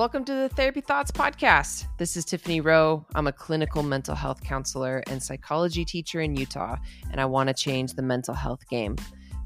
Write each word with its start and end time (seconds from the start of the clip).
Welcome 0.00 0.24
to 0.24 0.32
the 0.32 0.48
Therapy 0.48 0.80
Thoughts 0.80 1.10
Podcast. 1.10 1.84
This 1.98 2.16
is 2.16 2.24
Tiffany 2.24 2.62
Rowe. 2.62 3.04
I'm 3.14 3.26
a 3.26 3.32
clinical 3.32 3.82
mental 3.82 4.14
health 4.14 4.42
counselor 4.42 5.02
and 5.08 5.22
psychology 5.22 5.84
teacher 5.84 6.22
in 6.22 6.34
Utah, 6.34 6.76
and 7.10 7.20
I 7.20 7.26
want 7.26 7.48
to 7.48 7.54
change 7.54 7.92
the 7.92 8.00
mental 8.00 8.32
health 8.32 8.66
game. 8.70 8.96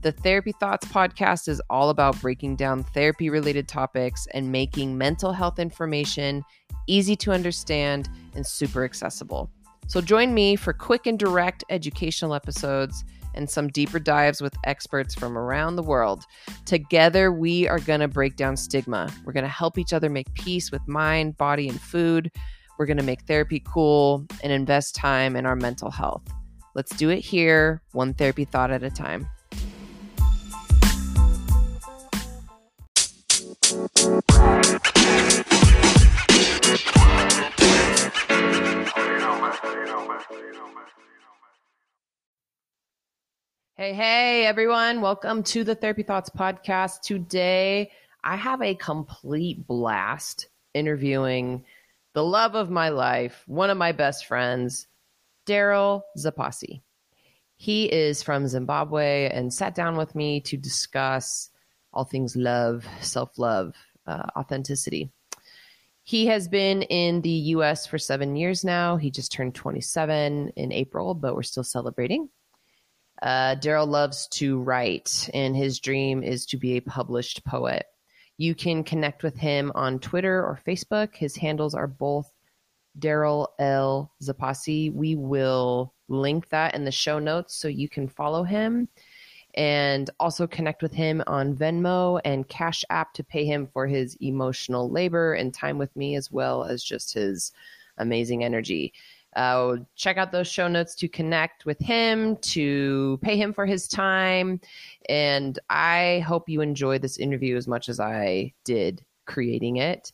The 0.02 0.12
Therapy 0.12 0.52
Thoughts 0.52 0.86
podcast 0.86 1.48
is 1.48 1.60
all 1.70 1.90
about 1.90 2.20
breaking 2.20 2.54
down 2.54 2.84
therapy 2.84 3.30
related 3.30 3.66
topics 3.66 4.28
and 4.32 4.52
making 4.52 4.96
mental 4.96 5.32
health 5.32 5.58
information 5.58 6.44
easy 6.86 7.16
to 7.16 7.32
understand 7.32 8.08
and 8.36 8.46
super 8.46 8.84
accessible. 8.84 9.50
So 9.88 10.00
join 10.00 10.34
me 10.34 10.54
for 10.54 10.72
quick 10.72 11.08
and 11.08 11.18
direct 11.18 11.64
educational 11.68 12.32
episodes 12.32 13.04
and 13.34 13.48
some 13.48 13.68
deeper 13.68 13.98
dives 13.98 14.40
with 14.40 14.54
experts 14.64 15.14
from 15.14 15.36
around 15.36 15.76
the 15.76 15.82
world. 15.82 16.24
Together, 16.64 17.32
we 17.32 17.68
are 17.68 17.78
going 17.78 18.00
to 18.00 18.08
break 18.08 18.36
down 18.36 18.56
stigma. 18.56 19.12
We're 19.24 19.32
going 19.32 19.44
to 19.44 19.50
help 19.50 19.78
each 19.78 19.92
other 19.92 20.08
make 20.08 20.32
peace 20.34 20.70
with 20.70 20.86
mind, 20.86 21.36
body, 21.36 21.68
and 21.68 21.80
food. 21.80 22.30
We're 22.78 22.86
going 22.86 22.96
to 22.96 23.04
make 23.04 23.22
therapy 23.22 23.62
cool 23.66 24.26
and 24.42 24.52
invest 24.52 24.94
time 24.94 25.36
in 25.36 25.46
our 25.46 25.56
mental 25.56 25.90
health. 25.90 26.22
Let's 26.74 26.94
do 26.96 27.10
it 27.10 27.20
here, 27.20 27.82
one 27.92 28.14
therapy 28.14 28.44
thought 28.44 28.70
at 28.70 28.82
a 28.82 28.90
time. 28.90 29.28
Hey, 43.76 43.92
hey, 43.92 44.46
everyone. 44.46 45.00
Welcome 45.00 45.42
to 45.42 45.64
the 45.64 45.74
Therapy 45.74 46.04
Thoughts 46.04 46.30
podcast. 46.30 47.00
Today, 47.00 47.90
I 48.22 48.36
have 48.36 48.62
a 48.62 48.76
complete 48.76 49.66
blast 49.66 50.46
interviewing 50.74 51.64
the 52.12 52.22
love 52.22 52.54
of 52.54 52.70
my 52.70 52.90
life, 52.90 53.42
one 53.48 53.70
of 53.70 53.76
my 53.76 53.90
best 53.90 54.26
friends, 54.26 54.86
Daryl 55.44 56.02
Zapasi. 56.16 56.82
He 57.56 57.86
is 57.86 58.22
from 58.22 58.46
Zimbabwe 58.46 59.28
and 59.32 59.52
sat 59.52 59.74
down 59.74 59.96
with 59.96 60.14
me 60.14 60.40
to 60.42 60.56
discuss 60.56 61.50
all 61.92 62.04
things 62.04 62.36
love, 62.36 62.86
self 63.00 63.36
love, 63.40 63.74
uh, 64.06 64.28
authenticity. 64.36 65.10
He 66.04 66.26
has 66.26 66.46
been 66.46 66.82
in 66.82 67.22
the 67.22 67.54
US 67.56 67.88
for 67.88 67.98
seven 67.98 68.36
years 68.36 68.62
now. 68.62 68.98
He 68.98 69.10
just 69.10 69.32
turned 69.32 69.56
27 69.56 70.50
in 70.54 70.70
April, 70.70 71.14
but 71.14 71.34
we're 71.34 71.42
still 71.42 71.64
celebrating. 71.64 72.28
Uh, 73.22 73.56
Daryl 73.56 73.88
loves 73.88 74.28
to 74.28 74.60
write, 74.60 75.30
and 75.32 75.56
his 75.56 75.80
dream 75.80 76.22
is 76.22 76.46
to 76.46 76.56
be 76.56 76.76
a 76.76 76.80
published 76.80 77.44
poet. 77.44 77.86
You 78.36 78.54
can 78.54 78.84
connect 78.84 79.22
with 79.22 79.36
him 79.36 79.70
on 79.74 80.00
Twitter 80.00 80.42
or 80.42 80.60
Facebook. 80.66 81.14
His 81.14 81.36
handles 81.36 81.74
are 81.74 81.86
both 81.86 82.30
Daryl 82.98 83.48
L. 83.58 84.12
Zapasi. 84.22 84.92
We 84.92 85.14
will 85.14 85.94
link 86.08 86.48
that 86.50 86.74
in 86.74 86.84
the 86.84 86.92
show 86.92 87.18
notes 87.18 87.54
so 87.54 87.68
you 87.68 87.88
can 87.88 88.08
follow 88.08 88.42
him 88.42 88.88
and 89.54 90.10
also 90.18 90.46
connect 90.46 90.82
with 90.82 90.92
him 90.92 91.22
on 91.26 91.54
Venmo 91.54 92.20
and 92.24 92.48
Cash 92.48 92.84
App 92.90 93.14
to 93.14 93.24
pay 93.24 93.44
him 93.44 93.68
for 93.72 93.86
his 93.86 94.16
emotional 94.20 94.90
labor 94.90 95.34
and 95.34 95.54
time 95.54 95.78
with 95.78 95.94
me, 95.94 96.16
as 96.16 96.30
well 96.30 96.64
as 96.64 96.82
just 96.82 97.14
his 97.14 97.52
amazing 97.96 98.42
energy. 98.42 98.92
Uh, 99.36 99.76
check 99.96 100.16
out 100.16 100.32
those 100.32 100.48
show 100.48 100.68
notes 100.68 100.94
to 100.96 101.08
connect 101.08 101.66
with 101.66 101.78
him, 101.78 102.36
to 102.36 103.18
pay 103.22 103.36
him 103.36 103.52
for 103.52 103.66
his 103.66 103.88
time. 103.88 104.60
And 105.08 105.58
I 105.70 106.24
hope 106.26 106.48
you 106.48 106.60
enjoy 106.60 106.98
this 106.98 107.18
interview 107.18 107.56
as 107.56 107.66
much 107.66 107.88
as 107.88 108.00
I 108.00 108.52
did 108.64 109.04
creating 109.26 109.76
it. 109.76 110.12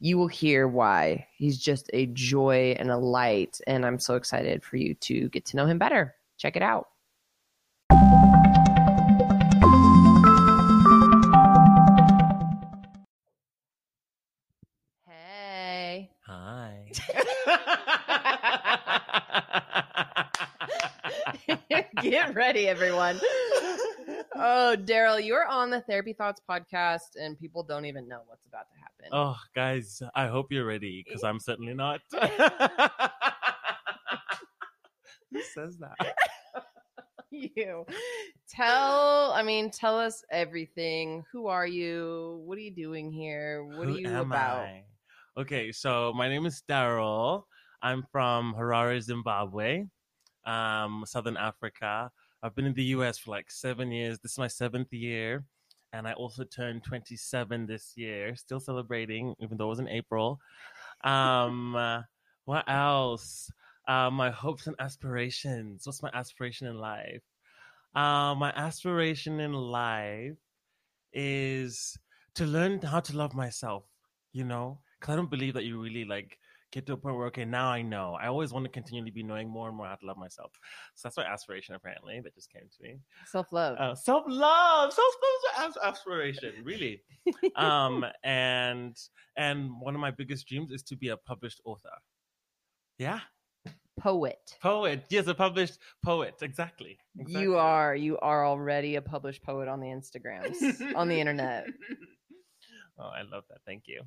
You 0.00 0.16
will 0.18 0.28
hear 0.28 0.66
why. 0.66 1.26
He's 1.36 1.58
just 1.58 1.90
a 1.92 2.06
joy 2.06 2.74
and 2.78 2.90
a 2.90 2.96
light. 2.96 3.60
And 3.66 3.84
I'm 3.84 3.98
so 3.98 4.14
excited 4.14 4.62
for 4.64 4.76
you 4.76 4.94
to 4.94 5.28
get 5.28 5.44
to 5.46 5.56
know 5.56 5.66
him 5.66 5.78
better. 5.78 6.14
Check 6.38 6.56
it 6.56 6.62
out. 6.62 6.88
Get 22.02 22.34
ready, 22.34 22.66
everyone. 22.66 23.20
Oh, 24.34 24.76
Daryl, 24.78 25.24
you're 25.24 25.46
on 25.46 25.70
the 25.70 25.80
Therapy 25.82 26.12
Thoughts 26.12 26.40
podcast, 26.48 27.16
and 27.16 27.38
people 27.38 27.62
don't 27.62 27.84
even 27.84 28.08
know 28.08 28.20
what's 28.26 28.44
about 28.46 28.66
to 28.72 28.76
happen. 28.80 29.10
oh, 29.12 29.36
guys, 29.54 30.02
I 30.14 30.26
hope 30.26 30.50
you're 30.50 30.66
ready 30.66 31.04
because 31.06 31.22
I'm 31.22 31.38
certainly 31.38 31.74
not. 31.74 32.00
Who 35.32 35.42
says 35.54 35.78
that? 35.78 36.16
You 37.30 37.86
tell, 38.48 39.30
I 39.32 39.42
mean, 39.44 39.70
tell 39.70 39.96
us 39.96 40.24
everything. 40.32 41.24
Who 41.32 41.46
are 41.46 41.66
you? 41.66 42.42
What 42.44 42.58
are 42.58 42.62
you 42.62 42.74
doing 42.74 43.12
here? 43.12 43.64
What 43.64 43.86
Who 43.86 43.94
are 43.94 43.98
you 43.98 44.18
about? 44.18 44.62
I? 44.62 44.84
Okay, 45.38 45.70
so 45.70 46.12
my 46.16 46.28
name 46.28 46.46
is 46.46 46.62
Daryl. 46.68 47.44
I'm 47.82 48.04
from 48.10 48.54
Harare, 48.58 49.00
Zimbabwe, 49.00 49.84
um, 50.50 51.04
Southern 51.06 51.36
Africa. 51.36 52.10
I've 52.42 52.54
been 52.54 52.66
in 52.66 52.74
the 52.74 52.96
US 52.96 53.18
for 53.18 53.30
like 53.30 53.50
seven 53.50 53.92
years. 53.92 54.18
This 54.18 54.32
is 54.32 54.38
my 54.38 54.48
seventh 54.48 54.92
year. 54.92 55.44
And 55.92 56.06
I 56.06 56.12
also 56.12 56.44
turned 56.44 56.84
27 56.84 57.66
this 57.66 57.94
year, 57.96 58.36
still 58.36 58.60
celebrating, 58.60 59.34
even 59.40 59.56
though 59.56 59.66
it 59.66 59.68
was 59.68 59.78
in 59.80 59.88
April. 59.88 60.40
Um, 61.04 61.74
what 62.44 62.64
else? 62.68 63.50
Uh, 63.88 64.10
my 64.10 64.30
hopes 64.30 64.66
and 64.66 64.76
aspirations. 64.78 65.86
What's 65.86 66.02
my 66.02 66.10
aspiration 66.14 66.66
in 66.66 66.78
life? 66.78 67.22
Uh, 67.94 68.34
my 68.36 68.52
aspiration 68.54 69.40
in 69.40 69.52
life 69.52 70.36
is 71.12 71.98
to 72.34 72.44
learn 72.44 72.80
how 72.80 73.00
to 73.00 73.16
love 73.16 73.34
myself, 73.34 73.84
you 74.32 74.44
know? 74.44 74.78
Because 74.98 75.12
I 75.14 75.16
don't 75.16 75.30
believe 75.30 75.54
that 75.54 75.64
you 75.64 75.80
really 75.80 76.04
like 76.04 76.38
get 76.72 76.86
to 76.86 76.92
a 76.92 76.96
point 76.96 77.16
where, 77.16 77.26
okay, 77.26 77.44
now 77.44 77.68
I 77.68 77.82
know. 77.82 78.16
I 78.20 78.26
always 78.28 78.52
want 78.52 78.64
to 78.64 78.70
continually 78.70 79.10
be 79.10 79.22
knowing 79.22 79.48
more 79.48 79.68
and 79.68 79.76
more 79.76 79.86
how 79.86 79.96
to 79.96 80.06
love 80.06 80.16
myself. 80.16 80.52
So 80.94 81.08
that's 81.08 81.16
my 81.16 81.24
aspiration, 81.24 81.74
apparently, 81.74 82.20
that 82.20 82.34
just 82.34 82.52
came 82.52 82.62
to 82.62 82.82
me. 82.82 82.98
Self 83.26 83.52
love. 83.52 83.76
Uh, 83.78 83.94
self 83.94 84.24
love, 84.26 84.92
self 84.92 85.14
love 85.56 85.68
is 85.70 85.76
an 85.76 85.82
aspiration, 85.84 86.54
really. 86.62 87.02
um, 87.56 88.04
and 88.24 88.96
and 89.36 89.70
one 89.80 89.94
of 89.94 90.00
my 90.00 90.10
biggest 90.10 90.46
dreams 90.46 90.70
is 90.70 90.82
to 90.84 90.96
be 90.96 91.08
a 91.08 91.16
published 91.16 91.60
author. 91.64 91.90
Yeah, 92.98 93.20
Poet. 93.98 94.56
poet. 94.62 95.04
Yes, 95.10 95.26
a 95.26 95.34
published 95.34 95.78
poet. 96.02 96.34
Exactly. 96.40 96.98
exactly. 97.18 97.42
You 97.42 97.56
are 97.56 97.94
you 97.94 98.18
are 98.18 98.46
already 98.46 98.96
a 98.96 99.02
published 99.02 99.42
poet 99.42 99.68
on 99.68 99.80
the 99.80 99.88
Instagrams, 99.88 100.94
on 100.94 101.08
the 101.08 101.20
internet. 101.20 101.66
Oh, 102.98 103.08
I 103.08 103.22
love 103.22 103.44
that. 103.48 103.60
Thank 103.64 103.84
you. 103.86 104.02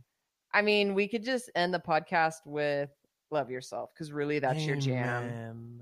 I 0.54 0.62
mean, 0.62 0.94
we 0.94 1.08
could 1.08 1.24
just 1.24 1.50
end 1.56 1.74
the 1.74 1.80
podcast 1.80 2.46
with 2.46 2.90
love 3.32 3.50
yourself 3.50 3.92
because 3.94 4.12
really 4.12 4.40
that's 4.40 4.66
your 4.66 4.76
jam. 4.76 5.24
Amen. 5.24 5.82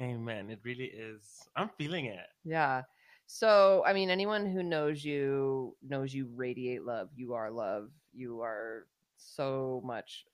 Amen. 0.00 0.50
It 0.50 0.60
really 0.62 0.86
is. 0.86 1.48
I'm 1.56 1.70
feeling 1.78 2.06
it. 2.06 2.26
Yeah. 2.44 2.82
So, 3.26 3.82
I 3.86 3.92
mean, 3.92 4.10
anyone 4.10 4.46
who 4.46 4.62
knows 4.62 5.04
you 5.04 5.76
knows 5.86 6.14
you 6.14 6.28
radiate 6.34 6.84
love. 6.84 7.08
You 7.14 7.34
are 7.34 7.50
love. 7.50 7.90
You 8.12 8.40
are 8.42 8.86
so 9.16 9.82
much 9.84 10.24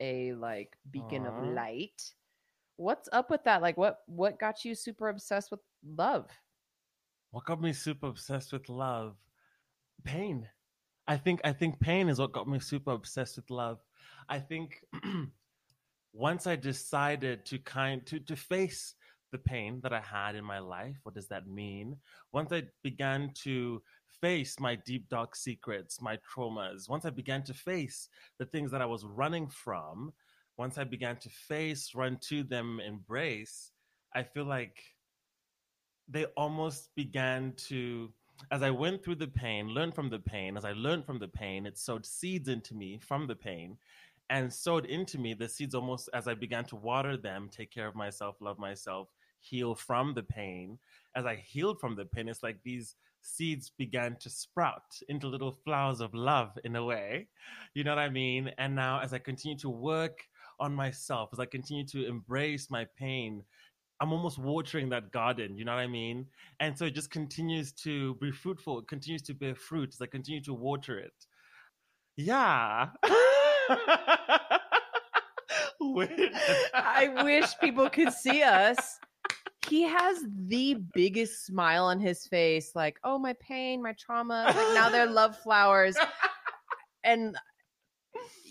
a 0.00 0.32
like 0.34 0.76
beacon 0.90 1.26
Aw. 1.26 1.28
of 1.28 1.54
light. 1.54 2.12
What's 2.76 3.08
up 3.12 3.30
with 3.30 3.44
that? 3.44 3.62
Like 3.62 3.76
what 3.76 3.98
what 4.06 4.38
got 4.38 4.64
you 4.64 4.74
super 4.74 5.08
obsessed 5.08 5.50
with 5.50 5.60
love? 5.96 6.26
What 7.30 7.44
got 7.44 7.60
me 7.60 7.72
super 7.72 8.06
obsessed 8.06 8.52
with 8.52 8.68
love? 8.68 9.16
Pain. 10.04 10.48
I 11.08 11.16
think 11.16 11.40
I 11.42 11.52
think 11.54 11.80
pain 11.80 12.10
is 12.10 12.18
what 12.18 12.32
got 12.32 12.46
me 12.46 12.60
super 12.60 12.92
obsessed 12.92 13.36
with 13.36 13.50
love. 13.50 13.78
I 14.28 14.38
think 14.38 14.84
once 16.12 16.46
I 16.46 16.54
decided 16.54 17.46
to 17.46 17.58
kind 17.58 18.04
to 18.06 18.20
to 18.20 18.36
face 18.36 18.94
the 19.32 19.38
pain 19.38 19.80
that 19.82 19.92
I 19.92 20.00
had 20.00 20.36
in 20.36 20.44
my 20.44 20.58
life, 20.58 20.98
what 21.02 21.14
does 21.14 21.28
that 21.28 21.48
mean? 21.48 21.96
Once 22.32 22.52
I 22.52 22.64
began 22.82 23.32
to 23.44 23.82
face 24.20 24.60
my 24.60 24.74
deep 24.74 25.08
dark 25.08 25.34
secrets, 25.34 26.02
my 26.02 26.18
traumas, 26.18 26.88
once 26.90 27.06
I 27.06 27.10
began 27.10 27.42
to 27.44 27.54
face 27.54 28.08
the 28.38 28.46
things 28.46 28.70
that 28.72 28.82
I 28.82 28.86
was 28.86 29.04
running 29.04 29.48
from, 29.48 30.12
once 30.58 30.76
I 30.76 30.84
began 30.84 31.16
to 31.18 31.30
face, 31.30 31.94
run 31.94 32.18
to 32.28 32.42
them, 32.42 32.80
embrace, 32.86 33.70
I 34.14 34.24
feel 34.24 34.44
like 34.44 34.82
they 36.08 36.24
almost 36.36 36.90
began 36.96 37.54
to 37.68 38.12
as 38.50 38.62
I 38.62 38.70
went 38.70 39.02
through 39.02 39.16
the 39.16 39.28
pain, 39.28 39.68
learned 39.68 39.94
from 39.94 40.10
the 40.10 40.18
pain, 40.18 40.56
as 40.56 40.64
I 40.64 40.72
learned 40.72 41.04
from 41.04 41.18
the 41.18 41.28
pain, 41.28 41.66
it 41.66 41.78
sowed 41.78 42.06
seeds 42.06 42.48
into 42.48 42.74
me 42.74 42.98
from 42.98 43.26
the 43.26 43.36
pain 43.36 43.76
and 44.30 44.52
sowed 44.52 44.84
into 44.86 45.18
me 45.18 45.34
the 45.34 45.48
seeds 45.48 45.74
almost 45.74 46.08
as 46.12 46.28
I 46.28 46.34
began 46.34 46.64
to 46.66 46.76
water 46.76 47.16
them, 47.16 47.48
take 47.50 47.70
care 47.70 47.86
of 47.86 47.94
myself, 47.94 48.36
love 48.40 48.58
myself, 48.58 49.08
heal 49.40 49.74
from 49.74 50.14
the 50.14 50.22
pain. 50.22 50.78
As 51.14 51.24
I 51.24 51.36
healed 51.36 51.80
from 51.80 51.96
the 51.96 52.04
pain, 52.04 52.28
it's 52.28 52.42
like 52.42 52.58
these 52.62 52.96
seeds 53.22 53.70
began 53.76 54.16
to 54.16 54.30
sprout 54.30 55.00
into 55.08 55.26
little 55.26 55.58
flowers 55.64 56.00
of 56.00 56.14
love 56.14 56.58
in 56.64 56.76
a 56.76 56.84
way. 56.84 57.28
You 57.74 57.84
know 57.84 57.94
what 57.94 57.98
I 57.98 58.10
mean? 58.10 58.50
And 58.58 58.74
now, 58.74 59.00
as 59.00 59.12
I 59.12 59.18
continue 59.18 59.58
to 59.58 59.70
work 59.70 60.24
on 60.60 60.74
myself, 60.74 61.30
as 61.32 61.40
I 61.40 61.46
continue 61.46 61.86
to 61.86 62.06
embrace 62.06 62.70
my 62.70 62.86
pain, 62.96 63.42
I'm 64.00 64.12
almost 64.12 64.38
watering 64.38 64.88
that 64.90 65.10
garden, 65.10 65.56
you 65.56 65.64
know 65.64 65.74
what 65.74 65.80
I 65.80 65.86
mean? 65.86 66.26
And 66.60 66.76
so 66.78 66.84
it 66.84 66.94
just 66.94 67.10
continues 67.10 67.72
to 67.84 68.14
be 68.16 68.30
fruitful, 68.30 68.78
it 68.80 68.88
continues 68.88 69.22
to 69.22 69.34
bear 69.34 69.54
fruit 69.54 69.90
as 69.92 70.00
I 70.00 70.06
continue 70.06 70.42
to 70.44 70.54
water 70.54 70.98
it. 70.98 71.12
Yeah. 72.16 72.88
I 76.74 77.22
wish 77.22 77.58
people 77.60 77.88
could 77.90 78.12
see 78.12 78.42
us. 78.42 78.98
He 79.68 79.82
has 79.82 80.24
the 80.46 80.78
biggest 80.94 81.44
smile 81.46 81.84
on 81.84 82.00
his 82.00 82.26
face, 82.26 82.72
like, 82.74 82.98
oh, 83.04 83.18
my 83.18 83.34
pain, 83.34 83.82
my 83.82 83.94
trauma. 83.98 84.44
Like 84.46 84.74
now 84.74 84.88
they're 84.88 85.06
love 85.06 85.36
flowers. 85.38 85.96
And 87.04 87.36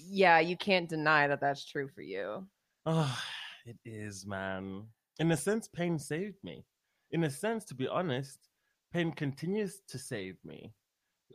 yeah, 0.10 0.40
you 0.40 0.56
can't 0.58 0.88
deny 0.88 1.28
that 1.28 1.42
that's 1.42 1.66
true 1.66 1.88
for 1.88 2.02
you. 2.02 2.48
Oh, 2.86 3.20
it 3.66 3.78
is, 3.86 4.26
man. 4.26 4.84
In 5.20 5.32
a 5.32 5.38
sense, 5.38 5.68
pain 5.68 5.98
saved 5.98 6.38
me. 6.44 6.66
In 7.12 7.24
a 7.24 7.30
sense, 7.30 7.66
to 7.66 7.76
be 7.76 7.88
honest, 7.88 8.50
pain 8.94 9.12
continues 9.12 9.82
to 9.88 9.98
save 9.98 10.38
me. 10.46 10.74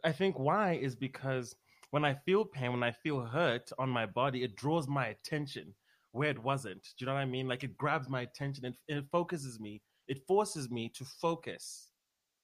I 0.04 0.12
think 0.12 0.38
why 0.38 0.74
is 0.74 0.94
because 0.94 1.56
when 1.90 2.04
I 2.04 2.14
feel 2.14 2.44
pain, 2.44 2.72
when 2.72 2.82
I 2.82 2.92
feel 2.92 3.20
hurt 3.20 3.70
on 3.78 3.90
my 3.90 4.06
body, 4.06 4.44
it 4.44 4.56
draws 4.56 4.88
my 4.88 5.08
attention 5.08 5.74
where 6.12 6.30
it 6.30 6.42
wasn't. 6.42 6.82
Do 6.82 7.04
you 7.04 7.06
know 7.06 7.14
what 7.14 7.20
I 7.20 7.26
mean? 7.26 7.48
Like 7.48 7.64
it 7.64 7.76
grabs 7.76 8.08
my 8.08 8.20
attention 8.20 8.64
and 8.66 8.74
it 8.86 9.04
focuses 9.10 9.58
me. 9.58 9.82
It 10.08 10.26
forces 10.26 10.70
me 10.70 10.90
to 10.94 11.04
focus 11.04 11.88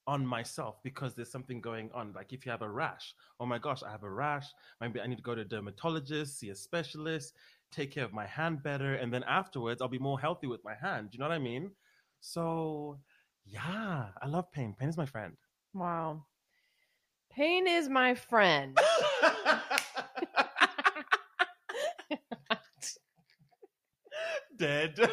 on 0.06 0.26
myself 0.26 0.76
because 0.82 1.14
there's 1.14 1.31
something 1.31 1.61
going 1.61 1.90
on. 1.94 2.14
Like 2.14 2.32
if 2.32 2.46
you 2.46 2.50
have 2.50 2.62
a 2.62 2.70
rash, 2.70 3.14
oh 3.40 3.46
my 3.46 3.58
gosh, 3.58 3.82
I 3.82 3.90
have 3.90 4.05
a 4.05 4.11
rash. 4.11 4.46
Maybe 4.81 5.00
I 5.00 5.06
need 5.06 5.17
to 5.17 5.23
go 5.23 5.35
to 5.35 5.43
a 5.43 5.44
dermatologist, 5.44 6.38
see 6.38 6.49
a 6.49 6.55
specialist, 6.55 7.35
take 7.70 7.93
care 7.93 8.05
of 8.05 8.12
my 8.12 8.26
hand 8.26 8.62
better. 8.62 8.94
And 8.94 9.12
then 9.12 9.25
afterwards, 9.25 9.82
I'll 9.82 9.88
be 9.88 9.99
more 9.99 10.19
healthy 10.20 10.47
with 10.47 10.65
my 10.65 10.75
hand. 10.75 11.11
Do 11.11 11.17
you 11.17 11.20
know 11.20 11.29
what 11.29 11.35
I 11.35 11.38
mean? 11.38 11.70
So, 12.20 12.99
yeah, 13.44 14.09
I 14.20 14.26
love 14.26 14.50
pain. 14.53 14.75
Pain 14.79 14.88
is 14.88 14.97
my 14.97 15.06
friend. 15.06 15.35
Wow. 15.75 16.25
Pain 17.31 17.67
is 17.69 17.88
my 17.88 18.15
friend. 18.15 18.79
Dead. 24.56 24.94
it's 24.99 25.11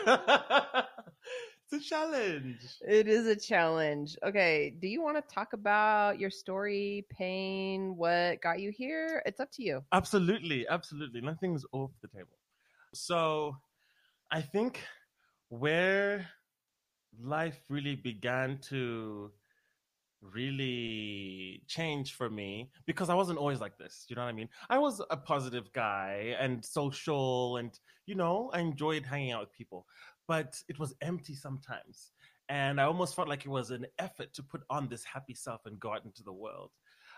a 1.73 1.79
challenge. 1.79 2.61
It 2.81 3.07
is 3.07 3.27
a 3.27 3.35
challenge. 3.35 4.17
Okay. 4.25 4.75
Do 4.81 4.87
you 4.87 5.03
want 5.03 5.17
to 5.17 5.33
talk 5.33 5.53
about 5.53 6.19
your 6.19 6.31
story, 6.31 7.05
pain, 7.11 7.95
what 7.95 8.41
got 8.41 8.59
you 8.59 8.71
here? 8.71 9.21
It's 9.27 9.39
up 9.39 9.51
to 9.51 9.63
you. 9.63 9.83
Absolutely. 9.91 10.65
Absolutely. 10.67 11.21
Nothing's 11.21 11.63
off 11.71 11.91
the 12.01 12.07
table. 12.07 12.37
So 12.95 13.57
I 14.31 14.41
think 14.41 14.81
where 15.49 16.27
life 17.21 17.59
really 17.69 17.95
began 17.95 18.57
to 18.69 19.31
really 20.21 21.61
change 21.67 22.13
for 22.13 22.29
me 22.29 22.71
because 22.85 23.09
I 23.09 23.13
wasn't 23.13 23.37
always 23.37 23.61
like 23.61 23.77
this. 23.77 24.05
You 24.09 24.15
know 24.15 24.23
what 24.23 24.29
I 24.29 24.33
mean? 24.33 24.49
I 24.69 24.77
was 24.77 25.01
a 25.09 25.17
positive 25.17 25.71
guy 25.73 26.35
and 26.39 26.63
social 26.65 27.57
and, 27.57 27.77
you 28.05 28.15
know, 28.15 28.49
I 28.53 28.59
enjoyed 28.59 29.05
hanging 29.05 29.31
out 29.31 29.41
with 29.41 29.53
people, 29.53 29.85
but 30.27 30.61
it 30.67 30.79
was 30.79 30.95
empty 31.01 31.35
sometimes. 31.35 32.11
And 32.49 32.79
I 32.79 32.85
almost 32.85 33.15
felt 33.15 33.27
like 33.27 33.45
it 33.45 33.49
was 33.49 33.71
an 33.71 33.85
effort 33.99 34.33
to 34.33 34.43
put 34.43 34.61
on 34.69 34.87
this 34.87 35.03
happy 35.03 35.33
self 35.33 35.65
and 35.65 35.79
go 35.79 35.93
out 35.93 36.05
into 36.05 36.23
the 36.23 36.33
world. 36.33 36.71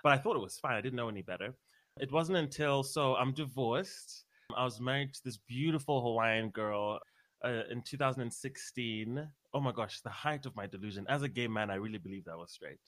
But 0.03 0.13
I 0.13 0.17
thought 0.17 0.35
it 0.35 0.41
was 0.41 0.57
fine. 0.57 0.75
I 0.75 0.81
didn't 0.81 0.95
know 0.95 1.09
any 1.09 1.21
better. 1.21 1.55
It 1.99 2.11
wasn't 2.11 2.37
until, 2.37 2.83
so 2.83 3.15
I'm 3.15 3.33
divorced. 3.33 4.25
I 4.57 4.63
was 4.63 4.81
married 4.81 5.13
to 5.13 5.23
this 5.23 5.37
beautiful 5.37 6.01
Hawaiian 6.01 6.49
girl 6.49 6.99
uh, 7.45 7.61
in 7.69 7.83
2016. 7.83 9.27
Oh 9.53 9.59
my 9.59 9.71
gosh, 9.71 10.01
the 10.01 10.09
height 10.09 10.45
of 10.45 10.55
my 10.55 10.65
delusion. 10.65 11.05
As 11.07 11.21
a 11.21 11.29
gay 11.29 11.47
man, 11.47 11.69
I 11.69 11.75
really 11.75 11.99
believed 11.99 12.27
I 12.27 12.35
was 12.35 12.51
straight. 12.51 12.79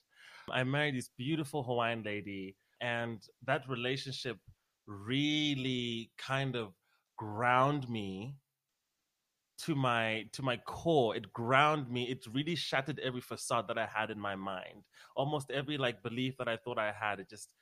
I 0.50 0.64
married 0.64 0.96
this 0.96 1.10
beautiful 1.16 1.62
Hawaiian 1.62 2.02
lady, 2.02 2.56
and 2.80 3.22
that 3.46 3.68
relationship 3.68 4.38
really 4.86 6.10
kind 6.18 6.56
of 6.56 6.72
ground 7.16 7.88
me 7.88 8.34
to 9.58 9.74
my 9.74 10.24
to 10.32 10.42
my 10.42 10.56
core 10.56 11.14
it 11.14 11.30
ground 11.34 11.90
me 11.90 12.04
it 12.04 12.24
really 12.32 12.54
shattered 12.54 12.98
every 13.00 13.20
facade 13.20 13.68
that 13.68 13.76
i 13.76 13.84
had 13.84 14.10
in 14.10 14.18
my 14.18 14.34
mind 14.34 14.82
almost 15.16 15.50
every 15.50 15.76
like 15.76 16.02
belief 16.02 16.34
that 16.38 16.48
i 16.48 16.56
thought 16.56 16.78
i 16.78 16.90
had 16.90 17.20
it 17.20 17.28
just 17.28 17.52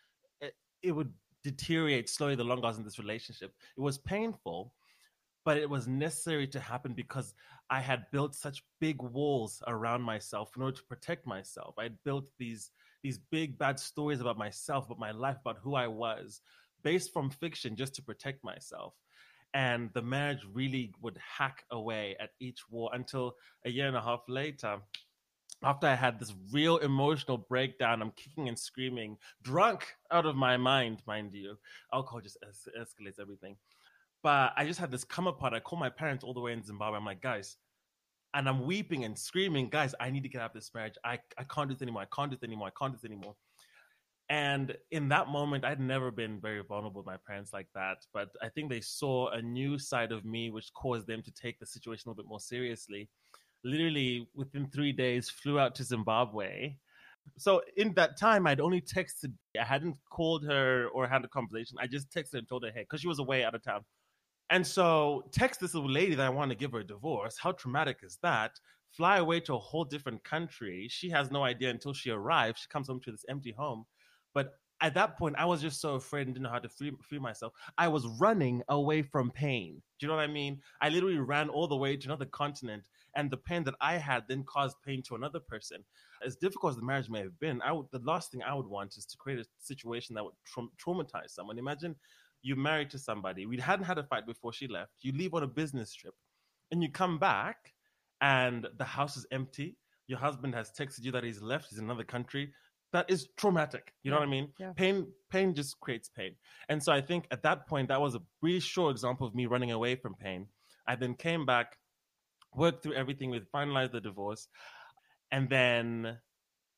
it, 0.40 0.54
it 0.80 0.92
would 0.92 1.12
deteriorate 1.44 2.08
slowly 2.08 2.34
the 2.34 2.44
longer 2.44 2.66
i 2.66 2.68
was 2.68 2.78
in 2.78 2.84
this 2.84 2.98
relationship 2.98 3.52
it 3.76 3.80
was 3.80 3.98
painful 3.98 4.72
but 5.48 5.56
it 5.56 5.70
was 5.70 5.88
necessary 5.88 6.46
to 6.46 6.60
happen 6.60 6.92
because 6.92 7.32
I 7.70 7.80
had 7.80 8.04
built 8.12 8.34
such 8.34 8.62
big 8.82 9.00
walls 9.00 9.62
around 9.66 10.02
myself 10.02 10.50
in 10.54 10.62
order 10.62 10.76
to 10.76 10.84
protect 10.84 11.26
myself. 11.26 11.74
I 11.78 11.84
had 11.84 11.96
built 12.04 12.28
these 12.38 12.70
these 13.02 13.18
big 13.30 13.56
bad 13.56 13.80
stories 13.80 14.20
about 14.20 14.36
myself, 14.36 14.84
about 14.84 14.98
my 14.98 15.12
life, 15.12 15.38
about 15.40 15.56
who 15.62 15.74
I 15.74 15.86
was, 15.86 16.42
based 16.82 17.14
from 17.14 17.30
fiction 17.30 17.76
just 17.76 17.94
to 17.94 18.02
protect 18.02 18.44
myself. 18.44 18.92
And 19.54 19.88
the 19.94 20.02
marriage 20.02 20.44
really 20.52 20.92
would 21.00 21.16
hack 21.16 21.64
away 21.70 22.14
at 22.20 22.30
each 22.40 22.68
wall 22.68 22.90
until 22.92 23.34
a 23.64 23.70
year 23.70 23.86
and 23.86 23.96
a 23.96 24.02
half 24.02 24.20
later, 24.28 24.78
after 25.62 25.86
I 25.86 25.94
had 25.94 26.20
this 26.20 26.34
real 26.52 26.78
emotional 26.78 27.36
breakdown, 27.36 28.00
I'm 28.00 28.12
kicking 28.12 28.48
and 28.48 28.58
screaming, 28.58 29.16
drunk 29.42 29.86
out 30.10 30.26
of 30.26 30.36
my 30.36 30.56
mind, 30.56 31.02
mind 31.06 31.34
you. 31.34 31.56
Alcohol 31.92 32.20
just 32.20 32.38
es- 32.48 32.68
escalates 32.78 33.20
everything. 33.20 33.56
But 34.22 34.52
I 34.56 34.64
just 34.64 34.80
had 34.80 34.90
this 34.90 35.04
come 35.04 35.26
apart. 35.26 35.54
I 35.54 35.60
called 35.60 35.80
my 35.80 35.90
parents 35.90 36.24
all 36.24 36.34
the 36.34 36.40
way 36.40 36.52
in 36.52 36.62
Zimbabwe. 36.62 36.96
I'm 36.96 37.04
like, 37.04 37.20
guys, 37.20 37.56
and 38.34 38.48
I'm 38.48 38.66
weeping 38.66 39.04
and 39.04 39.18
screaming, 39.18 39.68
guys, 39.68 39.94
I 40.00 40.10
need 40.10 40.22
to 40.22 40.28
get 40.28 40.40
out 40.40 40.50
of 40.50 40.54
this 40.54 40.70
marriage. 40.74 40.94
I, 41.04 41.18
I 41.38 41.44
can't 41.44 41.68
do 41.68 41.74
this 41.74 41.82
anymore. 41.82 42.02
I 42.02 42.14
can't 42.14 42.30
do 42.30 42.36
this 42.36 42.46
anymore. 42.46 42.68
I 42.68 42.78
can't 42.78 42.92
do 42.92 42.98
this 43.00 43.10
anymore. 43.10 43.34
And 44.30 44.76
in 44.90 45.08
that 45.08 45.28
moment, 45.28 45.64
I'd 45.64 45.80
never 45.80 46.10
been 46.10 46.38
very 46.38 46.62
vulnerable 46.62 47.00
with 47.00 47.06
my 47.06 47.16
parents 47.26 47.52
like 47.54 47.68
that. 47.74 47.98
But 48.12 48.28
I 48.42 48.50
think 48.50 48.68
they 48.68 48.82
saw 48.82 49.30
a 49.30 49.40
new 49.40 49.78
side 49.78 50.12
of 50.12 50.24
me, 50.24 50.50
which 50.50 50.72
caused 50.74 51.06
them 51.06 51.22
to 51.22 51.32
take 51.32 51.58
the 51.58 51.66
situation 51.66 52.02
a 52.06 52.10
little 52.10 52.22
bit 52.22 52.28
more 52.28 52.40
seriously. 52.40 53.08
Literally, 53.64 54.28
within 54.34 54.68
three 54.68 54.92
days, 54.92 55.28
flew 55.28 55.58
out 55.58 55.74
to 55.76 55.84
Zimbabwe. 55.84 56.76
So 57.36 57.62
in 57.76 57.92
that 57.94 58.18
time, 58.18 58.46
I'd 58.46 58.60
only 58.60 58.80
texted. 58.80 59.32
I 59.60 59.64
hadn't 59.64 59.96
called 60.10 60.44
her 60.46 60.88
or 60.94 61.06
had 61.06 61.24
a 61.24 61.28
conversation. 61.28 61.76
I 61.80 61.86
just 61.86 62.10
texted 62.10 62.34
and 62.34 62.48
told 62.48 62.64
her, 62.64 62.70
hey, 62.70 62.82
because 62.82 63.00
she 63.00 63.08
was 63.08 63.18
away 63.18 63.44
out 63.44 63.54
of 63.54 63.62
town. 63.62 63.84
And 64.50 64.66
so 64.66 65.24
text 65.32 65.60
this 65.60 65.74
little 65.74 65.90
lady 65.90 66.14
that 66.14 66.26
I 66.26 66.30
want 66.30 66.50
to 66.50 66.56
give 66.56 66.72
her 66.72 66.78
a 66.78 66.86
divorce. 66.86 67.36
How 67.38 67.52
traumatic 67.52 67.98
is 68.02 68.18
that? 68.22 68.52
Fly 68.92 69.18
away 69.18 69.40
to 69.40 69.54
a 69.54 69.58
whole 69.58 69.84
different 69.84 70.24
country. 70.24 70.86
She 70.88 71.10
has 71.10 71.30
no 71.30 71.44
idea 71.44 71.68
until 71.68 71.92
she 71.92 72.10
arrives. 72.10 72.60
She 72.62 72.68
comes 72.68 72.88
home 72.88 73.00
to 73.00 73.10
this 73.10 73.26
empty 73.28 73.52
home. 73.52 73.84
But 74.32 74.54
at 74.80 74.94
that 74.94 75.18
point, 75.18 75.36
I 75.38 75.44
was 75.44 75.60
just 75.60 75.80
so 75.80 75.96
afraid 75.96 76.26
and 76.26 76.34
didn't 76.34 76.44
know 76.44 76.50
how 76.50 76.60
to 76.60 76.68
free, 76.68 76.92
free 77.02 77.18
myself. 77.18 77.52
I 77.76 77.88
was 77.88 78.06
running 78.18 78.62
away 78.68 79.02
from 79.02 79.30
pain. 79.30 79.82
Do 79.98 80.06
you 80.06 80.08
know 80.08 80.16
what 80.16 80.22
I 80.22 80.28
mean? 80.28 80.60
I 80.80 80.88
literally 80.88 81.18
ran 81.18 81.50
all 81.50 81.68
the 81.68 81.76
way 81.76 81.96
to 81.96 82.06
another 82.06 82.26
continent, 82.26 82.84
and 83.14 83.30
the 83.30 83.36
pain 83.36 83.64
that 83.64 83.74
I 83.80 83.96
had 83.96 84.24
then 84.28 84.44
caused 84.44 84.76
pain 84.84 85.02
to 85.08 85.14
another 85.14 85.40
person. 85.40 85.84
As 86.24 86.36
difficult 86.36 86.70
as 86.70 86.76
the 86.76 86.84
marriage 86.84 87.08
may 87.08 87.20
have 87.20 87.38
been, 87.38 87.60
I 87.62 87.72
would, 87.72 87.86
the 87.92 88.00
last 88.00 88.30
thing 88.30 88.42
I 88.42 88.54
would 88.54 88.66
want 88.66 88.96
is 88.96 89.06
to 89.06 89.16
create 89.16 89.38
a 89.38 89.44
situation 89.58 90.14
that 90.14 90.24
would 90.24 90.34
tra- 90.44 90.68
traumatize 90.84 91.30
someone. 91.30 91.58
Imagine 91.58 91.96
you're 92.42 92.56
married 92.56 92.90
to 92.90 92.98
somebody. 92.98 93.46
We 93.46 93.58
hadn't 93.58 93.86
had 93.86 93.98
a 93.98 94.04
fight 94.04 94.26
before 94.26 94.52
she 94.52 94.68
left. 94.68 94.92
You 95.00 95.12
leave 95.12 95.34
on 95.34 95.42
a 95.42 95.48
business 95.48 95.92
trip 95.92 96.14
and 96.70 96.82
you 96.82 96.90
come 96.90 97.18
back 97.18 97.72
and 98.20 98.66
the 98.76 98.84
house 98.84 99.16
is 99.16 99.26
empty. 99.30 99.76
Your 100.06 100.18
husband 100.18 100.54
has 100.54 100.70
texted 100.70 101.04
you 101.04 101.12
that 101.12 101.24
he's 101.24 101.42
left, 101.42 101.66
he's 101.70 101.78
in 101.78 101.84
another 101.84 102.04
country. 102.04 102.52
That 102.92 103.10
is 103.10 103.28
traumatic. 103.36 103.92
You 104.02 104.10
know 104.10 104.16
what 104.16 104.26
I 104.26 104.30
mean? 104.30 104.48
Yeah. 104.58 104.72
Pain, 104.74 105.08
pain 105.30 105.54
just 105.54 105.78
creates 105.80 106.08
pain. 106.08 106.34
And 106.70 106.82
so 106.82 106.90
I 106.90 107.02
think 107.02 107.26
at 107.30 107.42
that 107.42 107.68
point, 107.68 107.88
that 107.88 108.00
was 108.00 108.14
a 108.14 108.20
really 108.40 108.60
sure 108.60 108.90
example 108.90 109.26
of 109.26 109.34
me 109.34 109.44
running 109.44 109.72
away 109.72 109.94
from 109.94 110.14
pain. 110.14 110.46
I 110.86 110.96
then 110.96 111.14
came 111.14 111.44
back, 111.44 111.76
worked 112.58 112.82
through 112.82 112.94
everything, 112.94 113.30
we 113.30 113.40
finalized 113.54 113.92
the 113.92 114.00
divorce. 114.00 114.48
And 115.30 115.48
then 115.48 116.18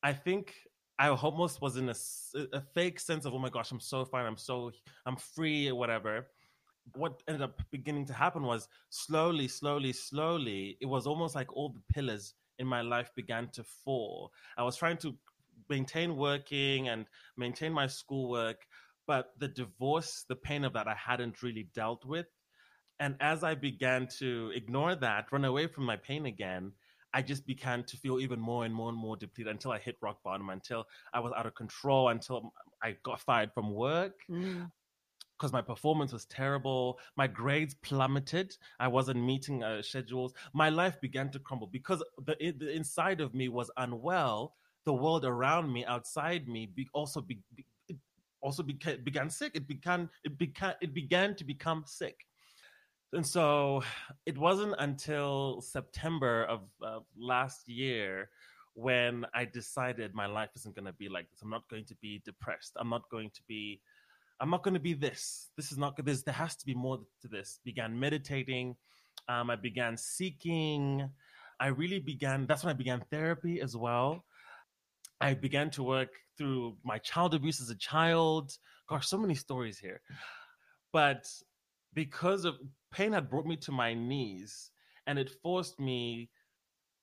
I 0.03 0.13
think 0.13 0.53
I 0.99 1.09
almost 1.09 1.61
was 1.61 1.77
in 1.77 1.89
a, 1.89 1.95
a 2.53 2.61
fake 2.73 2.99
sense 2.99 3.25
of, 3.25 3.33
oh 3.33 3.39
my 3.39 3.49
gosh, 3.49 3.71
I'm 3.71 3.79
so 3.79 4.05
fine, 4.05 4.25
I'm 4.25 4.37
so, 4.37 4.71
I'm 5.05 5.15
free, 5.15 5.69
or 5.69 5.75
whatever. 5.75 6.27
What 6.95 7.23
ended 7.27 7.41
up 7.41 7.61
beginning 7.71 8.05
to 8.07 8.13
happen 8.13 8.43
was 8.43 8.67
slowly, 8.89 9.47
slowly, 9.47 9.93
slowly, 9.93 10.77
it 10.79 10.85
was 10.85 11.07
almost 11.07 11.35
like 11.35 11.55
all 11.55 11.69
the 11.69 11.93
pillars 11.93 12.35
in 12.59 12.67
my 12.67 12.81
life 12.81 13.09
began 13.15 13.49
to 13.53 13.63
fall. 13.63 14.31
I 14.57 14.63
was 14.63 14.75
trying 14.75 14.97
to 14.97 15.15
maintain 15.69 16.15
working 16.15 16.89
and 16.89 17.05
maintain 17.37 17.73
my 17.73 17.87
schoolwork, 17.87 18.67
but 19.07 19.31
the 19.39 19.47
divorce, 19.47 20.25
the 20.29 20.35
pain 20.35 20.63
of 20.65 20.73
that, 20.73 20.87
I 20.87 20.95
hadn't 20.95 21.41
really 21.41 21.69
dealt 21.73 22.05
with. 22.05 22.27
And 23.01 23.15
as 23.19 23.43
I 23.43 23.55
began 23.55 24.07
to 24.19 24.51
ignore 24.53 24.93
that, 24.95 25.31
run 25.31 25.43
away 25.43 25.65
from 25.65 25.85
my 25.85 25.97
pain 25.97 26.27
again, 26.27 26.71
I 27.15 27.23
just 27.23 27.47
began 27.47 27.83
to 27.85 27.97
feel 27.97 28.19
even 28.19 28.39
more 28.39 28.63
and 28.63 28.73
more 28.73 28.89
and 28.89 28.97
more 28.97 29.17
depleted 29.17 29.51
until 29.51 29.71
I 29.71 29.79
hit 29.79 29.97
rock 30.01 30.19
bottom, 30.23 30.49
until 30.51 30.85
I 31.11 31.19
was 31.19 31.33
out 31.35 31.47
of 31.47 31.55
control, 31.55 32.09
until 32.09 32.53
I 32.83 32.95
got 33.03 33.19
fired 33.19 33.51
from 33.53 33.73
work 33.73 34.13
Mm. 34.29 34.71
because 35.35 35.51
my 35.51 35.63
performance 35.63 36.13
was 36.13 36.25
terrible. 36.25 36.99
My 37.17 37.25
grades 37.25 37.73
plummeted. 37.73 38.55
I 38.79 38.87
wasn't 38.87 39.19
meeting 39.25 39.63
uh, 39.63 39.81
schedules. 39.81 40.33
My 40.53 40.69
life 40.69 41.01
began 41.01 41.31
to 41.31 41.39
crumble 41.39 41.67
because 41.67 42.03
the, 42.27 42.35
the 42.55 42.69
inside 42.71 43.19
of 43.19 43.33
me 43.33 43.49
was 43.49 43.71
unwell. 43.77 44.53
The 44.85 44.93
world 44.93 45.25
around 45.25 45.73
me, 45.73 45.85
outside 45.85 46.47
me, 46.47 46.67
be, 46.67 46.87
also 46.93 47.19
be, 47.21 47.39
be, 47.55 47.65
also 48.41 48.61
beca- 48.63 49.03
began 49.03 49.29
sick. 49.29 49.51
It 49.55 49.67
began 49.67 50.07
it 50.23 50.37
began 50.37 50.75
it 50.81 50.93
began 50.93 51.35
to 51.35 51.43
become 51.43 51.83
sick. 51.87 52.27
And 53.13 53.25
so 53.25 53.83
it 54.25 54.37
wasn't 54.37 54.75
until 54.79 55.61
September 55.61 56.45
of 56.45 56.61
last 57.17 57.67
year 57.67 58.29
when 58.73 59.25
I 59.33 59.45
decided 59.45 60.13
my 60.13 60.27
life 60.27 60.49
isn't 60.55 60.75
going 60.75 60.85
to 60.85 60.93
be 60.93 61.09
like 61.09 61.29
this. 61.29 61.41
I'm 61.41 61.49
not 61.49 61.67
going 61.69 61.85
to 61.85 61.95
be 61.95 62.21
depressed. 62.23 62.73
I'm 62.77 62.89
not 62.89 63.09
going 63.09 63.29
to 63.31 63.41
be 63.47 63.81
I'm 64.41 64.49
not 64.49 64.63
going 64.63 64.73
to 64.73 64.79
be 64.79 64.93
this. 64.93 65.51
This 65.55 65.71
is 65.71 65.77
not 65.77 65.95
good. 65.95 66.05
This 66.05 66.23
there 66.23 66.33
has 66.33 66.55
to 66.55 66.65
be 66.65 66.73
more 66.73 66.99
to 67.21 67.27
this. 67.27 67.59
Began 67.63 67.97
meditating. 67.97 68.75
Um, 69.29 69.51
I 69.51 69.55
began 69.55 69.95
seeking. 69.95 71.07
I 71.59 71.67
really 71.67 71.99
began. 71.99 72.47
That's 72.47 72.63
when 72.63 72.71
I 72.71 72.77
began 72.77 73.01
therapy 73.11 73.61
as 73.61 73.77
well. 73.77 74.25
I 75.21 75.35
began 75.35 75.69
to 75.71 75.83
work 75.83 76.09
through 76.37 76.75
my 76.83 76.97
child 76.97 77.35
abuse 77.35 77.61
as 77.61 77.69
a 77.69 77.75
child. 77.75 78.57
Gosh, 78.87 79.07
so 79.07 79.17
many 79.19 79.35
stories 79.35 79.77
here. 79.77 80.01
But 80.91 81.29
because 81.93 82.45
of 82.45 82.55
pain 82.91 83.13
had 83.13 83.29
brought 83.29 83.45
me 83.45 83.55
to 83.57 83.71
my 83.71 83.93
knees 83.93 84.71
and 85.07 85.17
it 85.19 85.29
forced 85.41 85.79
me 85.79 86.29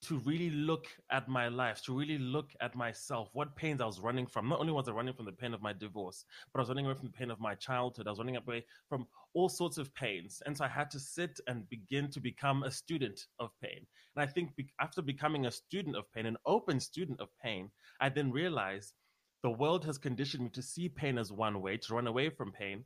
to 0.01 0.19
really 0.19 0.51
look 0.51 0.87
at 1.11 1.29
my 1.29 1.49
life, 1.49 1.83
to 1.83 1.97
really 1.97 2.19
look 2.19 2.53
at 2.61 2.77
myself, 2.77 3.31
what 3.33 3.57
pains 3.57 3.81
I 3.81 3.87
was 3.87 3.99
running 3.99 4.27
from. 4.27 4.49
Not 4.49 4.61
only 4.61 4.73
was 4.73 4.89
I 4.89 4.93
running 4.93 5.15
from 5.15 5.25
the 5.25 5.33
pain 5.33 5.53
of 5.53 5.61
my 5.61 5.73
divorce, 5.73 6.25
but 6.53 6.61
I 6.61 6.63
was 6.63 6.69
running 6.69 6.87
away 6.87 6.95
from 6.95 7.07
the 7.07 7.13
pain 7.19 7.33
of 7.33 7.41
my 7.41 7.57
childhood. 7.57 8.07
I 8.07 8.11
was 8.11 8.19
running 8.19 8.37
away 8.37 8.65
from 8.89 9.07
all 9.35 9.49
sorts 9.49 9.77
of 9.77 9.93
pains. 9.95 10.41
And 10.47 10.57
so 10.57 10.65
I 10.65 10.69
had 10.69 10.91
to 10.93 11.01
sit 11.01 11.41
and 11.49 11.69
begin 11.69 12.11
to 12.11 12.21
become 12.21 12.63
a 12.63 12.71
student 12.71 13.27
of 13.41 13.51
pain. 13.61 13.87
And 14.15 14.23
I 14.23 14.27
think 14.27 14.55
be- 14.55 14.73
after 14.81 15.03
becoming 15.03 15.47
a 15.47 15.51
student 15.51 15.97
of 15.97 16.11
pain, 16.13 16.27
an 16.27 16.37
open 16.47 16.79
student 16.79 17.21
of 17.21 17.29
pain, 17.43 17.71
I 18.01 18.09
then 18.09 18.31
realized 18.31 18.95
the 19.43 19.51
world 19.51 19.85
has 19.85 19.99
conditioned 19.99 20.45
me 20.45 20.51
to 20.51 20.63
see 20.63 20.89
pain 20.89 21.19
as 21.19 21.33
one 21.33 21.61
way, 21.61 21.77
to 21.77 21.95
run 21.95 22.07
away 22.07 22.31
from 22.31 22.53
pain. 22.53 22.85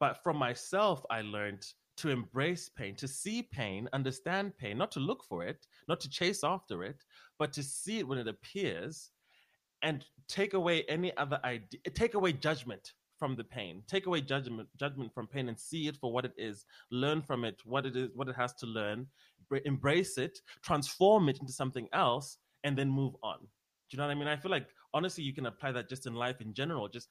But 0.00 0.22
from 0.22 0.36
myself, 0.36 1.04
I 1.10 1.22
learned 1.22 1.66
to 1.98 2.10
embrace 2.10 2.68
pain, 2.68 2.94
to 2.96 3.08
see 3.08 3.42
pain, 3.42 3.88
understand 3.92 4.56
pain, 4.56 4.78
not 4.78 4.92
to 4.92 5.00
look 5.00 5.24
for 5.24 5.44
it, 5.44 5.66
not 5.88 6.00
to 6.00 6.08
chase 6.08 6.44
after 6.44 6.84
it, 6.84 7.04
but 7.38 7.52
to 7.54 7.62
see 7.62 7.98
it 7.98 8.06
when 8.06 8.18
it 8.18 8.28
appears 8.28 9.10
and 9.82 10.04
take 10.28 10.54
away 10.54 10.84
any 10.88 11.16
other 11.16 11.40
idea, 11.44 11.80
take 11.94 12.14
away 12.14 12.32
judgment 12.32 12.92
from 13.18 13.34
the 13.34 13.42
pain, 13.42 13.82
take 13.88 14.06
away 14.06 14.20
judgment, 14.20 14.68
judgment 14.78 15.12
from 15.12 15.26
pain 15.26 15.48
and 15.48 15.58
see 15.58 15.88
it 15.88 15.96
for 15.96 16.12
what 16.12 16.24
it 16.24 16.34
is, 16.36 16.64
learn 16.92 17.20
from 17.20 17.44
it, 17.44 17.60
what 17.64 17.84
it 17.84 17.96
is, 17.96 18.10
what 18.14 18.28
it 18.28 18.36
has 18.36 18.54
to 18.54 18.66
learn, 18.66 19.06
embrace 19.64 20.18
it, 20.18 20.38
transform 20.62 21.28
it 21.28 21.40
into 21.40 21.52
something 21.52 21.88
else, 21.92 22.38
and 22.62 22.78
then 22.78 22.88
move 22.88 23.14
on. 23.22 23.38
Do 23.40 23.96
you 23.96 23.98
know 23.98 24.06
what 24.06 24.12
I 24.12 24.14
mean? 24.14 24.28
I 24.28 24.36
feel 24.36 24.50
like 24.50 24.68
honestly, 24.94 25.24
you 25.24 25.32
can 25.32 25.46
apply 25.46 25.72
that 25.72 25.88
just 25.88 26.06
in 26.06 26.14
life 26.14 26.40
in 26.40 26.54
general, 26.54 26.88
just 26.88 27.08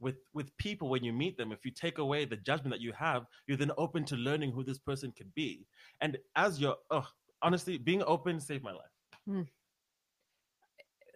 with 0.00 0.16
with 0.32 0.56
people 0.56 0.88
when 0.88 1.04
you 1.04 1.12
meet 1.12 1.36
them 1.36 1.52
if 1.52 1.64
you 1.64 1.70
take 1.70 1.98
away 1.98 2.24
the 2.24 2.36
judgment 2.36 2.70
that 2.70 2.80
you 2.80 2.92
have 2.92 3.26
you're 3.46 3.56
then 3.56 3.70
open 3.78 4.04
to 4.04 4.16
learning 4.16 4.50
who 4.52 4.62
this 4.64 4.78
person 4.78 5.12
could 5.12 5.32
be 5.34 5.66
and 6.00 6.18
as 6.36 6.60
you're 6.60 6.76
oh, 6.90 7.06
honestly 7.42 7.78
being 7.78 8.02
open 8.06 8.40
saved 8.40 8.64
my 8.64 8.72
life 8.72 9.46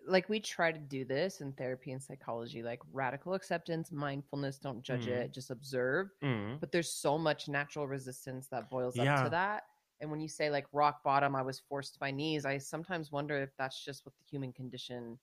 like 0.06 0.28
we 0.28 0.40
try 0.40 0.72
to 0.72 0.78
do 0.78 1.04
this 1.04 1.40
in 1.40 1.52
therapy 1.52 1.92
and 1.92 2.02
psychology 2.02 2.62
like 2.62 2.80
radical 2.92 3.34
acceptance 3.34 3.92
mindfulness 3.92 4.58
don't 4.58 4.82
judge 4.82 5.06
Mhm. 5.06 5.24
it 5.24 5.32
just 5.32 5.50
observe 5.50 6.10
Mm. 6.22 6.58
but 6.60 6.72
there's 6.72 6.90
so 6.92 7.18
much 7.18 7.48
natural 7.48 7.86
resistance 7.86 8.48
that 8.48 8.70
boils 8.70 8.98
up 8.98 9.04
Yeah. 9.04 9.24
to 9.24 9.30
that 9.30 9.64
and 10.00 10.10
when 10.10 10.20
you 10.20 10.28
say 10.28 10.50
like 10.50 10.66
rock 10.72 11.02
bottom 11.02 11.34
i 11.36 11.42
was 11.42 11.58
forced 11.60 11.94
to 11.94 11.98
my 12.00 12.10
knees 12.10 12.46
i 12.46 12.56
sometimes 12.56 13.12
wonder 13.12 13.36
if 13.36 13.50
that's 13.56 13.84
just 13.84 14.06
what 14.06 14.16
the 14.16 14.24
human 14.24 14.52
condition 14.52 15.18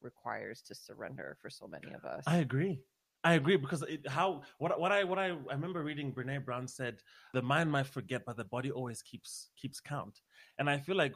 requires 0.00 0.62
to 0.62 0.74
surrender 0.74 1.36
for 1.42 1.50
so 1.50 1.66
many 1.66 1.92
of 1.92 2.04
us 2.04 2.24
I 2.26 2.36
agree. 2.38 2.80
I 3.22 3.34
agree 3.34 3.56
because 3.56 3.82
it, 3.82 4.08
how 4.08 4.42
what 4.58 4.80
what 4.80 4.92
I 4.92 5.04
what 5.04 5.18
I 5.18 5.28
I 5.28 5.54
remember 5.54 5.82
reading 5.82 6.12
Brene 6.12 6.44
Brown 6.44 6.66
said 6.66 7.02
the 7.34 7.42
mind 7.42 7.70
might 7.70 7.86
forget 7.86 8.22
but 8.24 8.36
the 8.36 8.44
body 8.44 8.70
always 8.70 9.02
keeps 9.02 9.50
keeps 9.56 9.80
count. 9.80 10.20
And 10.58 10.70
I 10.70 10.78
feel 10.78 10.96
like 10.96 11.14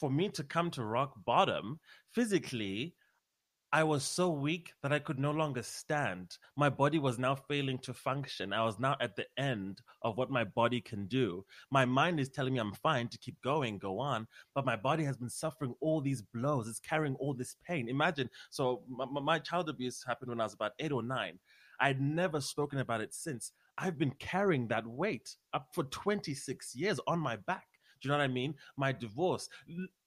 for 0.00 0.10
me 0.10 0.28
to 0.30 0.44
come 0.44 0.70
to 0.72 0.84
rock 0.84 1.12
bottom 1.24 1.78
physically 2.14 2.94
I 3.74 3.84
was 3.84 4.04
so 4.04 4.28
weak 4.28 4.74
that 4.82 4.92
I 4.92 4.98
could 4.98 5.18
no 5.18 5.30
longer 5.30 5.62
stand. 5.62 6.36
My 6.56 6.68
body 6.68 6.98
was 6.98 7.18
now 7.18 7.34
failing 7.34 7.78
to 7.78 7.94
function. 7.94 8.52
I 8.52 8.62
was 8.64 8.78
now 8.78 8.98
at 9.00 9.16
the 9.16 9.24
end 9.38 9.80
of 10.02 10.18
what 10.18 10.30
my 10.30 10.44
body 10.44 10.78
can 10.82 11.06
do. 11.06 11.46
My 11.70 11.86
mind 11.86 12.20
is 12.20 12.28
telling 12.28 12.52
me 12.52 12.60
I'm 12.60 12.74
fine 12.74 13.08
to 13.08 13.16
keep 13.16 13.40
going, 13.40 13.78
go 13.78 13.98
on, 13.98 14.28
but 14.54 14.66
my 14.66 14.76
body 14.76 15.04
has 15.04 15.16
been 15.16 15.30
suffering 15.30 15.74
all 15.80 16.02
these 16.02 16.20
blows. 16.20 16.68
It's 16.68 16.80
carrying 16.80 17.14
all 17.14 17.32
this 17.32 17.56
pain. 17.66 17.88
Imagine, 17.88 18.28
so 18.50 18.82
my, 18.86 19.06
my 19.06 19.38
child 19.38 19.70
abuse 19.70 20.04
happened 20.06 20.28
when 20.28 20.40
I 20.40 20.44
was 20.44 20.54
about 20.54 20.72
eight 20.78 20.92
or 20.92 21.02
nine. 21.02 21.38
I'd 21.80 22.00
never 22.00 22.42
spoken 22.42 22.78
about 22.78 23.00
it 23.00 23.14
since. 23.14 23.52
I've 23.78 23.96
been 23.96 24.12
carrying 24.18 24.68
that 24.68 24.86
weight 24.86 25.34
up 25.54 25.68
for 25.72 25.84
26 25.84 26.74
years 26.74 27.00
on 27.06 27.18
my 27.18 27.36
back. 27.36 27.64
Do 28.02 28.08
you 28.08 28.12
know 28.12 28.18
what 28.18 28.24
I 28.24 28.28
mean? 28.28 28.54
My 28.76 28.92
divorce, 28.92 29.48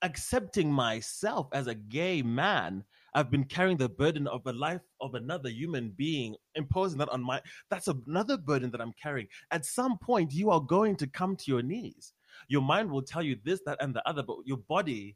accepting 0.01 0.71
myself 0.71 1.47
as 1.53 1.67
a 1.67 1.75
gay 1.75 2.21
man. 2.21 2.83
I've 3.15 3.31
been 3.31 3.45
carrying 3.45 3.77
the 3.77 3.87
burden 3.87 4.27
of 4.27 4.43
the 4.43 4.51
life 4.51 4.81
of 4.99 5.15
another 5.15 5.49
human 5.49 5.91
being, 5.91 6.35
imposing 6.55 6.99
that 6.99 7.07
on 7.09 7.23
my. 7.23 7.41
That's 7.69 7.87
another 7.87 8.37
burden 8.37 8.69
that 8.71 8.81
I'm 8.81 8.93
carrying. 9.01 9.27
At 9.51 9.65
some 9.65 9.97
point, 9.97 10.33
you 10.33 10.51
are 10.51 10.59
going 10.59 10.97
to 10.97 11.07
come 11.07 11.37
to 11.37 11.45
your 11.47 11.63
knees. 11.63 12.11
Your 12.49 12.61
mind 12.61 12.91
will 12.91 13.01
tell 13.01 13.23
you 13.23 13.37
this, 13.45 13.61
that, 13.65 13.77
and 13.81 13.95
the 13.95 14.07
other, 14.07 14.21
but 14.21 14.37
your 14.45 14.57
body. 14.57 15.15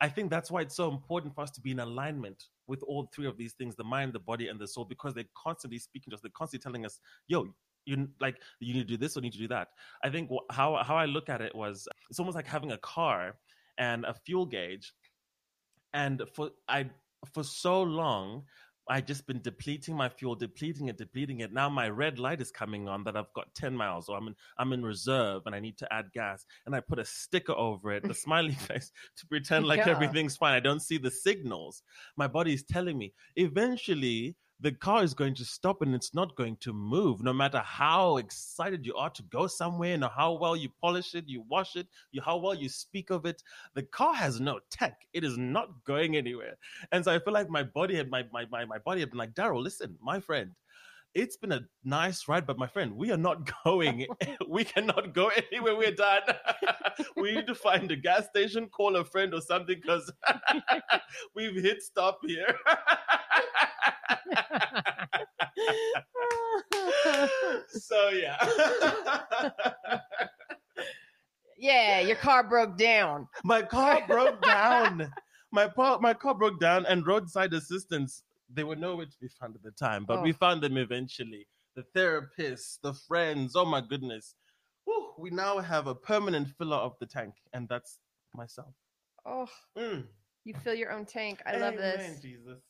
I 0.00 0.08
think 0.08 0.30
that's 0.30 0.50
why 0.50 0.62
it's 0.62 0.76
so 0.76 0.90
important 0.90 1.34
for 1.34 1.42
us 1.42 1.50
to 1.52 1.60
be 1.60 1.70
in 1.70 1.80
alignment 1.80 2.44
with 2.66 2.82
all 2.82 3.08
three 3.14 3.26
of 3.26 3.36
these 3.36 3.52
things 3.52 3.76
the 3.76 3.84
mind, 3.84 4.14
the 4.14 4.18
body, 4.18 4.48
and 4.48 4.58
the 4.58 4.66
soul, 4.66 4.86
because 4.86 5.12
they're 5.12 5.24
constantly 5.36 5.78
speaking 5.78 6.10
to 6.10 6.16
us. 6.16 6.22
They're 6.22 6.30
constantly 6.34 6.62
telling 6.62 6.86
us, 6.86 7.00
yo, 7.28 7.48
you 7.84 8.08
like 8.18 8.36
you 8.60 8.74
need 8.74 8.88
to 8.88 8.94
do 8.94 8.96
this 8.96 9.16
or 9.16 9.20
need 9.20 9.32
to 9.32 9.38
do 9.38 9.48
that. 9.48 9.68
I 10.02 10.08
think 10.08 10.30
wh- 10.30 10.54
how 10.54 10.82
how 10.82 10.96
I 10.96 11.04
look 11.04 11.28
at 11.28 11.40
it 11.40 11.54
was 11.54 11.86
it's 12.10 12.18
almost 12.18 12.34
like 12.34 12.46
having 12.46 12.72
a 12.72 12.78
car 12.78 13.36
and 13.78 14.04
a 14.04 14.14
fuel 14.14 14.44
gauge, 14.46 14.92
and 15.94 16.22
for 16.34 16.50
I 16.68 16.90
for 17.32 17.44
so 17.44 17.82
long 17.82 18.44
I 18.88 19.00
just 19.00 19.26
been 19.26 19.42
depleting 19.42 19.96
my 19.96 20.08
fuel, 20.08 20.36
depleting 20.36 20.86
it, 20.88 20.96
depleting 20.96 21.40
it. 21.40 21.52
Now 21.52 21.68
my 21.68 21.88
red 21.88 22.20
light 22.20 22.40
is 22.40 22.52
coming 22.52 22.86
on 22.86 23.02
that 23.02 23.16
I've 23.16 23.32
got 23.34 23.52
ten 23.52 23.74
miles, 23.76 24.08
or 24.08 24.16
I'm 24.16 24.28
in 24.28 24.36
I'm 24.58 24.72
in 24.72 24.84
reserve 24.84 25.42
and 25.46 25.56
I 25.56 25.58
need 25.60 25.76
to 25.78 25.92
add 25.92 26.12
gas, 26.12 26.46
and 26.66 26.74
I 26.76 26.78
put 26.78 27.00
a 27.00 27.04
sticker 27.04 27.52
over 27.52 27.90
it, 27.92 28.04
the 28.04 28.14
smiley 28.26 28.52
face, 28.54 28.92
to 29.16 29.26
pretend 29.26 29.66
like 29.66 29.78
Yeah. 29.78 29.88
everything's 29.88 30.36
fine. 30.36 30.54
I 30.54 30.60
don't 30.60 30.78
see 30.80 30.98
the 30.98 31.10
signals. 31.10 31.82
My 32.16 32.28
body's 32.28 32.62
telling 32.62 32.96
me. 32.96 33.12
Eventually, 33.34 34.36
the 34.60 34.72
car 34.72 35.04
is 35.04 35.12
going 35.12 35.34
to 35.34 35.44
stop 35.44 35.82
and 35.82 35.94
it's 35.94 36.14
not 36.14 36.34
going 36.36 36.56
to 36.56 36.72
move 36.72 37.22
no 37.22 37.32
matter 37.32 37.58
how 37.58 38.16
excited 38.16 38.86
you 38.86 38.94
are 38.94 39.10
to 39.10 39.22
go 39.24 39.46
somewhere 39.46 39.94
and 39.94 40.04
how 40.04 40.32
well 40.32 40.56
you 40.56 40.68
polish 40.80 41.14
it 41.14 41.24
you 41.26 41.44
wash 41.48 41.76
it 41.76 41.86
you 42.12 42.22
how 42.22 42.36
well 42.36 42.54
you 42.54 42.68
speak 42.68 43.10
of 43.10 43.26
it 43.26 43.42
the 43.74 43.82
car 43.82 44.14
has 44.14 44.40
no 44.40 44.58
tech 44.70 45.02
it 45.12 45.24
is 45.24 45.36
not 45.36 45.68
going 45.84 46.16
anywhere 46.16 46.54
and 46.92 47.04
so 47.04 47.12
i 47.12 47.18
feel 47.18 47.34
like 47.34 47.50
my 47.50 47.62
body 47.62 47.94
had 47.96 48.10
my 48.10 48.24
my, 48.32 48.46
my, 48.50 48.64
my 48.64 48.78
body 48.78 49.00
had 49.00 49.10
been 49.10 49.18
like 49.18 49.34
daryl 49.34 49.62
listen 49.62 49.96
my 50.00 50.18
friend 50.18 50.52
it's 51.16 51.38
been 51.38 51.52
a 51.52 51.62
nice 51.82 52.28
ride, 52.28 52.46
but 52.46 52.58
my 52.58 52.66
friend, 52.66 52.92
we 52.94 53.10
are 53.10 53.16
not 53.16 53.50
going. 53.64 54.06
we 54.48 54.64
cannot 54.64 55.14
go 55.14 55.30
anywhere. 55.50 55.74
We're 55.74 55.92
done. 55.92 56.20
we 57.16 57.34
need 57.34 57.46
to 57.46 57.54
find 57.54 57.90
a 57.90 57.96
gas 57.96 58.26
station, 58.26 58.68
call 58.68 58.96
a 58.96 59.04
friend 59.04 59.32
or 59.32 59.40
something, 59.40 59.80
because 59.80 60.12
we've 61.34 61.54
hit 61.62 61.82
stop 61.82 62.18
here. 62.26 62.54
so 67.68 68.08
yeah. 68.10 68.36
yeah 71.58 72.00
your 72.00 72.16
car 72.16 72.42
broke 72.48 72.76
down 72.76 73.26
my 73.44 73.62
car 73.62 74.02
broke 74.06 74.40
down. 74.42 75.12
My 75.52 75.68
car, 75.68 75.98
my 76.00 76.12
car 76.12 76.34
broke 76.34 76.58
down, 76.60 76.84
and 76.86 77.06
roadside 77.06 77.54
assistance 77.54 78.24
they 78.52 78.64
were 78.64 78.76
nowhere 78.76 79.06
to 79.06 79.18
be 79.20 79.28
found 79.28 79.54
at 79.54 79.62
the 79.62 79.70
time, 79.70 80.04
but 80.04 80.22
we 80.22 80.32
Oh. 80.32 80.36
found 80.36 80.62
them 80.62 80.76
eventually. 80.76 81.46
The 81.76 81.84
therapists, 81.94 82.78
the 82.82 82.92
friends. 82.92 83.54
Oh 83.56 83.64
my 83.64 83.80
goodness! 83.80 84.34
Whew, 84.84 85.12
we 85.18 85.30
now 85.30 85.58
have 85.58 85.86
a 85.86 85.94
permanent 85.94 86.48
filler 86.58 86.76
of 86.76 86.96
the 87.00 87.06
tank, 87.06 87.34
and 87.52 87.68
that's 87.68 88.00
myself. 88.34 88.74
oh 89.24 89.48
Mm. 89.78 90.04
you 90.44 90.52
fill 90.54 90.74
your 90.74 90.92
own 90.92 91.06
tank 91.06 91.40
i 91.46 91.56
love 91.56 91.74
Amen, 91.74 91.98
this 91.98 92.20
Jesus. 92.20 92.60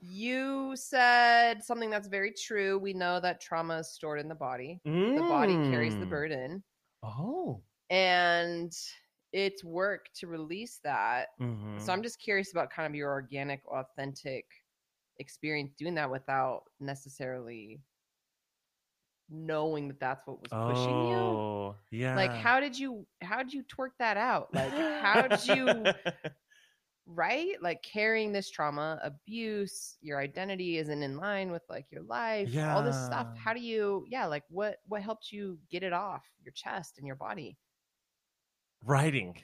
You 0.00 0.74
said 0.76 1.62
something 1.62 1.90
that's 1.90 2.08
very 2.08 2.32
true 2.32 2.78
we 2.78 2.92
know 2.92 3.20
that 3.20 3.40
trauma 3.40 3.78
is 3.78 3.92
stored 3.92 4.20
in 4.20 4.28
the 4.28 4.34
body 4.34 4.80
the 5.14 5.22
body 5.22 5.58
carries 5.58 5.96
the 5.96 6.06
Mm. 6.06 6.10
burden 6.10 6.64
Oh, 7.02 7.64
and 7.90 8.72
it's 9.32 9.64
work 9.64 10.08
to 10.14 10.26
release 10.26 10.78
that. 10.84 11.28
Mhm. 11.38 11.76
So 11.76 11.92
I'm 11.92 12.02
just 12.02 12.20
curious 12.20 12.52
about 12.52 12.70
kind 12.70 12.86
of 12.90 12.94
your 12.94 13.10
organic, 13.10 13.66
authentic 13.66 14.46
experience 15.18 15.74
doing 15.74 15.94
that 15.96 16.10
without 16.10 16.64
necessarily 16.80 17.80
knowing 19.28 19.88
that 19.88 20.00
that's 20.00 20.26
what 20.26 20.42
was 20.42 20.54
pushing 20.54 21.00
you. 21.00 21.44
Oh, 21.56 21.76
yeah. 21.90 22.14
Like 22.14 22.34
how 22.34 22.60
did 22.60 22.78
you 22.78 23.06
how 23.22 23.38
did 23.42 23.52
you 23.54 23.64
twerk 23.64 23.90
that 23.98 24.16
out? 24.16 24.54
Like 24.54 24.78
how 24.78 25.28
did 25.28 25.44
you 25.44 25.90
right? 27.06 27.56
Like 27.60 27.82
carrying 27.82 28.32
this 28.32 28.50
trauma, 28.50 28.98
abuse, 29.02 29.96
your 30.00 30.20
identity 30.20 30.78
isn't 30.78 31.02
in 31.02 31.16
line 31.16 31.50
with 31.50 31.62
like 31.68 31.86
your 31.90 32.02
life, 32.02 32.48
yeah. 32.48 32.74
all 32.74 32.82
this 32.82 33.02
stuff. 33.04 33.28
How 33.36 33.52
do 33.52 33.60
you 33.60 34.06
yeah, 34.08 34.26
like 34.26 34.44
what 34.48 34.78
what 34.86 35.02
helped 35.02 35.32
you 35.32 35.58
get 35.70 35.82
it 35.82 35.92
off 35.92 36.24
your 36.42 36.52
chest 36.52 36.98
and 36.98 37.06
your 37.06 37.16
body? 37.16 37.56
writing 38.84 39.34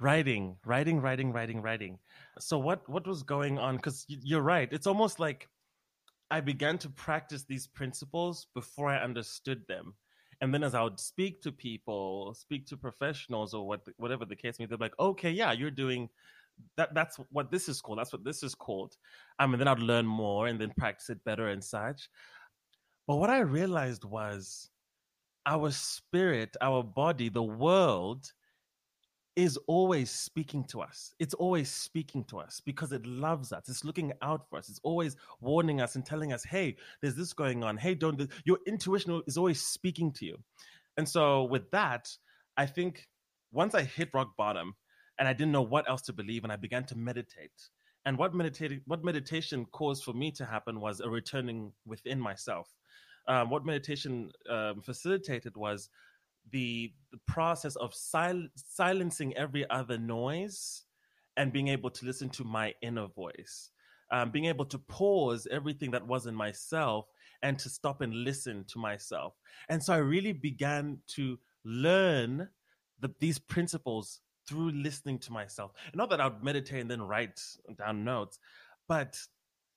writing 0.00 0.56
writing 0.64 1.00
writing 1.00 1.32
writing 1.32 1.62
writing 1.62 1.98
so 2.38 2.58
what 2.58 2.88
what 2.88 3.06
was 3.06 3.22
going 3.22 3.58
on 3.58 3.76
because 3.76 4.04
you're 4.08 4.42
right 4.42 4.72
it's 4.72 4.86
almost 4.86 5.20
like 5.20 5.48
i 6.30 6.40
began 6.40 6.76
to 6.78 6.88
practice 6.90 7.44
these 7.44 7.66
principles 7.66 8.46
before 8.54 8.88
i 8.88 8.98
understood 8.98 9.62
them 9.68 9.94
and 10.40 10.52
then 10.52 10.62
as 10.62 10.74
i 10.74 10.82
would 10.82 10.98
speak 10.98 11.40
to 11.40 11.52
people 11.52 12.34
speak 12.34 12.66
to 12.66 12.76
professionals 12.76 13.54
or 13.54 13.66
what 13.66 13.80
whatever 13.96 14.24
the 14.24 14.36
case 14.36 14.58
may 14.58 14.66
be 14.66 14.70
they're 14.70 14.78
like 14.78 14.98
okay 14.98 15.30
yeah 15.30 15.52
you're 15.52 15.70
doing 15.70 16.08
that 16.76 16.94
that's 16.94 17.16
what 17.30 17.50
this 17.50 17.68
is 17.68 17.80
called 17.80 17.98
that's 17.98 18.12
what 18.12 18.24
this 18.24 18.42
is 18.42 18.54
called 18.54 18.96
um, 19.38 19.52
and 19.52 19.60
then 19.60 19.68
i'd 19.68 19.78
learn 19.78 20.06
more 20.06 20.46
and 20.46 20.60
then 20.60 20.72
practice 20.76 21.10
it 21.10 21.22
better 21.24 21.48
and 21.48 21.62
such 21.62 22.08
but 23.06 23.16
what 23.16 23.30
i 23.30 23.40
realized 23.40 24.04
was 24.04 24.70
our 25.46 25.70
spirit 25.70 26.56
our 26.60 26.82
body 26.82 27.28
the 27.28 27.42
world 27.42 28.32
is 29.38 29.56
always 29.68 30.10
speaking 30.10 30.64
to 30.64 30.80
us. 30.80 31.14
It's 31.20 31.32
always 31.34 31.70
speaking 31.70 32.24
to 32.24 32.40
us 32.40 32.60
because 32.66 32.90
it 32.90 33.06
loves 33.06 33.52
us. 33.52 33.68
It's 33.68 33.84
looking 33.84 34.12
out 34.20 34.48
for 34.50 34.58
us. 34.58 34.68
It's 34.68 34.80
always 34.82 35.14
warning 35.40 35.80
us 35.80 35.94
and 35.94 36.04
telling 36.04 36.32
us, 36.32 36.42
hey, 36.42 36.74
there's 37.00 37.14
this 37.14 37.32
going 37.34 37.62
on. 37.62 37.76
Hey, 37.76 37.94
don't. 37.94 38.18
do-" 38.18 38.26
Your 38.44 38.58
intuition 38.66 39.22
is 39.28 39.38
always 39.38 39.60
speaking 39.60 40.10
to 40.14 40.26
you. 40.26 40.38
And 40.96 41.08
so, 41.08 41.44
with 41.44 41.70
that, 41.70 42.08
I 42.56 42.66
think 42.66 43.06
once 43.52 43.76
I 43.76 43.82
hit 43.82 44.10
rock 44.12 44.36
bottom 44.36 44.74
and 45.18 45.28
I 45.28 45.32
didn't 45.32 45.52
know 45.52 45.62
what 45.62 45.88
else 45.88 46.02
to 46.02 46.12
believe, 46.12 46.44
and 46.44 46.52
I 46.52 46.56
began 46.56 46.84
to 46.84 46.96
meditate. 46.96 47.68
And 48.06 48.16
what 48.16 48.34
meditating, 48.34 48.80
what 48.86 49.04
meditation 49.04 49.66
caused 49.72 50.04
for 50.04 50.12
me 50.12 50.30
to 50.32 50.44
happen 50.44 50.80
was 50.80 51.00
a 51.00 51.08
returning 51.08 51.72
within 51.86 52.20
myself. 52.20 52.74
Um, 53.26 53.50
what 53.50 53.66
meditation 53.66 54.30
um, 54.48 54.80
facilitated 54.80 55.56
was 55.56 55.90
the, 56.50 56.92
the 57.12 57.18
process 57.26 57.76
of 57.76 57.92
sil- 57.92 58.48
silencing 58.56 59.36
every 59.36 59.68
other 59.68 59.98
noise 59.98 60.84
and 61.36 61.52
being 61.52 61.68
able 61.68 61.90
to 61.90 62.06
listen 62.06 62.30
to 62.30 62.44
my 62.44 62.74
inner 62.82 63.06
voice 63.06 63.70
um, 64.10 64.30
being 64.30 64.46
able 64.46 64.64
to 64.64 64.78
pause 64.78 65.46
everything 65.50 65.90
that 65.90 66.06
was 66.06 66.26
in 66.26 66.34
myself 66.34 67.06
and 67.42 67.58
to 67.58 67.68
stop 67.68 68.00
and 68.00 68.14
listen 68.14 68.64
to 68.68 68.78
myself 68.78 69.34
and 69.68 69.82
so 69.82 69.92
i 69.92 69.98
really 69.98 70.32
began 70.32 70.98
to 71.06 71.38
learn 71.64 72.48
the, 73.00 73.12
these 73.20 73.38
principles 73.38 74.20
through 74.48 74.70
listening 74.70 75.18
to 75.18 75.32
myself 75.32 75.72
not 75.94 76.08
that 76.10 76.20
i 76.20 76.26
would 76.26 76.42
meditate 76.42 76.80
and 76.80 76.90
then 76.90 77.02
write 77.02 77.40
down 77.78 78.04
notes 78.04 78.38
but 78.88 79.18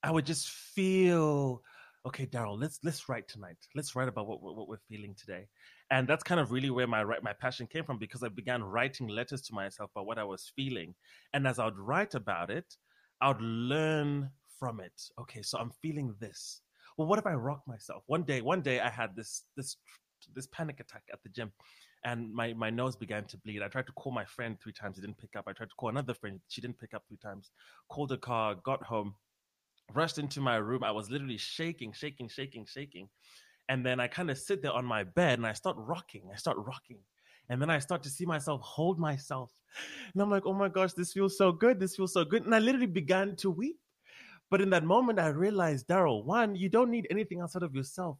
i 0.03 0.09
would 0.09 0.25
just 0.25 0.49
feel 0.49 1.61
okay 2.05 2.25
daryl 2.25 2.59
let's 2.59 2.79
let's 2.83 3.09
write 3.09 3.27
tonight 3.27 3.57
let's 3.75 3.95
write 3.95 4.07
about 4.07 4.27
what, 4.27 4.41
what 4.41 4.67
we're 4.67 4.77
feeling 4.89 5.13
today 5.15 5.45
and 5.91 6.07
that's 6.07 6.23
kind 6.23 6.39
of 6.39 6.51
really 6.51 6.69
where 6.69 6.87
my 6.87 7.03
my 7.21 7.33
passion 7.33 7.67
came 7.67 7.83
from 7.83 7.97
because 7.97 8.23
I 8.23 8.29
began 8.29 8.63
writing 8.63 9.09
letters 9.09 9.41
to 9.43 9.53
myself 9.53 9.91
about 9.93 10.07
what 10.07 10.17
I 10.17 10.23
was 10.23 10.51
feeling, 10.55 10.95
and 11.33 11.45
as 11.45 11.59
I 11.59 11.65
would 11.65 11.77
write 11.77 12.15
about 12.15 12.49
it, 12.49 12.77
I 13.19 13.27
would 13.27 13.41
learn 13.41 14.31
from 14.57 14.79
it. 14.79 14.99
Okay, 15.19 15.41
so 15.41 15.59
I'm 15.59 15.71
feeling 15.81 16.15
this. 16.19 16.61
Well, 16.97 17.07
what 17.07 17.19
if 17.19 17.27
I 17.27 17.33
rock 17.33 17.61
myself? 17.67 18.03
One 18.07 18.23
day, 18.23 18.41
one 18.41 18.61
day 18.61 18.79
I 18.79 18.89
had 18.89 19.15
this 19.15 19.43
this 19.57 19.75
this 20.33 20.47
panic 20.47 20.79
attack 20.79 21.03
at 21.11 21.21
the 21.23 21.29
gym, 21.29 21.51
and 22.03 22.33
my 22.33 22.53
my 22.53 22.69
nose 22.69 22.95
began 22.95 23.25
to 23.25 23.37
bleed. 23.37 23.61
I 23.61 23.67
tried 23.67 23.87
to 23.87 23.93
call 23.93 24.11
my 24.11 24.25
friend 24.25 24.57
three 24.59 24.73
times, 24.73 24.97
he 24.97 25.01
didn't 25.01 25.17
pick 25.17 25.35
up. 25.35 25.45
I 25.47 25.53
tried 25.53 25.69
to 25.69 25.75
call 25.75 25.89
another 25.89 26.13
friend, 26.13 26.39
she 26.47 26.61
didn't 26.61 26.79
pick 26.79 26.93
up 26.93 27.03
three 27.07 27.17
times. 27.17 27.51
Called 27.89 28.11
a 28.11 28.17
car, 28.17 28.55
got 28.63 28.83
home, 28.83 29.15
rushed 29.93 30.17
into 30.17 30.41
my 30.41 30.57
room. 30.57 30.83
I 30.83 30.91
was 30.91 31.09
literally 31.09 31.37
shaking, 31.37 31.93
shaking, 31.93 32.27
shaking, 32.27 32.65
shaking. 32.65 33.09
And 33.69 33.85
then 33.85 33.99
I 33.99 34.07
kind 34.07 34.29
of 34.29 34.37
sit 34.37 34.61
there 34.61 34.73
on 34.73 34.85
my 34.85 35.03
bed 35.03 35.39
and 35.39 35.47
I 35.47 35.53
start 35.53 35.77
rocking. 35.77 36.23
I 36.33 36.35
start 36.35 36.57
rocking. 36.57 36.99
And 37.49 37.61
then 37.61 37.69
I 37.69 37.79
start 37.79 38.03
to 38.03 38.09
see 38.09 38.25
myself 38.25 38.61
hold 38.61 38.99
myself. 38.99 39.51
And 40.13 40.21
I'm 40.21 40.29
like, 40.29 40.45
oh 40.45 40.53
my 40.53 40.67
gosh, 40.69 40.93
this 40.93 41.13
feels 41.13 41.37
so 41.37 41.51
good. 41.51 41.79
This 41.79 41.95
feels 41.95 42.13
so 42.13 42.25
good. 42.25 42.45
And 42.45 42.53
I 42.53 42.59
literally 42.59 42.87
began 42.87 43.35
to 43.37 43.49
weep. 43.49 43.77
But 44.49 44.61
in 44.61 44.69
that 44.71 44.83
moment, 44.83 45.19
I 45.19 45.27
realized, 45.27 45.87
Daryl, 45.87 46.25
one, 46.25 46.55
you 46.55 46.67
don't 46.67 46.91
need 46.91 47.07
anything 47.09 47.39
outside 47.39 47.63
of 47.63 47.73
yourself. 47.73 48.17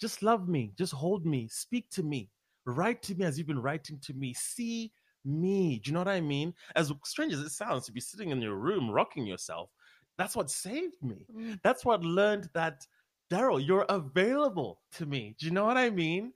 Just 0.00 0.22
love 0.22 0.48
me. 0.48 0.72
Just 0.78 0.94
hold 0.94 1.26
me. 1.26 1.48
Speak 1.48 1.90
to 1.90 2.02
me. 2.02 2.30
Write 2.66 3.02
to 3.02 3.14
me 3.14 3.24
as 3.24 3.38
you've 3.38 3.46
been 3.46 3.62
writing 3.62 3.98
to 4.04 4.14
me. 4.14 4.34
See 4.34 4.92
me. 5.24 5.78
Do 5.78 5.90
you 5.90 5.94
know 5.94 6.00
what 6.00 6.08
I 6.08 6.20
mean? 6.20 6.54
As 6.76 6.92
strange 7.04 7.32
as 7.32 7.40
it 7.40 7.50
sounds 7.50 7.86
to 7.86 7.92
be 7.92 8.00
sitting 8.00 8.30
in 8.30 8.40
your 8.40 8.56
room 8.56 8.90
rocking 8.90 9.26
yourself, 9.26 9.70
that's 10.16 10.36
what 10.36 10.50
saved 10.50 11.02
me. 11.02 11.26
Mm. 11.34 11.60
That's 11.62 11.84
what 11.84 12.04
learned 12.04 12.48
that 12.54 12.86
Daryl, 13.30 13.64
you're 13.64 13.86
available 13.88 14.80
to 14.92 15.06
me. 15.06 15.34
Do 15.38 15.46
you 15.46 15.52
know 15.52 15.64
what 15.64 15.76
I 15.76 15.90
mean? 15.90 16.32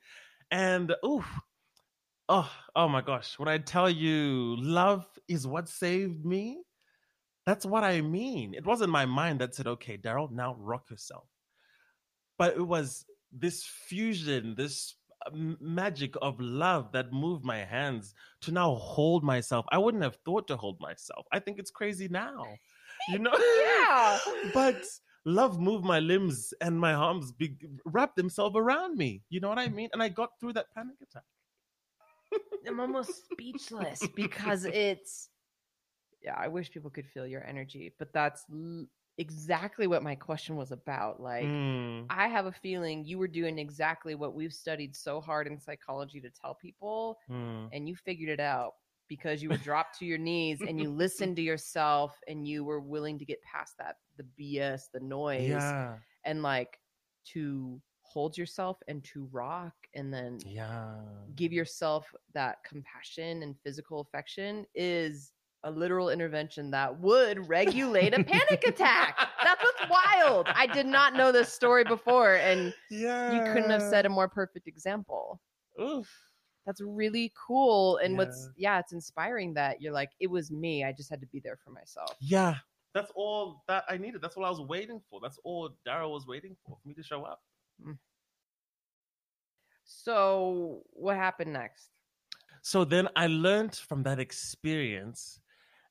And 0.51 0.95
ooh, 1.05 1.25
oh, 2.29 2.51
oh 2.75 2.88
my 2.88 3.03
gosh, 3.03 3.38
when 3.38 3.49
I 3.49 3.59
tell 3.59 3.88
you 3.88 4.57
love 4.59 5.07
is 5.29 5.47
what 5.47 5.69
saved 5.69 6.25
me, 6.25 6.62
that's 7.47 7.67
what 7.67 7.85
I 7.85 8.01
mean. 8.01 8.55
It 8.55 8.67
wasn't 8.67 8.91
my 8.91 9.07
mind 9.07 9.41
that 9.41 9.55
said, 9.55 9.67
okay, 9.67 9.97
Daryl, 9.97 10.31
now 10.31 10.57
rock 10.59 10.91
yourself. 10.91 11.29
But 12.38 12.57
it 12.57 12.67
was 12.67 13.05
this 13.33 13.64
fusion, 13.64 14.55
this 14.57 14.95
magic 15.33 16.14
of 16.22 16.40
love 16.40 16.92
that 16.92 17.12
moved 17.12 17.44
my 17.44 17.59
hands 17.59 18.14
to 18.42 18.52
now 18.52 18.74
hold 18.74 19.24
myself. 19.24 19.66
I 19.70 19.78
wouldn't 19.78 20.02
have 20.02 20.16
thought 20.24 20.46
to 20.48 20.57
hold 20.57 20.81
myself. 20.81 21.26
I 21.33 21.38
think 21.38 21.59
it's 21.59 21.70
crazy 21.70 22.09
now. 22.09 22.44
You 23.09 23.18
know? 23.18 23.33
Yeah. 23.37 24.18
but 24.54 24.85
love 25.24 25.61
moved 25.61 25.85
my 25.85 26.00
limbs 26.00 26.54
and 26.61 26.78
my 26.78 26.94
arms 26.94 27.33
be, 27.33 27.57
wrapped 27.85 28.16
themselves 28.16 28.57
around 28.57 28.96
me. 28.96 29.22
You 29.28 29.40
know 29.40 29.48
what 29.48 29.59
I 29.59 29.68
mean? 29.68 29.90
And 29.92 30.02
I 30.02 30.09
got 30.09 30.31
through 30.40 30.54
that 30.54 30.66
panic 30.74 30.96
attack. 31.02 31.24
I'm 32.66 32.81
almost 32.81 33.31
speechless 33.33 34.07
because 34.14 34.64
it's 34.66 35.31
yeah, 36.22 36.35
I 36.37 36.48
wish 36.48 36.70
people 36.70 36.90
could 36.90 37.07
feel 37.07 37.26
your 37.26 37.44
energy, 37.44 37.94
but 37.98 38.12
that's 38.12 38.44
exactly 39.18 39.87
what 39.87 40.02
my 40.02 40.14
question 40.14 40.57
was 40.57 40.72
about. 40.72 41.20
Like 41.20 41.44
Mm, 41.44 42.07
I 42.09 42.28
have 42.28 42.46
a 42.46 42.52
feeling 42.52 43.04
you 43.04 43.18
were 43.18 43.28
doing 43.28 43.59
exactly 43.59 44.14
what 44.14 44.35
we've 44.35 44.52
studied 44.52 44.96
so 44.96 45.20
hard 45.20 45.46
in 45.46 45.59
psychology 45.59 46.20
to 46.20 46.31
tell 46.31 46.54
people 46.54 47.18
mm. 47.31 47.68
and 47.72 47.88
you 47.88 47.96
figured 47.96 48.31
it 48.31 48.40
out 48.40 48.74
because 49.09 49.42
you 49.42 49.48
were 49.48 49.57
dropped 49.57 49.98
to 49.98 50.04
your 50.04 50.18
knees 50.18 50.61
and 50.61 50.81
you 50.81 50.88
listened 51.04 51.35
to 51.37 51.42
yourself 51.42 52.18
and 52.28 52.46
you 52.46 52.64
were 52.64 52.81
willing 52.81 53.18
to 53.18 53.24
get 53.24 53.42
past 53.42 53.74
that 53.78 53.96
the 54.16 54.26
BS, 54.38 54.83
the 54.92 55.00
noise 55.00 55.48
Yeah, 55.48 55.94
and 56.24 56.42
like 56.42 56.78
to 57.33 57.81
hold 58.02 58.38
yourself 58.38 58.78
and 58.88 59.04
to 59.04 59.28
rock 59.33 59.74
and 59.94 60.12
then 60.12 60.38
yeah. 60.46 60.94
give 61.35 61.52
yourself 61.52 62.07
that 62.35 62.59
compassion 62.66 63.42
and 63.42 63.54
physical 63.64 64.00
affection 64.00 64.64
is 64.74 65.33
a 65.64 65.71
literal 65.71 66.11
intervention 66.11 66.71
that 66.71 67.01
would 67.01 67.49
regulate 67.49 68.14
a 68.14 68.23
panic 68.25 68.64
attack. 68.66 69.16
That's 69.42 69.62
what's 69.62 69.90
wild. 69.90 70.49
I 70.55 70.66
did 70.66 70.87
not 70.87 71.14
know 71.14 71.33
this 71.33 71.53
story 71.53 71.85
before, 71.85 72.35
and 72.35 72.73
Yeah. 72.90 73.33
you 73.33 73.53
couldn't 73.53 73.71
have 73.71 73.83
said 73.83 74.07
a 74.07 74.09
more 74.09 74.29
perfect 74.29 74.68
example. 74.68 75.40
Oof. 75.81 76.09
That's 76.64 76.81
really 76.81 77.33
cool. 77.35 77.97
And 77.97 78.16
what's, 78.16 78.51
yeah, 78.57 78.79
it's 78.79 78.92
inspiring 78.92 79.55
that 79.55 79.81
you're 79.81 79.92
like, 79.92 80.11
it 80.21 80.27
was 80.27 80.51
me. 80.51 80.85
I 80.85 80.92
just 80.92 81.09
had 81.09 81.21
to 81.23 81.27
be 81.27 81.40
there 81.40 81.57
for 81.64 81.71
myself. 81.71 82.14
Yeah. 82.21 82.57
That's 82.94 83.11
all 83.14 83.62
that 83.68 83.85
I 83.88 83.97
needed. 83.97 84.21
That's 84.21 84.37
all 84.37 84.44
I 84.44 84.51
was 84.51 84.61
waiting 84.61 85.01
for. 85.11 85.21
That's 85.21 85.38
all 85.44 85.71
Daryl 85.87 86.12
was 86.12 86.27
waiting 86.27 86.57
for, 86.64 86.77
for 86.77 86.88
me 86.88 86.94
to 86.94 87.03
show 87.03 87.23
up. 87.25 87.42
Mm. 87.85 87.97
So, 89.85 90.83
what 90.92 91.16
happened 91.16 91.53
next? 91.53 91.90
So 92.61 92.85
then 92.85 93.09
I 93.16 93.29
learned 93.29 93.75
from 93.75 94.03
that 94.03 94.18
experience 94.18 95.40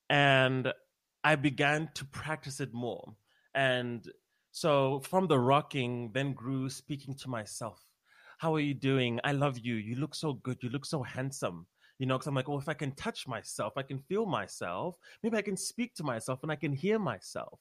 and 0.10 0.72
I 1.24 1.36
began 1.36 1.90
to 1.96 2.06
practice 2.06 2.60
it 2.60 2.74
more. 2.74 3.14
And 3.54 4.06
so 4.52 5.02
from 5.02 5.28
the 5.28 5.40
rocking, 5.40 6.12
then 6.14 6.34
grew 6.34 6.70
speaking 6.70 7.16
to 7.16 7.30
myself. 7.30 7.84
How 8.38 8.54
are 8.56 8.60
you 8.60 8.74
doing? 8.74 9.20
I 9.24 9.32
love 9.32 9.60
you. 9.60 9.76
You 9.76 9.96
look 9.96 10.16
so 10.16 10.34
good. 10.34 10.58
You 10.62 10.70
look 10.70 10.86
so 10.86 11.04
handsome. 11.04 11.68
You 12.00 12.06
know, 12.06 12.16
because 12.16 12.28
I'm 12.28 12.36
like, 12.36 12.48
well, 12.48 12.60
if 12.60 12.70
I 12.70 12.76
can 12.76 12.92
touch 12.92 13.28
myself, 13.28 13.74
I 13.76 13.82
can 13.82 13.98
feel 13.98 14.28
myself, 14.28 14.98
maybe 15.24 15.36
I 15.36 15.42
can 15.42 15.58
speak 15.58 15.96
to 15.96 16.04
myself 16.04 16.44
and 16.44 16.52
I 16.52 16.56
can 16.56 16.72
hear 16.72 17.00
myself. 17.00 17.60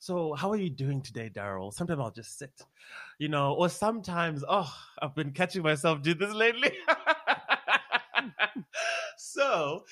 So, 0.00 0.34
how 0.34 0.50
are 0.50 0.56
you 0.56 0.70
doing 0.70 1.02
today, 1.02 1.30
Daryl? 1.32 1.72
Sometimes 1.72 2.00
I'll 2.00 2.10
just 2.10 2.36
sit, 2.36 2.62
you 3.18 3.28
know, 3.28 3.54
or 3.54 3.68
sometimes, 3.68 4.44
oh, 4.48 4.72
I've 5.00 5.14
been 5.14 5.32
catching 5.32 5.62
myself 5.62 6.02
do 6.02 6.14
this 6.14 6.32
lately. 6.32 6.72
so, 9.16 9.84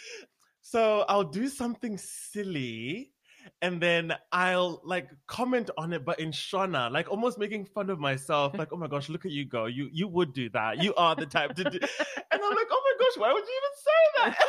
So 0.67 1.05
I'll 1.11 1.25
do 1.25 1.49
something 1.49 1.99
silly 1.99 3.13
and 3.61 3.83
then 3.83 4.15
I'll 4.33 4.81
like 4.83 5.11
comment 5.27 5.69
on 5.77 5.93
it, 5.93 6.07
but 6.07 6.19
in 6.19 6.31
Shona, 6.31 6.91
like 6.91 7.11
almost 7.11 7.39
making 7.39 7.67
fun 7.67 7.91
of 7.91 8.01
myself, 8.01 8.55
like, 8.59 8.73
oh 8.73 8.79
my 8.79 8.87
gosh, 8.87 9.11
look 9.11 9.27
at 9.27 9.31
you 9.31 9.45
go. 9.45 9.67
You 9.67 9.91
you 9.93 10.09
would 10.09 10.33
do 10.33 10.49
that. 10.51 10.83
You 10.83 10.95
are 10.95 11.15
the 11.15 11.27
type 11.27 11.55
to 11.57 11.65
do 11.65 11.79
and 12.33 12.43
I'm 12.43 12.55
like, 12.57 12.67
oh 12.71 12.83
my 12.83 13.05
gosh, 13.05 13.19
why 13.19 13.33
would 13.35 13.45
you 13.45 13.61
even 13.61 13.75
say 13.85 14.41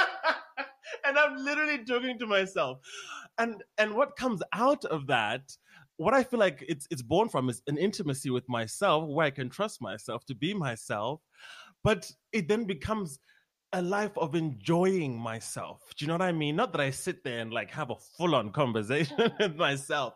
that? 0.00 0.36
and 1.04 1.18
I'm 1.18 1.36
literally 1.44 1.84
joking 1.84 2.18
to 2.20 2.26
myself. 2.26 2.78
And 3.36 3.62
and 3.76 3.94
what 3.94 4.16
comes 4.16 4.42
out 4.54 4.86
of 4.86 5.06
that, 5.08 5.54
what 5.98 6.14
I 6.14 6.24
feel 6.24 6.40
like 6.40 6.64
it's 6.66 6.88
it's 6.90 7.02
born 7.02 7.28
from 7.28 7.50
is 7.50 7.60
an 7.66 7.76
intimacy 7.76 8.30
with 8.30 8.48
myself 8.48 9.06
where 9.06 9.26
I 9.26 9.30
can 9.30 9.50
trust 9.50 9.82
myself 9.82 10.24
to 10.26 10.34
be 10.34 10.54
myself. 10.54 11.20
But 11.84 12.10
it 12.32 12.48
then 12.48 12.64
becomes 12.64 13.18
a 13.72 13.82
life 13.82 14.16
of 14.18 14.34
enjoying 14.34 15.18
myself. 15.18 15.82
Do 15.96 16.04
you 16.04 16.08
know 16.08 16.14
what 16.14 16.22
I 16.22 16.32
mean? 16.32 16.56
Not 16.56 16.72
that 16.72 16.80
I 16.80 16.90
sit 16.90 17.24
there 17.24 17.40
and 17.40 17.52
like 17.52 17.70
have 17.70 17.90
a 17.90 17.96
full 17.96 18.34
on 18.34 18.50
conversation 18.50 19.16
with 19.40 19.56
myself, 19.56 20.14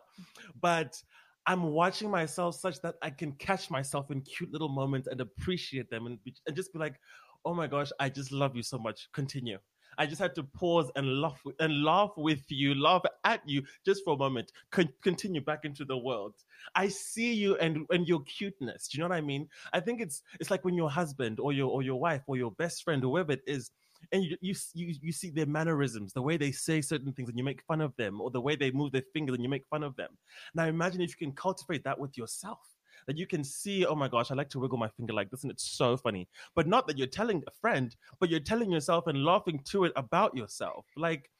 but 0.61 1.01
I'm 1.47 1.63
watching 1.63 2.11
myself 2.11 2.55
such 2.55 2.81
that 2.81 2.95
I 3.01 3.09
can 3.09 3.31
catch 3.33 3.71
myself 3.71 4.11
in 4.11 4.21
cute 4.21 4.51
little 4.51 4.69
moments 4.69 5.07
and 5.07 5.21
appreciate 5.21 5.89
them 5.89 6.05
and, 6.05 6.23
be, 6.23 6.35
and 6.45 6.55
just 6.55 6.73
be 6.73 6.79
like, 6.79 6.99
oh 7.45 7.53
my 7.53 7.67
gosh, 7.67 7.89
I 7.99 8.09
just 8.09 8.31
love 8.31 8.55
you 8.55 8.63
so 8.63 8.77
much. 8.77 9.07
Continue. 9.13 9.57
I 9.97 10.05
just 10.05 10.21
had 10.21 10.35
to 10.35 10.43
pause 10.43 10.91
and 10.95 11.21
laugh 11.21 11.41
and 11.59 11.83
laugh 11.83 12.11
with 12.17 12.43
you, 12.49 12.75
laugh 12.75 13.03
at 13.23 13.41
you 13.47 13.63
just 13.85 14.03
for 14.03 14.13
a 14.13 14.17
moment. 14.17 14.51
Con- 14.71 14.93
continue 15.01 15.41
back 15.41 15.65
into 15.65 15.85
the 15.85 15.97
world. 15.97 16.33
I 16.75 16.87
see 16.87 17.33
you 17.33 17.57
and 17.57 17.85
and 17.89 18.07
your 18.07 18.21
cuteness. 18.21 18.87
Do 18.87 18.97
you 18.97 19.03
know 19.03 19.09
what 19.09 19.17
I 19.17 19.21
mean? 19.21 19.47
I 19.73 19.79
think 19.79 20.01
it's 20.01 20.23
it's 20.39 20.51
like 20.51 20.65
when 20.65 20.75
your 20.75 20.89
husband 20.89 21.39
or 21.39 21.53
your 21.53 21.69
or 21.69 21.81
your 21.81 21.99
wife 21.99 22.23
or 22.27 22.37
your 22.37 22.51
best 22.51 22.83
friend, 22.83 23.03
or 23.03 23.11
whoever 23.11 23.33
it 23.33 23.43
is, 23.47 23.71
and 24.11 24.23
you, 24.23 24.37
you 24.41 24.55
you 24.73 24.95
you 25.01 25.11
see 25.11 25.29
their 25.29 25.45
mannerisms, 25.45 26.13
the 26.13 26.21
way 26.21 26.37
they 26.37 26.51
say 26.51 26.81
certain 26.81 27.13
things, 27.13 27.29
and 27.29 27.37
you 27.37 27.43
make 27.43 27.63
fun 27.63 27.81
of 27.81 27.95
them, 27.97 28.21
or 28.21 28.29
the 28.31 28.41
way 28.41 28.55
they 28.55 28.71
move 28.71 28.91
their 28.91 29.03
fingers, 29.13 29.35
and 29.35 29.43
you 29.43 29.49
make 29.49 29.65
fun 29.69 29.83
of 29.83 29.95
them. 29.95 30.17
Now 30.53 30.65
imagine 30.65 31.01
if 31.01 31.09
you 31.09 31.27
can 31.27 31.35
cultivate 31.35 31.83
that 31.83 31.99
with 31.99 32.17
yourself 32.17 32.59
that 33.07 33.17
you 33.17 33.25
can 33.25 33.43
see, 33.43 33.85
oh 33.85 33.95
my 33.95 34.07
gosh, 34.07 34.31
I 34.31 34.35
like 34.35 34.49
to 34.49 34.59
wiggle 34.59 34.77
my 34.77 34.89
finger 34.89 35.13
like 35.13 35.31
this, 35.31 35.43
and 35.43 35.51
it's 35.51 35.63
so 35.63 35.97
funny. 35.97 36.27
But 36.55 36.67
not 36.67 36.87
that 36.87 36.97
you're 36.97 37.07
telling 37.07 37.43
a 37.47 37.51
friend, 37.51 37.95
but 38.19 38.29
you're 38.29 38.39
telling 38.39 38.71
yourself 38.71 39.07
and 39.07 39.23
laughing 39.23 39.61
to 39.71 39.85
it 39.85 39.93
about 39.95 40.35
yourself. 40.35 40.85
Like 40.95 41.31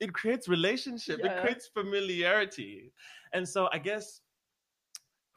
it 0.00 0.12
creates 0.12 0.48
relationship, 0.48 1.20
yeah. 1.22 1.32
it 1.32 1.40
creates 1.40 1.66
familiarity. 1.66 2.92
And 3.32 3.48
so 3.48 3.68
I 3.72 3.78
guess 3.78 4.20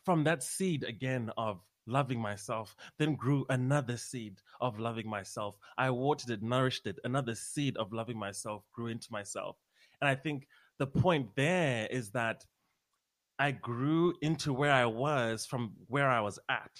from 0.03 0.23
that 0.25 0.43
seed 0.43 0.83
again 0.83 1.31
of 1.37 1.61
loving 1.87 2.19
myself, 2.19 2.75
then 2.99 3.15
grew 3.15 3.45
another 3.49 3.97
seed 3.97 4.41
of 4.59 4.77
loving 4.79 5.09
myself. 5.09 5.57
I 5.77 5.89
watered 5.89 6.29
it, 6.29 6.43
nourished 6.43 6.85
it. 6.85 6.99
Another 7.03 7.33
seed 7.33 7.77
of 7.77 7.93
loving 7.93 8.17
myself 8.17 8.63
grew 8.73 8.87
into 8.87 9.07
myself. 9.11 9.57
And 10.01 10.09
I 10.09 10.15
think 10.15 10.47
the 10.77 10.87
point 10.87 11.29
there 11.35 11.87
is 11.89 12.11
that 12.11 12.45
I 13.39 13.51
grew 13.51 14.13
into 14.21 14.53
where 14.53 14.71
I 14.71 14.85
was 14.85 15.45
from 15.45 15.73
where 15.87 16.09
I 16.09 16.21
was 16.21 16.39
at. 16.49 16.71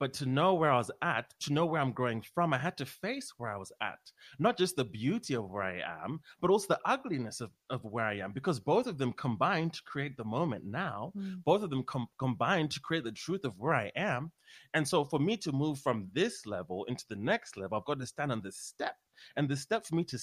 But 0.00 0.12
to 0.14 0.26
know 0.26 0.54
where 0.54 0.72
I 0.72 0.76
was 0.76 0.90
at, 1.02 1.32
to 1.40 1.52
know 1.52 1.66
where 1.66 1.80
I'm 1.80 1.92
growing 1.92 2.20
from, 2.20 2.52
I 2.52 2.58
had 2.58 2.76
to 2.78 2.86
face 2.86 3.32
where 3.38 3.50
I 3.50 3.56
was 3.56 3.72
at. 3.80 4.00
Not 4.38 4.58
just 4.58 4.74
the 4.76 4.84
beauty 4.84 5.34
of 5.34 5.48
where 5.48 5.62
I 5.62 5.80
am, 6.04 6.20
but 6.40 6.50
also 6.50 6.66
the 6.68 6.80
ugliness 6.84 7.40
of, 7.40 7.50
of 7.70 7.84
where 7.84 8.04
I 8.04 8.18
am, 8.18 8.32
because 8.32 8.58
both 8.58 8.86
of 8.88 8.98
them 8.98 9.12
combine 9.12 9.70
to 9.70 9.82
create 9.84 10.16
the 10.16 10.24
moment 10.24 10.64
now. 10.64 11.12
Mm. 11.16 11.44
Both 11.44 11.62
of 11.62 11.70
them 11.70 11.84
com- 11.84 12.08
combine 12.18 12.68
to 12.70 12.80
create 12.80 13.04
the 13.04 13.12
truth 13.12 13.44
of 13.44 13.54
where 13.56 13.74
I 13.74 13.92
am. 13.94 14.32
And 14.74 14.86
so 14.86 15.04
for 15.04 15.20
me 15.20 15.36
to 15.38 15.52
move 15.52 15.78
from 15.78 16.08
this 16.12 16.44
level 16.44 16.84
into 16.84 17.04
the 17.08 17.16
next 17.16 17.56
level, 17.56 17.78
I've 17.78 17.84
got 17.84 18.00
to 18.00 18.06
stand 18.06 18.32
on 18.32 18.42
this 18.42 18.58
step. 18.58 18.96
And 19.36 19.48
the 19.48 19.56
step 19.56 19.86
for 19.86 19.94
me 19.94 20.04
to 20.04 20.18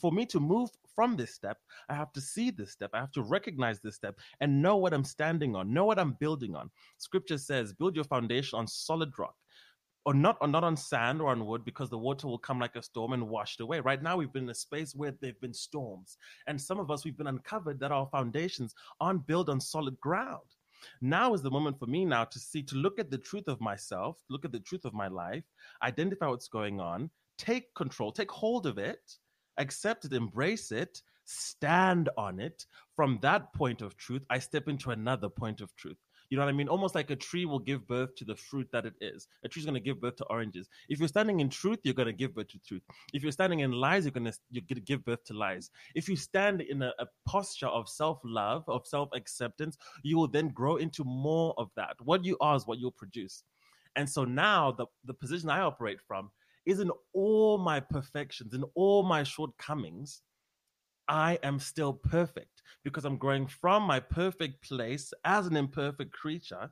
for 0.00 0.12
me 0.12 0.24
to 0.26 0.38
move 0.38 0.70
from 0.96 1.14
this 1.14 1.34
step, 1.34 1.58
I 1.88 1.94
have 1.94 2.12
to 2.14 2.20
see 2.20 2.50
this 2.50 2.72
step. 2.72 2.90
I 2.94 2.98
have 2.98 3.12
to 3.12 3.22
recognize 3.22 3.78
this 3.80 3.94
step 3.94 4.18
and 4.40 4.60
know 4.60 4.76
what 4.78 4.92
I'm 4.92 5.04
standing 5.04 5.54
on, 5.54 5.72
know 5.72 5.84
what 5.84 6.00
I'm 6.00 6.16
building 6.18 6.56
on. 6.56 6.70
Scripture 6.98 7.38
says, 7.38 7.72
build 7.72 7.94
your 7.94 8.04
foundation 8.04 8.58
on 8.58 8.66
solid 8.66 9.16
rock. 9.18 9.36
Or 10.06 10.14
not, 10.14 10.38
or 10.40 10.46
not 10.46 10.62
on 10.62 10.76
sand 10.76 11.20
or 11.20 11.30
on 11.30 11.44
wood, 11.44 11.64
because 11.64 11.90
the 11.90 11.98
water 11.98 12.28
will 12.28 12.38
come 12.38 12.60
like 12.60 12.76
a 12.76 12.82
storm 12.82 13.12
and 13.12 13.28
wash 13.28 13.56
it 13.58 13.62
away. 13.64 13.80
Right 13.80 14.00
now, 14.00 14.16
we've 14.16 14.32
been 14.32 14.44
in 14.44 14.50
a 14.50 14.54
space 14.54 14.94
where 14.94 15.12
there've 15.20 15.40
been 15.40 15.52
storms, 15.52 16.16
and 16.46 16.60
some 16.60 16.78
of 16.78 16.92
us 16.92 17.04
we've 17.04 17.16
been 17.16 17.26
uncovered 17.26 17.80
that 17.80 17.90
our 17.90 18.06
foundations 18.12 18.72
aren't 19.00 19.26
built 19.26 19.48
on 19.48 19.60
solid 19.60 20.00
ground. 20.00 20.46
Now 21.00 21.34
is 21.34 21.42
the 21.42 21.50
moment 21.50 21.80
for 21.80 21.86
me 21.86 22.04
now 22.04 22.22
to 22.22 22.38
see, 22.38 22.62
to 22.62 22.76
look 22.76 23.00
at 23.00 23.10
the 23.10 23.18
truth 23.18 23.48
of 23.48 23.60
myself, 23.60 24.22
look 24.30 24.44
at 24.44 24.52
the 24.52 24.60
truth 24.60 24.84
of 24.84 24.94
my 24.94 25.08
life, 25.08 25.42
identify 25.82 26.28
what's 26.28 26.46
going 26.46 26.78
on, 26.78 27.10
take 27.36 27.74
control, 27.74 28.12
take 28.12 28.30
hold 28.30 28.66
of 28.66 28.78
it, 28.78 29.00
accept 29.58 30.04
it, 30.04 30.12
embrace 30.12 30.72
it, 30.72 31.02
stand 31.24 32.08
on 32.16 32.40
it. 32.40 32.66
From 32.94 33.18
that 33.22 33.52
point 33.52 33.82
of 33.82 33.96
truth, 33.96 34.22
I 34.30 34.38
step 34.38 34.68
into 34.68 34.90
another 34.90 35.28
point 35.28 35.60
of 35.60 35.74
truth. 35.76 35.98
You 36.30 36.36
know 36.36 36.44
what 36.44 36.50
I 36.50 36.56
mean? 36.56 36.68
Almost 36.68 36.94
like 36.94 37.10
a 37.10 37.16
tree 37.16 37.44
will 37.46 37.60
give 37.60 37.86
birth 37.86 38.14
to 38.16 38.24
the 38.24 38.34
fruit 38.34 38.68
that 38.72 38.84
it 38.84 38.94
is. 39.00 39.28
A 39.44 39.48
tree's 39.48 39.64
going 39.64 39.74
to 39.74 39.80
give 39.80 40.00
birth 40.00 40.16
to 40.16 40.24
oranges. 40.24 40.68
If 40.88 40.98
you're 40.98 41.08
standing 41.08 41.40
in 41.40 41.48
truth, 41.48 41.78
you're 41.84 41.94
going 41.94 42.06
to 42.06 42.12
give 42.12 42.34
birth 42.34 42.48
to 42.48 42.58
truth. 42.66 42.82
If 43.12 43.22
you're 43.22 43.32
standing 43.32 43.60
in 43.60 43.70
lies, 43.70 44.04
you're 44.04 44.12
going 44.12 44.24
to 44.24 44.36
you're 44.50 44.64
going 44.68 44.76
to 44.76 44.80
give 44.80 45.04
birth 45.04 45.22
to 45.26 45.34
lies. 45.34 45.70
If 45.94 46.08
you 46.08 46.16
stand 46.16 46.62
in 46.62 46.82
a, 46.82 46.92
a 46.98 47.06
posture 47.26 47.68
of 47.68 47.88
self-love, 47.88 48.64
of 48.68 48.86
self-acceptance, 48.86 49.76
you 50.02 50.16
will 50.16 50.26
then 50.28 50.48
grow 50.48 50.76
into 50.76 51.04
more 51.04 51.54
of 51.58 51.70
that. 51.76 51.94
What 52.02 52.24
you 52.24 52.36
are 52.40 52.56
is 52.56 52.66
what 52.66 52.78
you'll 52.78 52.90
produce. 52.90 53.44
And 53.94 54.08
so 54.08 54.24
now 54.24 54.72
the 54.72 54.86
the 55.04 55.14
position 55.14 55.48
I 55.48 55.60
operate 55.60 56.00
from 56.00 56.30
is 56.66 56.80
in 56.80 56.90
all 57.14 57.58
my 57.58 57.80
perfections, 57.80 58.52
in 58.52 58.64
all 58.74 59.02
my 59.02 59.22
shortcomings, 59.22 60.22
I 61.08 61.38
am 61.42 61.60
still 61.60 61.92
perfect 61.92 62.62
because 62.82 63.04
I'm 63.04 63.16
growing 63.16 63.46
from 63.46 63.84
my 63.84 64.00
perfect 64.00 64.62
place 64.62 65.12
as 65.24 65.46
an 65.46 65.56
imperfect 65.56 66.12
creature 66.12 66.70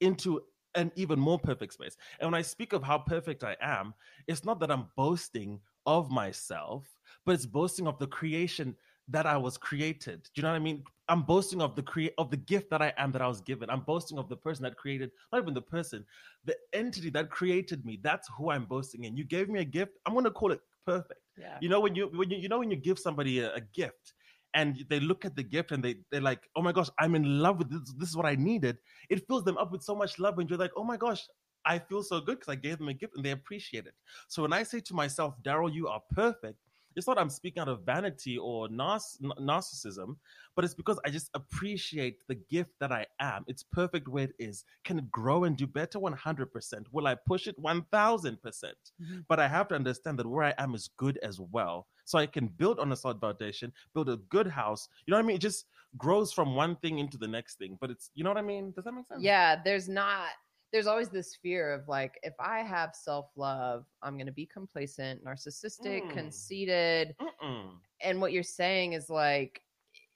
into 0.00 0.42
an 0.74 0.92
even 0.96 1.18
more 1.18 1.38
perfect 1.38 1.74
space. 1.74 1.96
And 2.20 2.30
when 2.30 2.38
I 2.38 2.42
speak 2.42 2.72
of 2.72 2.82
how 2.82 2.98
perfect 2.98 3.44
I 3.44 3.56
am, 3.60 3.94
it's 4.26 4.44
not 4.44 4.60
that 4.60 4.70
I'm 4.70 4.86
boasting 4.96 5.60
of 5.86 6.10
myself, 6.10 6.84
but 7.24 7.34
it's 7.34 7.46
boasting 7.46 7.86
of 7.86 7.98
the 7.98 8.06
creation 8.06 8.74
that 9.08 9.26
I 9.26 9.36
was 9.36 9.56
created. 9.56 10.22
Do 10.24 10.30
you 10.36 10.42
know 10.42 10.50
what 10.50 10.56
I 10.56 10.60
mean? 10.60 10.84
I'm 11.08 11.22
boasting 11.22 11.62
of 11.62 11.74
the 11.74 11.82
create 11.82 12.12
of 12.18 12.30
the 12.30 12.36
gift 12.36 12.68
that 12.70 12.82
I 12.82 12.92
am 12.98 13.12
that 13.12 13.22
I 13.22 13.28
was 13.28 13.40
given. 13.40 13.70
I'm 13.70 13.80
boasting 13.80 14.18
of 14.18 14.28
the 14.28 14.36
person 14.36 14.62
that 14.64 14.76
created, 14.76 15.10
not 15.32 15.42
even 15.42 15.54
the 15.54 15.62
person, 15.62 16.04
the 16.44 16.54
entity 16.74 17.08
that 17.10 17.30
created 17.30 17.84
me. 17.86 17.98
That's 18.02 18.28
who 18.36 18.50
I'm 18.50 18.66
boasting 18.66 19.04
in. 19.04 19.16
You 19.16 19.24
gave 19.24 19.48
me 19.48 19.60
a 19.60 19.64
gift. 19.64 19.92
I'm 20.04 20.14
gonna 20.14 20.30
call 20.30 20.52
it 20.52 20.60
perfect. 20.84 21.20
Yeah. 21.38 21.56
You 21.60 21.68
know 21.70 21.80
when 21.80 21.94
you 21.94 22.08
when 22.14 22.30
you 22.30 22.36
you 22.36 22.48
know 22.48 22.58
when 22.58 22.70
you 22.70 22.76
give 22.76 22.98
somebody 22.98 23.40
a, 23.40 23.54
a 23.54 23.60
gift 23.60 24.14
and 24.54 24.84
they 24.88 25.00
look 25.00 25.24
at 25.24 25.36
the 25.36 25.42
gift 25.42 25.72
and 25.72 25.82
they 25.82 25.96
they're 26.10 26.20
like, 26.20 26.48
oh 26.56 26.62
my 26.62 26.72
gosh, 26.72 26.90
I'm 26.98 27.14
in 27.14 27.40
love 27.40 27.58
with 27.58 27.70
this. 27.70 27.94
This 27.96 28.10
is 28.10 28.16
what 28.16 28.26
I 28.26 28.34
needed. 28.34 28.76
It 29.08 29.26
fills 29.26 29.44
them 29.44 29.56
up 29.56 29.72
with 29.72 29.82
so 29.82 29.94
much 29.94 30.18
love, 30.18 30.38
and 30.38 30.48
you're 30.48 30.58
like, 30.58 30.72
oh 30.76 30.84
my 30.84 30.96
gosh, 30.96 31.26
I 31.64 31.78
feel 31.78 32.02
so 32.02 32.20
good 32.20 32.40
because 32.40 32.52
I 32.52 32.56
gave 32.56 32.78
them 32.78 32.88
a 32.88 32.94
gift 32.94 33.14
and 33.16 33.24
they 33.24 33.30
appreciate 33.30 33.86
it. 33.86 33.94
So 34.26 34.42
when 34.42 34.52
I 34.52 34.62
say 34.62 34.80
to 34.80 34.94
myself, 34.94 35.34
Daryl, 35.42 35.72
you 35.72 35.88
are 35.88 36.02
perfect, 36.12 36.58
it's 36.98 37.06
not 37.06 37.18
I'm 37.18 37.30
speaking 37.30 37.60
out 37.60 37.68
of 37.68 37.82
vanity 37.84 38.36
or 38.36 38.68
narcissism, 38.68 40.16
but 40.56 40.64
it's 40.64 40.74
because 40.74 40.98
I 41.06 41.10
just 41.10 41.30
appreciate 41.34 42.26
the 42.26 42.34
gift 42.34 42.72
that 42.80 42.90
I 42.92 43.06
am. 43.20 43.44
It's 43.46 43.62
perfect 43.62 44.08
where 44.08 44.24
it 44.24 44.34
is. 44.38 44.64
Can 44.84 44.98
it 44.98 45.10
grow 45.10 45.44
and 45.44 45.56
do 45.56 45.66
better? 45.66 46.00
100%. 46.00 46.48
Will 46.90 47.06
I 47.06 47.14
push 47.14 47.46
it? 47.46 47.56
1000%. 47.62 48.42
percent 48.42 48.76
mm 49.00 49.08
hmm 49.08 49.18
But 49.28 49.38
I 49.38 49.48
have 49.48 49.68
to 49.68 49.74
understand 49.74 50.18
that 50.18 50.26
where 50.26 50.44
I 50.44 50.54
am 50.58 50.74
is 50.74 50.90
good 50.96 51.18
as 51.22 51.40
well. 51.40 51.86
So 52.04 52.18
I 52.18 52.26
can 52.26 52.48
build 52.48 52.78
on 52.80 52.90
a 52.92 52.96
solid 52.96 53.20
foundation, 53.20 53.72
build 53.94 54.08
a 54.08 54.16
good 54.28 54.46
house. 54.46 54.88
You 55.04 55.12
know 55.12 55.18
what 55.18 55.24
I 55.24 55.26
mean? 55.28 55.36
It 55.36 55.42
just 55.42 55.66
grows 55.96 56.32
from 56.32 56.56
one 56.56 56.76
thing 56.76 56.98
into 56.98 57.18
the 57.18 57.28
next 57.28 57.58
thing. 57.58 57.78
But 57.80 57.90
it's, 57.90 58.10
you 58.14 58.24
know 58.24 58.30
what 58.30 58.38
I 58.38 58.42
mean? 58.42 58.72
Does 58.72 58.84
that 58.84 58.92
make 58.92 59.06
sense? 59.06 59.22
Yeah, 59.22 59.56
there's 59.64 59.88
not 59.88 60.30
there's 60.72 60.86
always 60.86 61.08
this 61.08 61.36
fear 61.42 61.72
of 61.72 61.88
like 61.88 62.18
if 62.22 62.34
i 62.38 62.58
have 62.60 62.94
self-love 62.94 63.84
i'm 64.02 64.14
going 64.14 64.26
to 64.26 64.32
be 64.32 64.46
complacent 64.46 65.24
narcissistic 65.24 66.02
mm. 66.02 66.12
conceited 66.12 67.14
Mm-mm. 67.20 67.70
and 68.02 68.20
what 68.20 68.32
you're 68.32 68.42
saying 68.42 68.92
is 68.92 69.08
like 69.08 69.62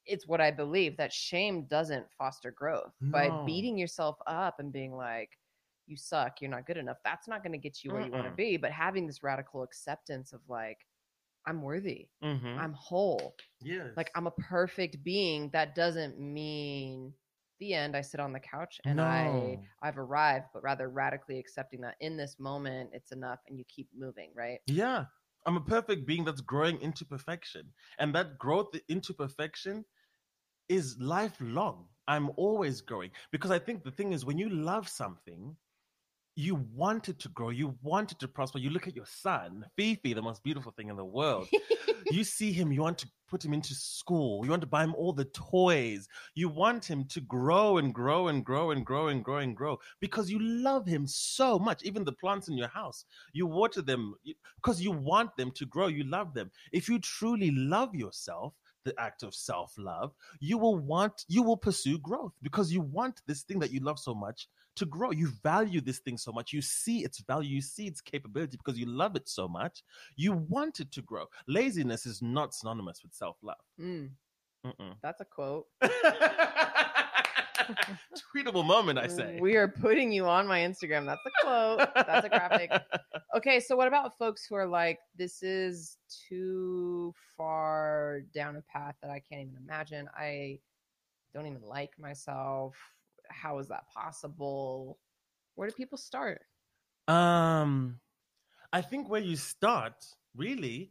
it's 0.05 0.27
what 0.27 0.41
i 0.41 0.51
believe 0.51 0.97
that 0.97 1.13
shame 1.13 1.65
doesn't 1.71 2.07
foster 2.19 2.51
growth 2.51 2.93
no. 3.01 3.13
by 3.13 3.45
beating 3.47 3.79
yourself 3.79 4.17
up 4.27 4.59
and 4.59 4.73
being 4.73 4.95
like 4.95 5.31
you 5.87 5.97
suck 5.97 6.41
you're 6.41 6.51
not 6.51 6.67
good 6.67 6.77
enough 6.77 6.99
that's 7.05 7.29
not 7.29 7.43
going 7.43 7.53
to 7.53 7.59
get 7.59 7.83
you 7.83 7.93
where 7.93 8.03
Mm-mm. 8.03 8.07
you 8.07 8.13
want 8.13 8.27
to 8.27 8.33
be 8.33 8.57
but 8.57 8.71
having 8.71 9.07
this 9.07 9.23
radical 9.23 9.63
acceptance 9.63 10.33
of 10.33 10.41
like 10.49 10.79
i'm 11.47 11.63
worthy 11.63 12.09
mm-hmm. 12.23 12.59
i'm 12.59 12.73
whole 12.73 13.35
yeah 13.61 13.89
like 13.97 14.11
i'm 14.15 14.27
a 14.27 14.33
perfect 14.33 15.03
being 15.03 15.51
that 15.53 15.75
doesn't 15.75 16.19
mean 16.21 17.13
the 17.63 17.75
end, 17.75 17.97
I 17.97 18.01
sit 18.01 18.19
on 18.19 18.33
the 18.33 18.41
couch 18.41 18.81
and 18.85 18.97
no. 18.97 19.05
I 19.05 19.59
I've 19.83 19.99
arrived, 19.99 20.47
but 20.53 20.63
rather 20.65 20.89
radically 20.89 21.39
accepting 21.39 21.81
that 21.83 21.95
in 22.01 22.17
this 22.17 22.37
moment 22.41 22.91
it's 22.93 23.13
enough 23.13 23.39
and 23.49 23.57
you 23.57 23.65
keep 23.69 23.89
moving, 23.97 24.31
right? 24.35 24.59
Yeah. 24.67 25.05
I'm 25.47 25.57
a 25.57 25.61
perfect 25.61 26.07
being 26.07 26.25
that's 26.25 26.41
growing 26.41 26.81
into 26.83 27.05
perfection. 27.05 27.73
And 27.99 28.15
that 28.15 28.39
growth 28.39 28.75
into 28.89 29.13
perfection 29.13 29.85
is 30.69 30.97
lifelong. 30.99 31.87
I'm 32.09 32.31
always 32.37 32.81
growing 32.81 33.11
because 33.31 33.51
I 33.51 33.59
think 33.59 33.83
the 33.83 33.91
thing 33.91 34.13
is 34.13 34.25
when 34.25 34.39
you 34.39 34.49
love 34.51 34.89
something, 34.89 35.57
you 36.35 36.67
wanted 36.75 37.19
to 37.21 37.29
grow, 37.29 37.51
you 37.51 37.77
wanted 37.83 38.19
to 38.21 38.29
prosper. 38.29 38.59
You 38.59 38.71
look 38.71 38.89
at 38.89 38.97
your 38.97 39.07
son, 39.07 39.67
Fifi, 39.77 40.15
the 40.15 40.23
most 40.23 40.43
beautiful 40.43 40.73
thing 40.73 40.89
in 40.89 40.97
the 40.97 41.05
world. 41.05 41.47
you 42.11 42.25
see 42.25 42.53
him, 42.53 42.73
you 42.73 42.81
want 42.81 42.99
to 42.99 43.09
put 43.29 43.45
him 43.45 43.53
into 43.53 43.75
school, 43.75 44.45
you 44.45 44.51
want 44.51 44.63
to 44.63 44.67
buy 44.67 44.85
him 44.85 44.95
all 44.95 45.13
the 45.13 45.27
toys, 45.27 46.09
you 46.35 46.49
want 46.49 46.85
him 46.85 47.05
to 47.07 47.21
grow 47.21 47.79
and 47.79 47.95
grow 47.95 48.29
and 48.29 48.45
grow 48.45 48.71
and 48.71 48.85
grow 48.85 49.09
and 49.09 49.25
grow 49.25 49.39
and 49.39 49.57
grow 49.57 49.79
because 50.01 50.31
you 50.31 50.39
love 50.41 50.87
him 50.87 51.07
so 51.07 51.59
much. 51.59 51.83
Even 51.83 52.05
the 52.05 52.13
plants 52.13 52.49
in 52.49 52.57
your 52.57 52.69
house, 52.69 53.05
you 53.33 53.47
water 53.47 53.83
them 53.83 54.15
because 54.57 54.81
you 54.81 54.91
want 54.93 55.37
them 55.37 55.51
to 55.51 55.67
grow, 55.67 55.89
you 55.89 56.05
love 56.05 56.33
them. 56.33 56.51
If 56.73 56.89
you 56.89 56.99
truly 56.99 57.51
love 57.51 57.95
yourself, 57.95 58.55
the 58.85 58.99
act 58.99 59.23
of 59.23 59.35
self 59.35 59.73
love, 59.79 60.13
you 60.41 60.59
will 60.59 60.77
want, 60.77 61.25
you 61.29 61.43
will 61.43 61.57
pursue 61.57 61.99
growth 61.99 62.33
because 62.43 62.73
you 62.73 62.81
want 62.81 63.21
this 63.27 63.43
thing 63.43 63.59
that 63.61 63.71
you 63.71 63.81
love 63.81 63.99
so 63.99 64.15
much 64.15 64.49
to 64.77 64.87
grow. 64.87 65.11
You 65.11 65.29
value 65.43 65.81
this 65.81 65.99
thing 65.99 66.17
so 66.17 66.33
much. 66.33 66.53
You 66.53 66.63
see 66.63 67.05
its 67.05 67.21
value, 67.21 67.57
you 67.57 67.63
see 67.63 67.87
its 67.87 68.01
capability 68.01 68.57
because 68.57 68.79
you 68.79 68.87
love 68.87 69.17
it 69.17 69.29
so 69.29 69.49
much. 69.49 69.83
You 70.17 70.33
want 70.33 70.81
it 70.81 70.91
to 70.93 71.03
grow. 71.03 71.27
Laziness 71.47 72.07
is 72.07 72.23
not 72.23 72.55
synonymous 72.55 73.03
with 73.03 73.13
self 73.13 73.37
love. 73.43 73.57
Mm. 73.81 74.11
That's 75.03 75.21
a 75.21 75.25
quote. 75.25 75.67
Tweetable 78.35 78.65
moment, 78.65 78.99
I 78.99 79.07
say. 79.07 79.39
We 79.41 79.57
are 79.57 79.69
putting 79.69 80.13
you 80.13 80.27
on 80.27 80.47
my 80.47 80.61
Instagram. 80.61 81.07
That's 81.07 81.21
a 81.27 81.31
quote. 81.45 81.89
That's 81.95 82.27
a 82.27 82.29
graphic. 82.29 82.71
Okay, 83.35 83.61
so 83.61 83.75
what 83.75 83.89
about 83.89 84.19
folks 84.19 84.45
who 84.45 84.57
are 84.57 84.67
like, 84.67 84.99
this 85.17 85.43
is 85.43 85.97
too 86.29 87.15
far 87.35 88.21
down 88.35 88.57
a 88.57 88.63
path 88.71 88.95
that 89.01 89.11
I 89.11 89.23
can't 89.27 89.41
even 89.41 89.57
imagine? 89.57 90.07
I 90.15 90.59
don't 91.33 91.47
even 91.47 91.63
like 91.63 91.93
myself. 91.99 92.77
How 93.33 93.59
is 93.59 93.69
that 93.69 93.85
possible? 93.89 94.99
Where 95.55 95.69
do 95.69 95.75
people 95.75 95.99
start? 95.99 96.43
Um, 97.09 97.99
I 98.73 98.81
think 98.81 99.09
where 99.09 99.21
you 99.21 99.37
start 99.37 100.05
really 100.37 100.91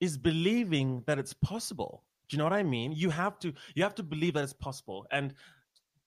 is 0.00 0.16
believing 0.16 1.02
that 1.06 1.18
it's 1.18 1.32
possible. 1.32 2.04
Do 2.28 2.36
you 2.36 2.38
know 2.38 2.44
what 2.44 2.52
I 2.52 2.62
mean? 2.62 2.92
You 2.92 3.10
have 3.10 3.38
to 3.40 3.52
you 3.74 3.82
have 3.82 3.94
to 3.96 4.02
believe 4.02 4.34
that 4.34 4.44
it's 4.44 4.52
possible, 4.52 5.06
and 5.10 5.34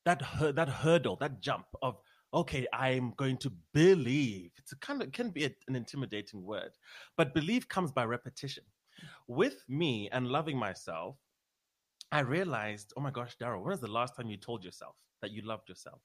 that 0.06 0.22
that 0.56 0.70
hurdle, 0.70 1.18
that 1.18 1.42
jump 1.42 1.66
of 1.82 1.98
okay, 2.34 2.66
I'm 2.72 3.14
going 3.18 3.38
to 3.38 3.52
believe. 3.74 4.52
It's 4.58 4.74
kind 4.76 5.02
of 5.02 5.10
it 5.10 5.14
can 5.14 5.32
be 5.32 5.46
a, 5.46 5.52
an 5.68 5.76
intimidating 5.76 6.44
word, 6.44 6.72
but 7.18 7.34
belief 7.34 7.68
comes 7.68 7.92
by 7.92 8.06
repetition. 8.06 8.64
With 9.28 9.64
me 9.68 10.10
and 10.12 10.28
loving 10.28 10.58
myself, 10.58 11.16
I 12.12 12.20
realized, 12.22 12.94
oh 12.98 13.02
my 13.02 13.12
gosh, 13.12 13.38
Daryl, 13.38 13.62
when 13.62 13.72
was 13.72 13.80
the 13.80 13.88
last 13.88 14.16
time 14.16 14.30
you 14.30 14.38
told 14.38 14.64
yourself 14.64 14.96
that 15.22 15.32
you 15.32 15.42
loved 15.44 15.70
yourself? 15.70 16.02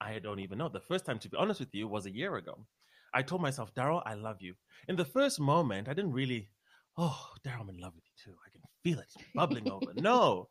I 0.00 0.18
don't 0.18 0.40
even 0.40 0.58
know. 0.58 0.68
The 0.68 0.80
first 0.80 1.06
time, 1.06 1.18
to 1.20 1.28
be 1.28 1.36
honest 1.36 1.60
with 1.60 1.74
you, 1.74 1.88
was 1.88 2.06
a 2.06 2.14
year 2.14 2.36
ago. 2.36 2.66
I 3.14 3.22
told 3.22 3.40
myself, 3.40 3.72
Daryl, 3.74 4.02
I 4.04 4.14
love 4.14 4.38
you. 4.40 4.54
In 4.88 4.96
the 4.96 5.04
first 5.04 5.40
moment, 5.40 5.88
I 5.88 5.94
didn't 5.94 6.12
really, 6.12 6.50
oh, 6.98 7.28
Daryl, 7.44 7.60
I'm 7.60 7.68
in 7.70 7.78
love 7.78 7.94
with 7.94 8.04
you 8.04 8.32
too. 8.32 8.36
I 8.44 8.50
can 8.50 8.60
feel 8.82 8.98
it 8.98 9.12
bubbling 9.34 9.70
over. 9.70 9.92
No, 9.96 10.48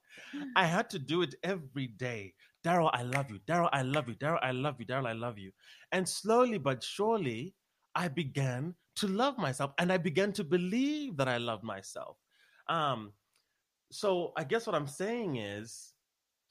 I 0.55 0.65
had 0.65 0.89
to 0.91 0.99
do 0.99 1.21
it 1.21 1.35
every 1.43 1.87
day. 1.87 2.33
Daryl, 2.63 2.89
I 2.93 3.03
love 3.03 3.29
you. 3.29 3.39
Daryl, 3.47 3.69
I 3.71 3.83
love 3.83 4.09
you. 4.09 4.15
Daryl, 4.15 4.39
I 4.41 4.51
love 4.51 4.75
you. 4.79 4.85
Daryl, 4.85 5.07
I 5.07 5.13
love 5.13 5.37
you. 5.37 5.51
And 5.91 6.07
slowly 6.07 6.57
but 6.57 6.81
surely, 6.83 7.53
I 7.93 8.07
began 8.07 8.73
to 8.95 9.07
love 9.07 9.37
myself 9.37 9.71
and 9.77 9.91
I 9.91 9.97
began 9.97 10.31
to 10.33 10.43
believe 10.43 11.17
that 11.17 11.27
I 11.27 11.37
loved 11.37 11.63
myself. 11.63 12.17
Um, 12.67 13.11
so 13.91 14.33
I 14.37 14.43
guess 14.43 14.67
what 14.67 14.75
I'm 14.75 14.87
saying 14.87 15.37
is 15.37 15.93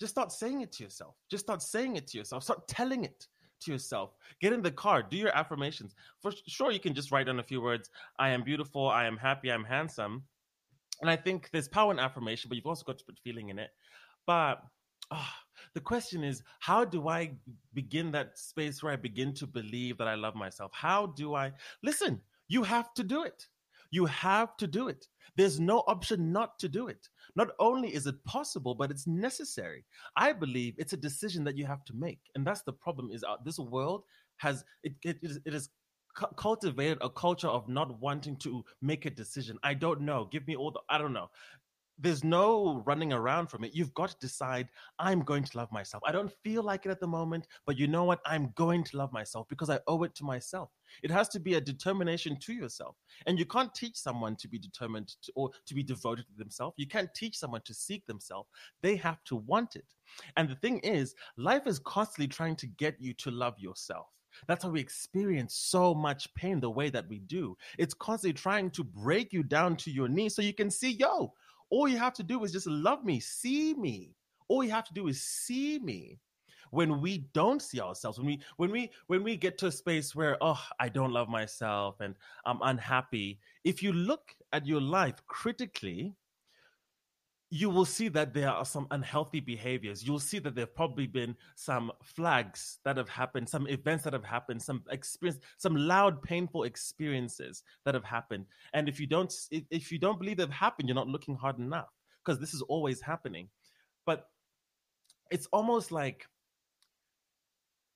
just 0.01 0.13
start 0.13 0.33
saying 0.33 0.61
it 0.61 0.73
to 0.73 0.85
yourself. 0.85 1.15
Just 1.31 1.45
start 1.45 1.63
saying 1.63 1.97
it 1.97 2.07
to 2.09 2.19
yourself. 2.19 2.43
Start 2.43 2.67
telling 2.69 3.05
it 3.05 3.27
to 3.63 3.73
yourself. 3.73 4.15
Get 4.41 4.53
in 4.53 4.63
the 4.63 4.71
car, 4.71 5.03
do 5.03 5.17
your 5.17 5.37
affirmations. 5.37 5.95
For 6.21 6.33
sure, 6.47 6.71
you 6.71 6.81
can 6.81 6.95
just 6.95 7.11
write 7.13 7.27
down 7.27 7.41
a 7.41 7.45
few 7.45 7.61
words 7.61 7.91
I 8.19 8.31
am 8.31 8.43
beautiful, 8.43 8.89
I 8.89 9.07
am 9.07 9.17
happy, 9.17 9.51
I'm 9.51 9.65
handsome. 9.65 10.25
And 11.01 11.11
I 11.11 11.17
think 11.17 11.51
there's 11.53 11.69
power 11.69 11.93
in 11.93 11.99
affirmation, 11.99 12.49
but 12.49 12.57
you've 12.57 12.67
also 12.67 12.85
got 12.85 12.99
to 12.99 13.05
put 13.05 13.19
feeling 13.19 13.49
in 13.49 13.59
it. 13.59 13.71
But 14.27 14.63
oh, 15.11 15.29
the 15.75 15.81
question 15.81 16.23
is, 16.23 16.43
how 16.61 16.85
do 16.85 17.09
I 17.09 17.33
begin 17.73 18.13
that 18.13 18.39
space 18.39 18.83
where 18.83 18.93
I 18.93 18.97
begin 18.97 19.35
to 19.35 19.47
believe 19.47 19.99
that 19.99 20.09
I 20.09 20.15
love 20.15 20.35
myself? 20.35 20.71
How 20.73 21.07
do 21.07 21.35
I 21.35 21.53
listen? 21.83 22.21
You 22.49 22.63
have 22.63 22.95
to 22.95 23.03
do 23.03 23.25
it. 23.25 23.49
You 23.95 24.07
have 24.07 24.57
to 24.57 24.67
do 24.67 24.89
it. 24.89 25.07
There's 25.37 25.61
no 25.61 25.79
option 25.87 26.33
not 26.33 26.59
to 26.59 26.69
do 26.69 26.89
it. 26.89 27.09
Not 27.37 27.51
only 27.61 27.95
is 27.95 28.09
it 28.09 28.25
possible, 28.25 28.75
but 28.75 28.91
it's 28.91 29.07
necessary. 29.07 29.85
I 30.17 30.33
believe 30.33 30.75
it's 30.79 30.95
a 30.95 31.05
decision 31.09 31.45
that 31.45 31.57
you 31.57 31.65
have 31.67 31.85
to 31.85 31.95
make, 31.95 32.19
and 32.35 32.45
that's 32.45 32.63
the 32.63 32.73
problem. 32.73 33.11
Is 33.13 33.23
uh, 33.23 33.37
this 33.45 33.61
world 33.61 34.03
has 34.39 34.65
it? 34.83 34.95
It, 35.05 35.19
it 35.23 35.55
is 35.55 35.69
cultivated 36.37 36.99
a 37.03 37.11
culture 37.11 37.53
of 37.59 37.69
not 37.69 38.01
wanting 38.01 38.37
to 38.39 38.65
make 38.83 39.07
a 39.07 39.11
decision. 39.11 39.59
I 39.63 39.75
don't 39.75 40.01
know. 40.01 40.29
Give 40.33 40.45
me 40.49 40.57
all 40.57 40.73
the. 40.73 40.81
I 40.89 40.99
don't 40.99 41.13
know 41.13 41.29
there's 41.99 42.25
no 42.25 42.83
running 42.85 43.13
around 43.13 43.49
from 43.49 43.65
it. 43.65 43.75
You've 43.75 43.95
got 43.95 44.11
to 44.11 44.17
decide, 44.21 44.69
I'm 44.99 45.21
going 45.21 45.45
to 45.45 45.57
love 45.57 45.71
myself. 45.71 46.03
I 46.07 46.13
don't 46.13 46.33
feel 46.43 46.63
like 46.63 46.87
it 46.87 46.91
at 46.91 47.01
the 47.01 47.07
moment, 47.07 47.47
but 47.67 47.79
you 47.79 47.87
know 47.87 48.05
what? 48.05 48.21
I'm 48.27 48.53
going 48.57 48.85
to 48.85 48.97
love 48.97 49.13
myself 49.13 49.47
because 49.49 49.71
I 49.71 49.79
owe 49.87 50.03
it 50.03 50.15
to 50.17 50.25
myself. 50.25 50.71
It 51.03 51.11
has 51.11 51.29
to 51.31 51.41
be 51.41 51.55
a 51.55 51.61
determination 51.61 52.37
to 52.41 52.53
yourself. 52.53 52.97
And 53.27 53.39
you 53.39 53.47
can't 53.47 53.75
teach 53.75 53.97
someone 53.97 54.37
to 54.37 54.49
be 54.49 54.59
determined 54.59 55.15
to, 55.23 55.33
or 55.35 55.51
to 55.67 55.75
be 55.75 55.83
devoted 55.83 56.27
to 56.29 56.37
themselves. 56.37 56.75
You 56.77 56.87
can't 56.87 57.13
teach 57.15 57.39
someone 57.39 57.63
to 57.65 57.75
seek 57.75 58.07
themselves. 58.07 58.49
They 58.83 58.97
have 58.97 59.23
to 59.25 59.37
want 59.37 59.77
it. 59.77 59.87
And 60.37 60.49
the 60.49 60.57
thing 60.57 60.79
is, 60.81 61.15
life 61.37 61.67
is 61.67 61.79
constantly 61.79 62.29
trying 62.29 62.57
to 62.57 62.67
get 62.67 63.01
you 63.01 63.15
to 63.15 63.31
love 63.31 63.55
yourself. 63.59 64.07
That's 64.49 64.65
how 64.65 64.71
we 64.71 64.81
experience 64.81 65.55
so 65.55 65.95
much 65.95 66.33
pain 66.35 66.61
the 66.61 66.71
way 66.71 66.91
that 66.91 67.09
we 67.09 67.21
do. 67.21 67.57
It's 67.79 67.95
constantly 67.95 68.35
trying 68.35 68.71
to 68.73 68.85
break 68.85 69.33
you 69.33 69.43
down 69.43 69.77
to 69.77 69.91
your 69.91 70.09
knees 70.09 70.35
so 70.35 70.43
you 70.43 70.55
can 70.55 70.71
see, 70.71 70.91
yo, 70.91 71.33
all 71.75 71.89
you 71.89 71.99
have 71.99 72.15
to 72.15 72.23
do 72.23 72.45
is 72.45 72.53
just 72.53 72.69
love 72.69 73.05
me, 73.05 73.19
see 73.19 73.75
me. 73.75 74.15
All 74.47 74.63
you 74.63 74.71
have 74.71 74.85
to 74.85 74.95
do 74.95 75.09
is 75.09 75.21
see 75.21 75.81
me. 75.81 76.21
When 76.71 77.01
we 77.01 77.27
don't 77.35 77.61
see 77.61 77.81
ourselves, 77.81 78.17
when 78.19 78.29
we 78.29 78.41
when 78.59 78.71
we 78.71 78.91
when 79.09 79.25
we 79.25 79.37
get 79.37 79.59
to 79.59 79.67
a 79.67 79.73
space 79.73 80.15
where 80.15 80.37
oh 80.41 80.61
I 80.79 80.89
don't 80.89 81.13
love 81.13 81.29
myself 81.29 82.01
and 82.01 82.15
I'm 82.47 82.59
unhappy, 82.63 83.41
if 83.65 83.83
you 83.83 83.93
look 83.93 84.37
at 84.53 84.67
your 84.67 84.81
life 84.81 85.17
critically, 85.27 86.15
you 87.55 87.71
will 87.71 87.85
see 87.85 88.09
that 88.09 88.35
there 88.35 88.51
are 88.51 88.65
some 88.65 88.89
unhealthy 88.91 89.39
behaviors. 89.39 90.03
You'll 90.03 90.19
see 90.19 90.41
that 90.41 90.57
there 90.57 90.63
have 90.63 90.75
probably 90.75 91.07
been 91.07 91.37
some 91.55 91.93
flags 92.03 92.81
that 92.85 92.97
have 92.97 93.09
happened, 93.09 93.49
some 93.49 93.69
events 93.69 94.03
that 94.03 94.13
have 94.13 94.25
happened, 94.25 94.61
some 94.61 94.83
experience, 94.91 95.39
some 95.57 95.77
loud, 95.77 96.21
painful 96.21 96.65
experiences 96.65 97.63
that 97.85 97.95
have 97.95 98.03
happened. 98.03 98.47
And 98.73 98.89
if 98.89 98.99
you 98.99 99.07
don't, 99.07 99.33
if 99.53 99.93
you 99.93 100.01
don't 100.01 100.19
believe 100.19 100.39
they've 100.39 100.51
happened, 100.51 100.89
you're 100.89 100.97
not 100.97 101.07
looking 101.07 101.37
hard 101.37 101.61
enough 101.61 101.91
because 102.25 102.41
this 102.41 102.55
is 102.55 102.63
always 102.63 103.01
happening. 103.01 103.49
But 104.05 104.27
it's 105.31 105.47
almost 105.53 105.93
like 105.93 106.27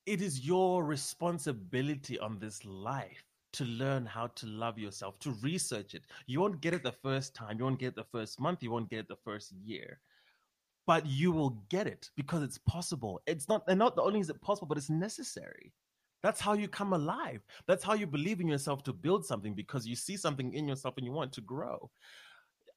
it 0.06 0.22
is 0.22 0.46
your 0.46 0.84
responsibility 0.84 2.16
on 2.20 2.38
this 2.38 2.64
life 2.64 3.24
to 3.52 3.64
learn 3.64 4.06
how 4.06 4.28
to 4.28 4.46
love 4.46 4.78
yourself, 4.78 5.18
to 5.20 5.30
research 5.42 5.94
it. 5.94 6.04
You 6.26 6.40
won't 6.40 6.60
get 6.60 6.74
it 6.74 6.82
the 6.82 6.92
first 6.92 7.34
time, 7.34 7.58
you 7.58 7.64
won't 7.64 7.78
get 7.78 7.88
it 7.88 7.96
the 7.96 8.04
first 8.04 8.40
month, 8.40 8.62
you 8.62 8.70
won't 8.70 8.90
get 8.90 9.00
it 9.00 9.08
the 9.08 9.16
first 9.16 9.52
year. 9.52 10.00
But 10.86 11.06
you 11.06 11.32
will 11.32 11.62
get 11.68 11.86
it 11.86 12.10
because 12.16 12.42
it's 12.42 12.58
possible. 12.58 13.20
It's 13.26 13.48
not 13.48 13.62
and 13.68 13.78
not 13.78 13.94
the 13.94 14.02
only 14.02 14.20
is 14.20 14.30
it 14.30 14.40
possible, 14.40 14.66
but 14.66 14.78
it's 14.78 14.90
necessary. 14.90 15.72
That's 16.22 16.40
how 16.40 16.54
you 16.54 16.66
come 16.66 16.94
alive. 16.94 17.44
That's 17.66 17.84
how 17.84 17.94
you 17.94 18.06
believe 18.06 18.40
in 18.40 18.48
yourself 18.48 18.82
to 18.84 18.92
build 18.92 19.24
something 19.24 19.54
because 19.54 19.86
you 19.86 19.94
see 19.94 20.16
something 20.16 20.52
in 20.54 20.66
yourself 20.66 20.94
and 20.96 21.06
you 21.06 21.12
want 21.12 21.32
to 21.34 21.40
grow. 21.42 21.90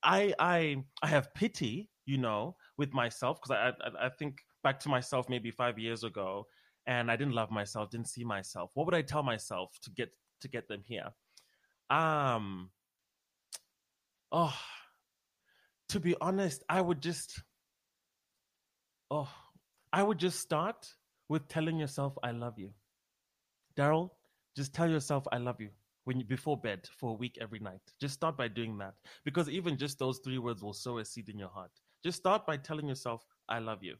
I 0.04 0.34
I 0.40 0.84
I 1.02 1.08
have 1.08 1.34
pity, 1.34 1.90
you 2.06 2.18
know, 2.18 2.56
with 2.78 2.94
myself 2.94 3.40
because 3.42 3.52
I, 3.52 3.88
I 3.88 4.08
I 4.08 4.10
think 4.10 4.42
back 4.64 4.80
to 4.82 4.90
myself 4.90 5.30
maybe 5.30 5.52
five 5.52 5.80
years 5.80 6.04
ago, 6.04 6.48
and 6.88 7.10
I 7.12 7.16
didn't 7.16 7.34
love 7.34 7.52
myself, 7.52 7.90
didn't 7.90 8.10
see 8.10 8.24
myself. 8.24 8.72
What 8.74 8.86
would 8.86 8.96
I 8.96 9.02
tell 9.02 9.24
myself 9.24 9.78
to 9.84 9.92
get 9.92 10.16
to 10.42 10.48
get 10.48 10.68
them 10.68 10.84
here. 10.86 11.10
Um, 11.90 12.70
oh, 14.32 14.56
to 15.90 16.00
be 16.00 16.16
honest, 16.22 16.64
I 16.70 16.82
would 16.82 17.02
just, 17.02 17.42
oh, 19.10 19.30
I 19.92 20.04
would 20.04 20.18
just 20.18 20.40
start 20.40 20.88
with 21.28 21.48
telling 21.48 21.78
yourself, 21.78 22.14
I 22.24 22.32
love 22.32 22.58
you. 22.58 22.72
Daryl, 23.78 24.12
just 24.56 24.74
tell 24.74 24.90
yourself, 24.90 25.26
I 25.32 25.38
love 25.38 25.60
you 25.60 25.70
when 26.06 26.20
you 26.20 26.26
before 26.26 26.58
bed 26.58 26.88
for 26.98 27.12
a 27.12 27.18
week 27.18 27.38
every 27.40 27.60
night. 27.60 27.82
Just 28.00 28.16
start 28.16 28.38
by 28.38 28.48
doing 28.48 28.78
that 28.80 28.94
because 29.24 29.50
even 29.50 29.78
just 29.78 30.00
those 30.00 30.20
three 30.24 30.38
words 30.38 30.64
will 30.64 30.74
sow 30.74 30.98
a 30.98 31.06
seed 31.06 31.30
in 31.30 31.38
your 31.38 31.50
heart. 31.50 31.72
Just 32.04 32.18
start 32.18 32.46
by 32.46 32.58
telling 32.58 32.88
yourself, 32.88 33.24
I 33.48 33.60
love 33.60 33.84
you. 33.84 33.96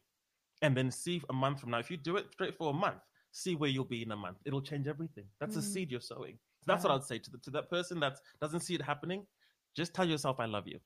And 0.62 0.76
then 0.76 0.90
see 0.90 1.22
a 1.28 1.32
month 1.32 1.60
from 1.60 1.70
now, 1.70 1.78
if 1.78 1.90
you 1.90 1.96
do 1.96 2.16
it 2.16 2.26
straight 2.32 2.56
for 2.56 2.70
a 2.70 2.74
month, 2.74 3.00
see 3.32 3.54
where 3.54 3.70
you'll 3.70 3.84
be 3.84 4.02
in 4.02 4.12
a 4.12 4.16
month. 4.16 4.38
It'll 4.44 4.62
change 4.62 4.86
everything. 4.86 5.24
That's 5.40 5.56
mm. 5.56 5.60
a 5.60 5.62
seed 5.62 5.90
you're 5.90 6.00
sowing. 6.00 6.38
So 6.60 6.72
that's 6.72 6.84
what 6.84 6.92
I'd 6.92 7.02
say 7.02 7.18
to 7.18 7.30
the, 7.30 7.38
to 7.38 7.50
that 7.50 7.68
person 7.68 7.98
that 8.00 8.18
doesn't 8.40 8.60
see 8.60 8.74
it 8.74 8.82
happening. 8.82 9.26
Just 9.74 9.94
tell 9.94 10.08
yourself, 10.08 10.38
"I 10.38 10.46
love 10.46 10.68
you." 10.68 10.78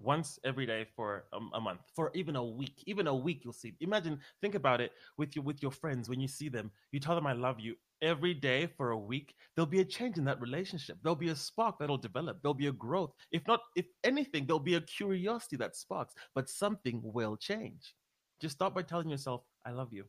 Once 0.00 0.38
every 0.44 0.64
day 0.64 0.86
for 0.94 1.24
a, 1.32 1.38
a, 1.56 1.60
month, 1.60 1.80
for 1.94 2.12
even 2.14 2.36
a 2.36 2.44
week, 2.44 2.84
even 2.86 3.08
a 3.08 3.14
week, 3.14 3.40
you'll 3.42 3.52
see. 3.52 3.74
Imagine, 3.80 4.20
think 4.40 4.54
about 4.54 4.80
it 4.80 4.92
with 5.18 5.34
your 5.34 5.44
with 5.44 5.60
your 5.60 5.72
friends 5.72 6.08
when 6.08 6.20
you 6.20 6.28
see 6.28 6.48
them. 6.48 6.70
You 6.92 7.00
tell 7.00 7.14
them, 7.14 7.26
"I 7.26 7.32
love 7.32 7.60
you." 7.60 7.74
every 8.02 8.34
day 8.34 8.66
for 8.76 8.90
a 8.90 8.98
week, 8.98 9.34
there'll 9.54 9.66
be 9.66 9.80
a 9.80 9.84
change 9.84 10.18
in 10.18 10.24
that 10.24 10.40
relationship. 10.40 10.98
There'll 11.02 11.16
be 11.16 11.30
a 11.30 11.36
spark 11.36 11.78
that'll 11.78 11.98
develop. 11.98 12.40
There'll 12.42 12.54
be 12.54 12.68
a 12.68 12.72
growth. 12.72 13.12
If 13.32 13.46
not, 13.46 13.60
if 13.76 13.86
anything, 14.04 14.46
there'll 14.46 14.60
be 14.60 14.76
a 14.76 14.80
curiosity 14.80 15.56
that 15.56 15.76
sparks, 15.76 16.14
but 16.34 16.48
something 16.48 17.00
will 17.02 17.36
change. 17.36 17.94
Just 18.40 18.54
start 18.54 18.74
by 18.74 18.82
telling 18.82 19.08
yourself, 19.08 19.42
I 19.66 19.72
love 19.72 19.92
you. 19.92 20.04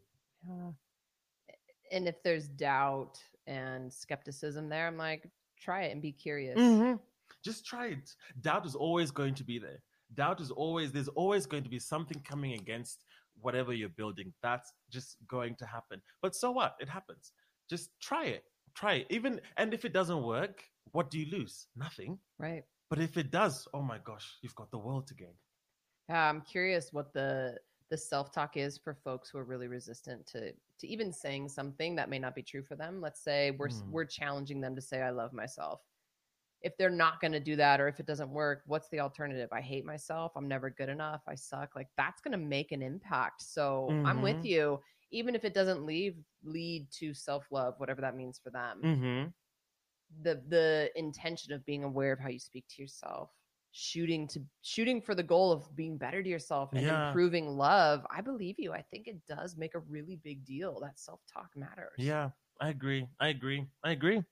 Yeah. 0.48 0.72
And 1.92 2.08
if 2.08 2.22
there's 2.24 2.48
doubt 2.48 3.20
and 3.48 3.92
skepticism 3.92 4.70
there, 4.70 4.88
I'm 4.88 4.98
like, 4.98 5.30
try 5.60 5.84
it 5.84 5.92
and 5.92 6.02
be 6.02 6.12
curious. 6.12 6.58
Mm-hmm. 6.58 6.96
Just 7.44 7.66
try 7.66 7.88
it. 7.88 8.16
Doubt 8.42 8.66
is 8.66 8.76
always 8.76 9.12
going 9.12 9.36
to 9.36 9.44
be 9.44 9.60
there. 9.60 9.82
Doubt 10.14 10.42
is 10.42 10.52
always, 10.52 10.92
there's 10.92 11.08
always 11.10 11.46
going 11.46 11.64
to 11.64 11.70
be 11.70 11.80
something 11.80 12.22
coming 12.28 12.54
against 12.54 13.06
whatever 13.42 13.74
you're 13.74 13.90
building. 13.90 14.34
That's 14.42 14.74
just 14.92 15.18
going 15.28 15.56
to 15.56 15.66
happen. 15.66 16.02
But 16.22 16.36
so 16.36 16.52
what? 16.52 16.76
It 16.80 16.90
happens. 16.90 17.32
Just 17.70 17.92
try 18.02 18.26
it. 18.26 18.44
Try 18.76 18.96
it. 18.96 19.08
Even, 19.10 19.40
and 19.58 19.74
if 19.74 19.86
it 19.86 19.94
doesn't 19.94 20.24
work, 20.24 20.64
what 20.92 21.12
do 21.12 21.20
you 21.20 21.30
lose? 21.32 21.68
Nothing. 21.76 22.20
Right. 22.38 22.64
But 22.90 23.00
if 23.00 23.18
it 23.18 23.32
does, 23.32 23.68
oh 23.74 23.84
my 23.84 24.00
gosh, 24.04 24.38
you've 24.42 24.56
got 24.56 24.72
the 24.72 24.80
world 24.80 25.08
to 25.08 25.14
gain. 25.14 25.36
Yeah, 26.10 26.28
I'm 26.28 26.42
curious 26.42 26.92
what 26.92 27.14
the 27.14 27.58
the 27.90 27.98
self 27.98 28.32
talk 28.32 28.58
is 28.58 28.78
for 28.78 28.94
folks 28.94 29.30
who 29.30 29.38
are 29.38 29.44
really 29.44 29.68
resistant 29.68 30.26
to 30.28 30.54
to 30.80 30.88
even 30.88 31.12
saying 31.12 31.50
something 31.50 31.96
that 31.96 32.10
may 32.10 32.20
not 32.20 32.36
be 32.36 32.44
true 32.44 32.64
for 32.64 32.76
them. 32.76 33.02
Let's 33.02 33.22
say 33.22 33.52
we're 33.52 33.70
Mm. 33.70 33.92
we're 33.92 34.06
challenging 34.06 34.62
them 34.62 34.76
to 34.76 34.82
say 34.82 35.02
I 35.02 35.10
love 35.12 35.34
myself. 35.34 35.82
If 36.62 36.78
they're 36.78 36.90
not 36.90 37.22
going 37.22 37.32
to 37.34 37.40
do 37.40 37.56
that 37.56 37.80
or 37.82 37.88
if 37.88 38.00
it 38.00 38.06
doesn't 38.06 38.32
work, 38.32 38.64
what's 38.66 38.90
the 38.90 39.00
alternative? 39.00 39.50
I 39.52 39.62
hate 39.62 39.86
myself. 39.86 40.34
I'm 40.36 40.48
never 40.48 40.70
good 40.70 40.90
enough. 40.90 41.22
I 41.28 41.36
suck. 41.36 41.76
Like 41.76 41.88
that's 41.98 42.22
going 42.22 42.34
to 42.34 42.38
make 42.38 42.72
an 42.72 42.82
impact. 42.82 43.42
So 43.42 43.98
I'm 44.04 44.22
with 44.22 44.40
Mhm. 44.40 44.46
you 44.46 44.82
even 45.12 45.36
if 45.36 45.44
it 45.46 45.54
doesn't 45.56 45.86
lead 45.86 46.24
lead 46.44 46.92
to 46.92 47.14
self-love, 47.14 47.76
whatever 47.80 48.02
that 48.02 48.16
means 48.16 48.40
for 48.40 48.52
them. 48.52 48.86
Mm-hmm. 48.86 49.30
The 50.22 50.42
the 50.48 50.92
intention 50.96 51.54
of 51.54 51.66
being 51.66 51.84
aware 51.84 52.12
of 52.14 52.20
how 52.20 52.30
you 52.30 52.40
speak 52.40 52.68
to 52.70 52.82
yourself 52.82 53.32
shooting 53.72 54.28
to 54.28 54.42
shooting 54.62 55.02
for 55.02 55.14
the 55.14 55.24
goal 55.24 55.52
of 55.52 55.76
being 55.76 55.98
better 55.98 56.24
to 56.24 56.30
yourself 56.30 56.72
and 56.76 56.86
Yeah. 56.86 57.08
improving 57.08 57.48
love 57.58 58.06
i 58.10 58.20
believe 58.22 58.56
you 58.58 58.74
i 58.74 58.82
think 58.82 59.08
it 59.08 59.20
does 59.28 59.56
make 59.58 59.76
a 59.76 59.80
really 59.80 60.16
big 60.24 60.44
deal 60.44 60.80
that 60.80 61.00
self-talk 61.00 61.50
matters 61.56 61.94
Yeah, 61.98 62.30
I 62.60 62.70
agree. 62.70 63.08
I 63.20 63.28
agree. 63.30 63.68
I 63.84 63.92
agree. 63.92 64.24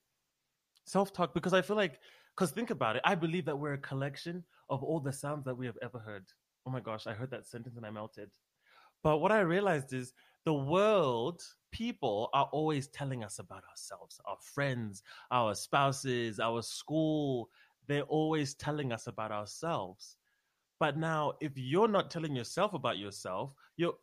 Self 0.86 1.14
talk, 1.14 1.34
because 1.34 1.54
I 1.54 1.62
feel 1.62 1.76
like, 1.76 2.00
because 2.36 2.52
think 2.52 2.70
about 2.70 2.96
it, 2.96 3.02
I 3.06 3.16
believe 3.16 3.46
that 3.46 3.58
we're 3.60 3.74
a 3.74 3.78
collection 3.78 4.44
of 4.70 4.84
all 4.84 5.00
the 5.00 5.12
sounds 5.14 5.46
that 5.46 5.56
we 5.56 5.66
have 5.66 5.78
ever 5.82 6.00
heard. 6.00 6.26
Oh 6.66 6.72
my 6.72 6.80
gosh, 6.80 7.08
I 7.08 7.14
heard 7.14 7.32
that 7.32 7.46
sentence 7.46 7.78
and 7.78 7.86
I 7.86 7.90
melted. 7.92 8.32
But 9.04 9.18
what 9.20 9.32
I 9.32 9.40
realized 9.42 9.94
is 9.94 10.14
the 10.46 10.54
world, 10.54 11.42
people 11.72 12.30
are 12.34 12.50
always 12.52 12.88
telling 12.88 13.24
us 13.24 13.40
about 13.40 13.64
ourselves, 13.70 14.20
our 14.26 14.38
friends, 14.42 15.04
our 15.32 15.56
spouses, 15.56 16.40
our 16.40 16.62
school. 16.62 17.50
They're 17.88 18.04
always 18.04 18.54
telling 18.54 18.92
us 18.92 19.08
about 19.08 19.32
ourselves. 19.32 20.18
But 20.80 20.98
now, 20.98 21.34
if 21.42 21.54
you're 21.56 21.88
not 21.88 22.12
telling 22.12 22.36
yourself 22.36 22.74
about 22.74 22.98
yourself, 22.98 23.54
you're 23.78 23.96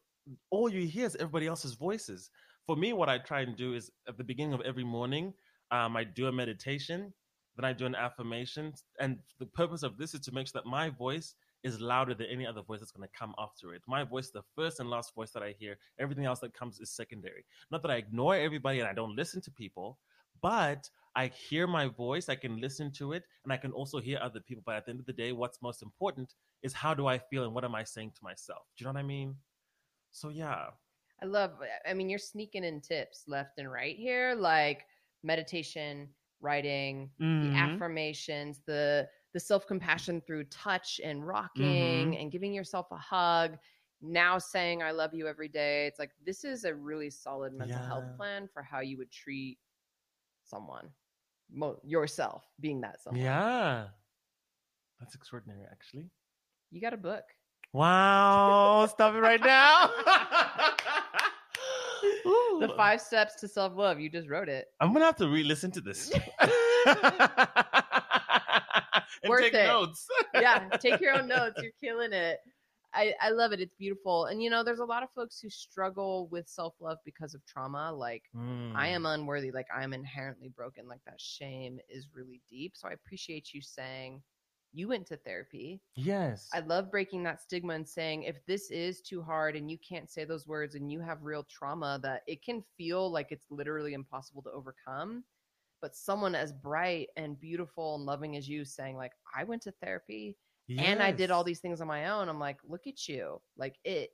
all 0.50 0.70
you 0.70 0.86
hear 0.86 1.06
is 1.06 1.16
everybody 1.16 1.46
else's 1.46 1.74
voices 1.74 2.30
for 2.66 2.76
me, 2.76 2.92
what 2.92 3.08
I 3.08 3.18
try 3.18 3.42
and 3.42 3.56
do 3.56 3.74
is 3.74 3.90
at 4.08 4.16
the 4.16 4.24
beginning 4.24 4.54
of 4.54 4.62
every 4.62 4.84
morning, 4.84 5.34
um, 5.70 5.96
I 5.96 6.04
do 6.04 6.28
a 6.28 6.32
meditation, 6.32 7.12
then 7.56 7.64
I 7.64 7.72
do 7.72 7.86
an 7.86 7.94
affirmation. 7.94 8.72
And 9.00 9.18
the 9.38 9.46
purpose 9.46 9.82
of 9.82 9.98
this 9.98 10.14
is 10.14 10.20
to 10.20 10.32
make 10.32 10.46
sure 10.46 10.60
that 10.62 10.68
my 10.68 10.88
voice 10.90 11.34
is 11.62 11.80
louder 11.80 12.14
than 12.14 12.26
any 12.26 12.46
other 12.46 12.62
voice 12.62 12.80
that's 12.80 12.92
going 12.92 13.08
to 13.08 13.18
come 13.18 13.34
after 13.38 13.74
it. 13.74 13.82
My 13.86 14.04
voice, 14.04 14.30
the 14.30 14.42
first 14.54 14.80
and 14.80 14.90
last 14.90 15.14
voice 15.14 15.30
that 15.32 15.42
I 15.42 15.54
hear, 15.58 15.76
everything 15.98 16.24
else 16.24 16.40
that 16.40 16.54
comes 16.54 16.80
is 16.80 16.90
secondary. 16.90 17.44
Not 17.70 17.82
that 17.82 17.90
I 17.90 17.96
ignore 17.96 18.34
everybody 18.34 18.80
and 18.80 18.88
I 18.88 18.92
don't 18.92 19.16
listen 19.16 19.40
to 19.42 19.50
people, 19.50 19.98
but 20.44 20.90
I 21.16 21.28
hear 21.28 21.66
my 21.66 21.88
voice, 21.88 22.28
I 22.28 22.36
can 22.36 22.60
listen 22.60 22.92
to 22.94 23.12
it, 23.14 23.24
and 23.44 23.52
I 23.52 23.58
can 23.58 23.72
also 23.72 24.00
hear 24.00 24.20
other 24.22 24.40
people. 24.40 24.62
But 24.66 24.76
at 24.76 24.86
the 24.86 24.92
end 24.92 25.00
of 25.00 25.06
the 25.06 25.12
day, 25.14 25.32
what's 25.32 25.62
most 25.62 25.82
important 25.82 26.34
is 26.62 26.74
how 26.74 26.94
do 26.94 27.06
I 27.08 27.18
feel 27.18 27.44
and 27.44 27.54
what 27.54 27.64
am 27.64 27.74
I 27.74 27.84
saying 27.84 28.12
to 28.16 28.24
myself? 28.24 28.68
Do 28.76 28.84
you 28.84 28.86
know 28.86 28.94
what 28.94 29.00
I 29.00 29.04
mean? 29.04 29.38
So, 30.12 30.30
yeah. 30.30 30.72
i 31.22 31.24
love 31.26 31.52
i 31.86 31.94
mean 31.94 32.08
you're 32.10 32.18
sneaking 32.18 32.64
in 32.64 32.80
tips 32.80 33.24
left 33.28 33.58
and 33.58 33.70
right 33.70 33.96
here 33.96 34.34
like 34.34 34.86
meditation 35.22 36.12
writing 36.40 37.10
the 37.40 37.52
Mhm. 37.52 37.84
affirmations 37.84 38.62
the 38.66 39.08
the 39.32 39.40
self-compassion 39.40 40.20
through 40.26 40.44
touch 40.44 41.00
and 41.02 41.26
rocking 41.26 42.16
Mhm. 42.16 42.16
and 42.16 42.30
giving 42.32 42.52
yourself 42.54 42.90
a 42.90 42.96
hug 42.96 43.58
now 44.00 44.38
saying 44.38 44.82
i 44.82 44.90
love 44.90 45.14
you 45.14 45.26
every 45.26 45.48
day 45.48 45.86
it's 45.86 45.98
like 45.98 46.12
this 46.24 46.44
is 46.44 46.64
a 46.64 46.74
really 46.74 47.10
solid 47.10 47.52
mental 47.54 47.82
health 47.82 48.06
plan 48.16 48.48
for 48.52 48.62
how 48.62 48.80
you 48.80 48.98
would 48.98 49.10
treat 49.10 49.58
someone 50.44 50.88
Mo- 51.52 51.78
yourself 51.84 52.44
being 52.60 52.80
that 52.82 53.00
someone 53.02 53.22
Yeah. 53.22 53.86
That's 55.00 55.14
extraordinary, 55.14 55.62
actually. 55.70 56.08
you 56.70 56.80
got 56.80 56.94
a 56.94 56.96
book 56.96 57.24
Wow. 57.72 58.86
Stop 58.86 59.14
it 59.14 59.18
right 59.18 59.40
now. 59.40 59.90
the 62.60 62.68
five 62.76 63.00
steps 63.00 63.34
to 63.40 63.48
self-love 63.48 63.98
you 64.00 64.08
just 64.08 64.28
wrote 64.28 64.48
it 64.48 64.66
I'm 64.80 64.90
going 64.90 65.00
to 65.00 65.06
have 65.06 65.16
to 65.16 65.28
re 65.28 65.42
listen 65.42 65.70
to 65.72 65.80
this. 65.80 66.12
and 66.42 66.50
Worth 69.28 69.42
take 69.42 69.54
it. 69.54 69.66
notes. 69.66 70.06
yeah 70.34 70.68
take 70.80 71.00
your 71.00 71.14
own 71.18 71.26
notes 71.28 71.60
you're 71.62 71.72
killing 71.82 72.12
it 72.12 72.38
I, 72.94 73.14
I 73.20 73.30
love 73.30 73.52
it 73.52 73.60
it's 73.60 73.74
beautiful 73.74 74.26
and 74.26 74.42
you 74.42 74.50
know 74.50 74.62
there's 74.64 74.78
a 74.80 74.84
lot 74.84 75.02
of 75.02 75.10
folks 75.12 75.40
who 75.40 75.50
struggle 75.50 76.28
with 76.28 76.48
self-love 76.48 76.98
because 77.04 77.34
of 77.34 77.44
trauma 77.46 77.92
like 77.92 78.24
I 78.76 78.88
Mm. 78.88 78.88
am 78.88 79.06
unworthy, 79.06 79.52
like 79.52 79.68
I'm 79.74 79.92
inherently 79.92 80.48
broken, 80.48 80.88
like 80.88 81.04
that 81.06 81.20
shame 81.20 81.78
is 81.88 82.08
really 82.12 82.42
deep. 82.48 82.76
So 82.76 82.88
I 82.88 82.92
appreciate 82.92 83.54
you 83.54 83.62
saying 83.62 84.22
you 84.72 84.88
went 84.88 85.06
to 85.08 85.16
therapy. 85.16 85.80
Yes. 85.96 86.50
I 86.52 86.60
love 86.60 86.90
breaking 86.90 87.24
that 87.24 87.40
stigma 87.40 87.74
and 87.74 87.88
saying 87.88 88.24
if 88.24 88.44
this 88.46 88.70
is 88.70 89.00
too 89.02 89.22
hard 89.22 89.56
and 89.56 89.70
you 89.70 89.78
can't 89.78 90.10
say 90.10 90.24
those 90.24 90.46
words 90.46 90.74
and 90.76 90.90
you 90.90 91.00
have 91.00 91.22
real 91.24 91.44
trauma, 91.44 91.98
that 92.02 92.22
it 92.26 92.42
can 92.44 92.62
feel 92.76 93.10
like 93.10 93.32
it's 93.32 93.50
literally 93.50 93.94
impossible 93.94 94.42
to 94.42 94.50
overcome. 94.50 95.24
But 95.80 95.96
someone 95.96 96.34
as 96.34 96.52
bright 96.52 97.08
and 97.16 97.38
beautiful 97.38 97.96
and 97.96 98.04
loving 98.06 98.36
as 98.36 98.48
you 98.48 98.64
saying, 98.64 98.96
like, 98.96 99.12
I 99.36 99.44
went 99.44 99.62
to 99.62 99.72
therapy 99.72 100.38
and 100.68 101.02
I 101.02 101.12
did 101.12 101.30
all 101.30 101.44
these 101.44 101.60
things 101.60 101.80
on 101.80 101.86
my 101.86 102.10
own. 102.10 102.28
I'm 102.28 102.38
like, 102.38 102.58
look 102.66 102.86
at 102.86 103.08
you. 103.08 103.40
Like 103.56 103.76
it 103.84 104.10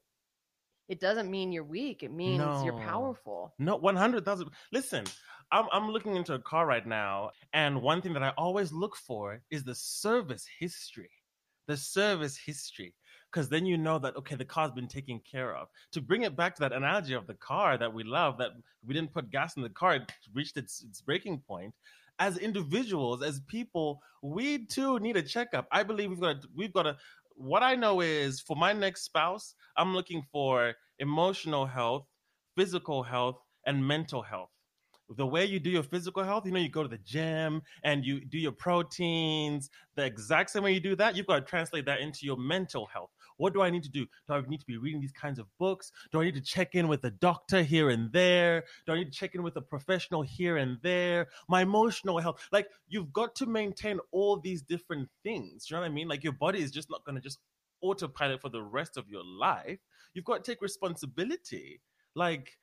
it 0.90 0.98
doesn't 0.98 1.30
mean 1.30 1.52
you're 1.52 1.62
weak. 1.62 2.02
It 2.02 2.12
means 2.12 2.64
you're 2.64 2.76
powerful. 2.80 3.54
No, 3.60 3.76
100,000. 3.76 4.50
Listen, 4.72 5.04
I'm, 5.52 5.66
I'm 5.72 5.88
looking 5.88 6.16
into 6.16 6.34
a 6.34 6.38
car 6.40 6.66
right 6.66 6.84
now, 6.84 7.30
and 7.52 7.80
one 7.80 8.02
thing 8.02 8.12
that 8.14 8.24
I 8.24 8.30
always 8.36 8.72
look 8.72 8.96
for 8.96 9.40
is 9.52 9.62
the 9.62 9.74
service 9.74 10.44
history. 10.58 11.10
The 11.68 11.76
service 11.76 12.36
history. 12.36 12.92
Because 13.30 13.48
then 13.48 13.64
you 13.64 13.78
know 13.78 14.00
that, 14.00 14.16
okay, 14.16 14.34
the 14.34 14.44
car's 14.44 14.72
been 14.72 14.88
taken 14.88 15.20
care 15.20 15.54
of. 15.54 15.68
To 15.92 16.00
bring 16.00 16.22
it 16.22 16.34
back 16.34 16.56
to 16.56 16.60
that 16.62 16.72
analogy 16.72 17.14
of 17.14 17.28
the 17.28 17.34
car 17.34 17.78
that 17.78 17.94
we 17.94 18.02
love, 18.02 18.36
that 18.38 18.50
we 18.84 18.92
didn't 18.92 19.12
put 19.12 19.30
gas 19.30 19.56
in 19.56 19.62
the 19.62 19.68
car, 19.68 19.94
it 19.94 20.12
reached 20.34 20.56
its, 20.56 20.82
its 20.82 21.00
breaking 21.00 21.38
point. 21.46 21.72
As 22.20 22.38
individuals, 22.38 23.22
as 23.22 23.40
people, 23.48 24.00
we 24.22 24.66
too 24.66 24.98
need 25.00 25.16
a 25.16 25.22
checkup. 25.22 25.66
I 25.72 25.82
believe 25.82 26.10
we've 26.10 26.20
got 26.20 26.42
to, 26.42 26.48
we've 26.54 26.72
got 26.72 26.82
to, 26.84 26.96
what 27.34 27.62
I 27.62 27.74
know 27.74 28.02
is 28.02 28.40
for 28.40 28.56
my 28.56 28.72
next 28.74 29.02
spouse, 29.04 29.54
I'm 29.76 29.94
looking 29.94 30.22
for 30.30 30.74
emotional 30.98 31.66
health, 31.66 32.06
physical 32.56 33.02
health, 33.02 33.38
and 33.66 33.86
mental 33.86 34.22
health. 34.22 34.50
The 35.16 35.26
way 35.26 35.44
you 35.44 35.58
do 35.58 35.70
your 35.70 35.82
physical 35.82 36.22
health, 36.22 36.44
you 36.46 36.52
know, 36.52 36.60
you 36.60 36.68
go 36.68 36.82
to 36.82 36.88
the 36.88 36.98
gym 36.98 37.62
and 37.82 38.04
you 38.04 38.24
do 38.24 38.38
your 38.38 38.52
proteins, 38.52 39.70
the 39.96 40.04
exact 40.04 40.50
same 40.50 40.62
way 40.62 40.72
you 40.72 40.80
do 40.80 40.94
that, 40.96 41.16
you've 41.16 41.26
got 41.26 41.36
to 41.36 41.44
translate 41.44 41.86
that 41.86 42.00
into 42.00 42.26
your 42.26 42.36
mental 42.36 42.86
health. 42.86 43.10
What 43.40 43.54
do 43.54 43.62
I 43.62 43.70
need 43.70 43.84
to 43.84 43.88
do? 43.88 44.04
Do 44.28 44.34
I 44.34 44.42
need 44.42 44.60
to 44.60 44.66
be 44.66 44.76
reading 44.76 45.00
these 45.00 45.12
kinds 45.12 45.38
of 45.38 45.46
books? 45.58 45.90
Do 46.12 46.20
I 46.20 46.24
need 46.24 46.34
to 46.34 46.42
check 46.42 46.74
in 46.74 46.88
with 46.88 47.02
a 47.04 47.10
doctor 47.10 47.62
here 47.62 47.88
and 47.88 48.12
there? 48.12 48.64
Do 48.84 48.92
I 48.92 48.96
need 48.96 49.10
to 49.10 49.18
check 49.18 49.34
in 49.34 49.42
with 49.42 49.56
a 49.56 49.62
professional 49.62 50.20
here 50.20 50.58
and 50.58 50.76
there? 50.82 51.28
My 51.48 51.62
emotional 51.62 52.18
health. 52.18 52.46
Like, 52.52 52.68
you've 52.86 53.14
got 53.14 53.34
to 53.36 53.46
maintain 53.46 53.98
all 54.12 54.38
these 54.38 54.60
different 54.60 55.08
things. 55.22 55.70
You 55.70 55.76
know 55.76 55.80
what 55.80 55.86
I 55.86 55.94
mean? 55.94 56.06
Like, 56.06 56.22
your 56.22 56.34
body 56.34 56.60
is 56.60 56.70
just 56.70 56.90
not 56.90 57.02
going 57.06 57.16
to 57.16 57.22
just 57.22 57.38
autopilot 57.80 58.42
for 58.42 58.50
the 58.50 58.62
rest 58.62 58.98
of 58.98 59.08
your 59.08 59.24
life. 59.24 59.78
You've 60.12 60.26
got 60.26 60.44
to 60.44 60.50
take 60.52 60.60
responsibility. 60.60 61.80
Like, 62.14 62.58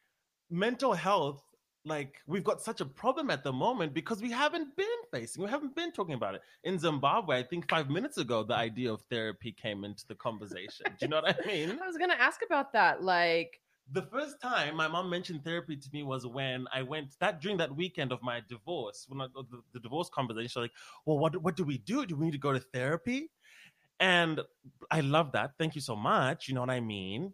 mental 0.51 0.93
health 0.93 1.41
like 1.87 2.21
we've 2.27 2.43
got 2.43 2.61
such 2.61 2.81
a 2.81 2.85
problem 2.85 3.29
at 3.29 3.43
the 3.43 3.53
moment 3.53 3.93
because 3.93 4.21
we 4.21 4.31
haven't 4.31 4.75
been 4.75 4.85
facing 5.11 5.43
we 5.43 5.49
haven't 5.49 5.75
been 5.75 5.91
talking 5.91 6.15
about 6.15 6.35
it 6.35 6.41
in 6.63 6.77
zimbabwe 6.77 7.39
i 7.39 7.43
think 7.43 7.69
five 7.69 7.89
minutes 7.89 8.17
ago 8.17 8.43
the 8.43 8.55
idea 8.55 8.91
of 8.91 9.01
therapy 9.09 9.51
came 9.51 9.83
into 9.83 10.05
the 10.07 10.15
conversation 10.15 10.85
do 10.85 11.05
you 11.05 11.07
know 11.07 11.21
what 11.21 11.35
i 11.35 11.47
mean 11.47 11.77
I 11.87 11.87
was 11.87 11.97
gonna 11.97 12.15
ask 12.19 12.41
about 12.45 12.73
that. 12.73 13.01
Like, 13.01 13.61
the 13.91 14.01
first 14.01 14.41
time 14.41 14.75
my 14.75 14.87
mom 14.87 15.09
mentioned 15.09 15.43
therapy 15.45 15.77
to 15.77 15.89
me 15.93 16.03
was 16.03 16.27
when 16.27 16.65
I 16.73 16.81
went 16.81 17.15
that 17.19 17.39
during 17.39 17.57
that 17.57 17.73
weekend 17.73 18.11
of 18.11 18.21
my 18.21 18.41
divorce, 18.49 19.05
when 19.07 19.21
I, 19.21 19.27
the, 19.33 19.61
the 19.73 19.79
divorce 19.79 20.09
conversation. 20.09 20.49
She's 20.49 20.57
like, 20.57 20.71
well, 21.05 21.17
what 21.17 21.41
what 21.41 21.55
do 21.55 21.63
we 21.63 21.77
do? 21.77 22.05
Do 22.05 22.17
we 22.17 22.25
need 22.25 22.33
to 22.33 22.37
go 22.37 22.51
to 22.51 22.59
therapy? 22.59 23.31
And 23.99 24.41
I 24.91 24.99
love 24.99 25.31
that. 25.31 25.51
Thank 25.57 25.75
you 25.75 25.81
so 25.81 25.95
much. 25.95 26.47
You 26.49 26.55
know 26.55 26.61
what 26.61 26.69
I 26.69 26.81
mean? 26.81 27.33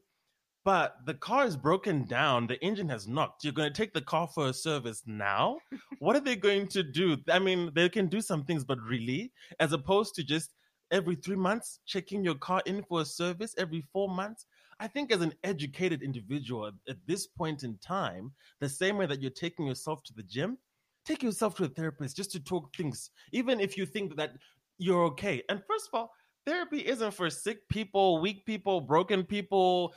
But 0.65 0.97
the 1.05 1.13
car 1.15 1.45
is 1.45 1.57
broken 1.57 2.05
down, 2.05 2.47
the 2.47 2.63
engine 2.63 2.89
has 2.89 3.07
knocked. 3.07 3.43
You're 3.43 3.53
going 3.53 3.71
to 3.71 3.77
take 3.77 3.93
the 3.93 4.01
car 4.01 4.27
for 4.27 4.47
a 4.47 4.53
service 4.53 5.03
now? 5.05 5.57
what 5.99 6.15
are 6.15 6.21
they 6.21 6.35
going 6.35 6.67
to 6.69 6.83
do? 6.83 7.17
I 7.29 7.39
mean, 7.39 7.71
they 7.73 7.89
can 7.89 8.07
do 8.07 8.21
some 8.21 8.45
things, 8.45 8.63
but 8.63 8.79
really, 8.81 9.31
as 9.59 9.73
opposed 9.73 10.15
to 10.15 10.23
just 10.23 10.53
every 10.91 11.15
three 11.15 11.35
months 11.35 11.79
checking 11.85 12.23
your 12.23 12.35
car 12.35 12.61
in 12.65 12.83
for 12.83 13.01
a 13.01 13.05
service, 13.05 13.55
every 13.57 13.83
four 13.91 14.07
months. 14.07 14.45
I 14.79 14.87
think 14.87 15.11
as 15.11 15.21
an 15.21 15.33
educated 15.43 16.01
individual 16.01 16.71
at 16.87 16.97
this 17.07 17.27
point 17.27 17.63
in 17.63 17.77
time, 17.77 18.31
the 18.59 18.69
same 18.69 18.97
way 18.97 19.05
that 19.05 19.21
you're 19.21 19.31
taking 19.31 19.67
yourself 19.67 20.03
to 20.03 20.13
the 20.13 20.23
gym, 20.23 20.57
take 21.05 21.23
yourself 21.23 21.55
to 21.55 21.65
a 21.65 21.67
therapist 21.67 22.15
just 22.15 22.31
to 22.31 22.39
talk 22.39 22.73
things, 22.75 23.11
even 23.31 23.59
if 23.59 23.77
you 23.77 23.85
think 23.85 24.15
that 24.15 24.31
you're 24.77 25.03
okay. 25.05 25.43
And 25.49 25.61
first 25.67 25.89
of 25.91 25.99
all, 25.99 26.11
therapy 26.45 26.79
isn't 26.79 27.13
for 27.13 27.29
sick 27.29 27.67
people, 27.69 28.19
weak 28.19 28.45
people, 28.45 28.81
broken 28.81 29.23
people. 29.23 29.93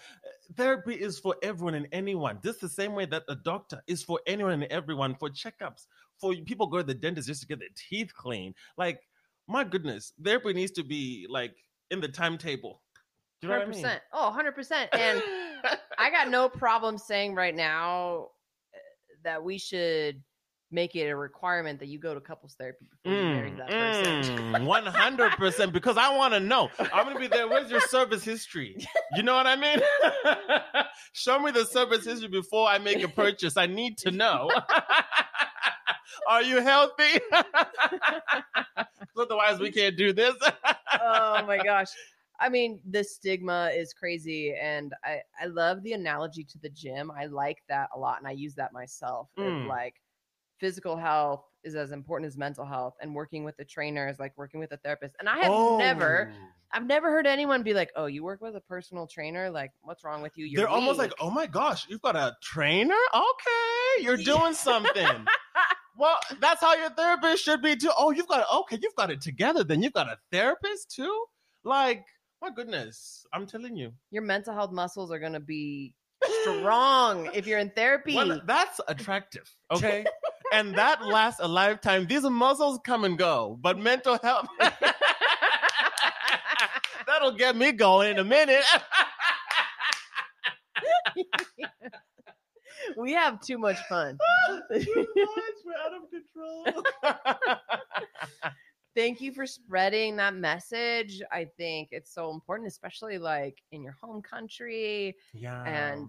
Therapy 0.57 0.95
is 0.95 1.19
for 1.19 1.37
everyone 1.43 1.75
and 1.75 1.89
anyone. 1.93 2.39
Just 2.43 2.61
the 2.61 2.69
same 2.69 2.95
way 2.95 3.07
that 3.07 3.25
a 3.29 3.35
doctor 3.35 3.83
is 3.87 4.03
for 4.03 4.21
anyone 4.27 4.53
and 4.53 4.65
everyone 4.65 5.15
for 5.15 5.29
checkups, 5.29 5.87
for 6.21 6.35
people 6.35 6.67
go 6.67 6.79
to 6.79 6.83
the 6.83 6.95
dentist 6.95 7.29
just 7.29 7.43
to 7.43 7.47
get 7.47 7.59
their 7.59 7.69
teeth 7.75 8.13
clean. 8.15 8.55
Like, 8.77 9.01
my 9.49 9.65
goodness, 9.65 10.13
therapy 10.23 10.53
needs 10.53 10.73
to 10.73 10.85
be 10.85 11.27
like 11.29 11.55
in 11.91 12.01
the 12.01 12.09
timetable. 12.09 12.83
Do 13.41 13.49
you 13.49 13.55
know 13.55 13.61
100%. 13.61 13.63
I 13.63 13.71
mean? 13.71 13.87
Oh, 14.13 14.37
100%. 14.37 14.89
And 14.93 15.23
I 15.99 16.11
got 16.11 16.29
no 16.29 16.49
problem 16.49 16.99
saying 16.99 17.35
right 17.35 17.55
now 17.55 18.29
eh, 18.75 18.79
that 19.25 19.43
we 19.43 19.59
should 19.59 20.23
make 20.71 20.97
it 20.97 21.09
a 21.09 21.17
requirement 21.17 21.79
that 21.79 21.87
you 21.87 21.99
go 21.99 22.15
to 22.15 22.21
couples 22.21 22.55
therapy 22.59 22.89
before 22.91 23.17
mm, 23.17 23.29
you 23.29 23.35
marry 23.35 23.51
that 23.53 23.69
person. 23.69 24.65
One 24.67 24.87
hundred 24.87 25.33
percent, 25.33 25.73
because 25.73 25.97
I 25.97 26.17
want 26.17 26.35
to 26.35 26.41
know. 26.41 26.71
I'm 26.79 27.07
gonna 27.07 27.21
be 27.21 27.29
there. 27.29 27.49
Where's 27.49 27.71
your 27.71 27.81
service 27.83 28.25
history? 28.25 28.77
You 29.15 29.23
know 29.23 29.35
what 29.35 29.47
I 29.47 29.57
mean? 29.57 29.79
Show 31.13 31.39
me 31.39 31.51
the 31.53 31.65
service 31.65 32.05
history 32.05 32.29
before 32.29 32.69
I 32.69 32.79
make 32.79 33.03
a 33.03 33.09
purchase. 33.09 33.57
I 33.57 33.67
need 33.67 33.99
to 33.99 34.11
know. 34.11 34.51
Are 36.29 36.43
you 36.43 36.61
healthy? 36.61 37.21
Otherwise, 39.17 39.61
we 39.61 39.71
can't 39.71 39.97
do 39.97 40.13
this. 40.13 40.35
oh 41.01 41.45
my 41.47 41.59
gosh. 41.63 41.89
I 42.39 42.51
mean, 42.51 42.81
the 42.91 43.03
stigma 43.03 43.71
is 43.75 43.95
crazy, 43.95 44.55
and 44.61 44.93
I 45.05 45.21
I 45.41 45.47
love 45.47 45.83
the 45.83 45.93
analogy 45.93 46.45
to 46.45 46.59
the 46.59 46.69
gym. 46.69 47.11
I 47.11 47.27
like 47.27 47.63
that 47.69 47.89
a 47.95 47.99
lot, 47.99 48.19
and 48.19 48.27
I 48.27 48.33
use 48.33 48.55
that 48.57 48.73
myself. 48.73 49.29
Mm. 49.39 49.69
like 49.69 49.95
physical 50.59 50.97
health 50.97 51.45
is 51.65 51.75
as 51.75 51.91
important 51.91 52.29
as 52.29 52.37
mental 52.37 52.65
health, 52.65 52.95
and 53.01 53.15
working 53.15 53.45
with 53.45 53.57
the 53.57 53.65
trainer 53.65 54.09
is 54.09 54.19
like 54.19 54.33
working 54.37 54.61
with 54.61 54.73
a 54.73 54.77
therapist. 54.79 55.17
And 55.19 55.29
I 55.29 55.39
have 55.39 55.53
oh. 55.53 55.77
never, 55.79 56.33
I've 56.73 56.87
never 56.87 57.11
heard 57.11 57.27
anyone 57.27 57.63
be 57.63 57.75
like, 57.75 57.91
"Oh, 57.97 58.07
you 58.07 58.23
work 58.23 58.41
with 58.41 58.57
a 58.57 58.61
personal 58.61 59.07
trainer? 59.07 59.51
Like, 59.51 59.73
what's 59.83 60.05
wrong 60.05 60.23
with 60.23 60.33
you?" 60.37 60.47
You're 60.47 60.63
They're 60.63 60.67
weak. 60.69 60.75
almost 60.75 60.99
like, 60.99 61.13
"Oh 61.21 61.31
my 61.31 61.47
gosh, 61.47 61.87
you've 61.89 62.03
got 62.03 62.17
a 62.17 62.37
trainer? 62.43 62.95
Okay, 63.15 64.03
you're 64.05 64.17
doing 64.17 64.55
something." 64.55 65.07
well, 65.99 66.19
that's 66.41 66.61
how 66.61 66.75
your 66.75 66.91
therapist 66.91 67.45
should 67.45 67.63
be 67.63 67.77
too. 67.77 67.91
Oh, 67.97 68.11
you've 68.11 68.29
got 68.29 68.47
okay, 68.61 68.79
you've 68.81 68.95
got 68.97 69.11
it 69.11 69.21
together. 69.21 69.65
Then 69.65 69.83
you've 69.83 69.93
got 69.93 70.09
a 70.09 70.19
therapist 70.31 70.95
too. 70.95 71.25
Like, 71.65 72.05
my 72.41 72.51
goodness, 72.51 73.27
I'm 73.33 73.47
telling 73.47 73.77
you, 73.77 73.93
your 74.11 74.23
mental 74.23 74.55
health 74.55 74.73
muscles 74.73 75.11
are 75.11 75.19
gonna 75.19 75.41
be 75.41 75.95
strong 76.43 77.29
if 77.35 77.47
you're 77.47 77.59
in 77.59 77.71
therapy. 77.71 78.15
Well, 78.15 78.41
that's 78.47 78.81
attractive. 78.89 79.51
Okay. 79.73 80.07
And 80.53 80.75
that 80.77 81.05
lasts 81.05 81.41
a 81.43 81.49
lifetime. 81.49 82.07
These 82.07 82.23
muscles 82.25 82.79
come 82.85 83.05
and 83.05 83.19
go, 83.19 83.59
but 83.61 83.79
mental 83.79 84.19
health 84.23 84.47
that'll 87.07 87.33
get 87.33 87.57
me 87.57 87.73
going 87.73 88.11
in 88.13 88.19
a 88.19 88.25
minute. 88.25 88.65
we 92.97 93.13
have 93.13 93.41
too 93.41 93.59
much 93.59 93.79
fun. 93.89 94.19
too 94.73 95.07
much. 95.17 95.57
We're 95.65 95.75
out 95.85 95.93
of 95.95 96.03
control. 96.11 96.85
Thank 98.95 99.21
you 99.21 99.33
for 99.33 99.47
spreading 99.47 100.17
that 100.17 100.35
message. 100.35 101.21
I 101.31 101.47
think 101.59 101.89
it's 101.91 102.15
so 102.15 102.31
important, 102.31 102.69
especially 102.69 103.19
like 103.19 103.63
in 103.71 103.83
your 103.83 103.95
home 104.01 104.23
country. 104.23 105.15
Yeah. 105.35 105.63
And 105.65 106.09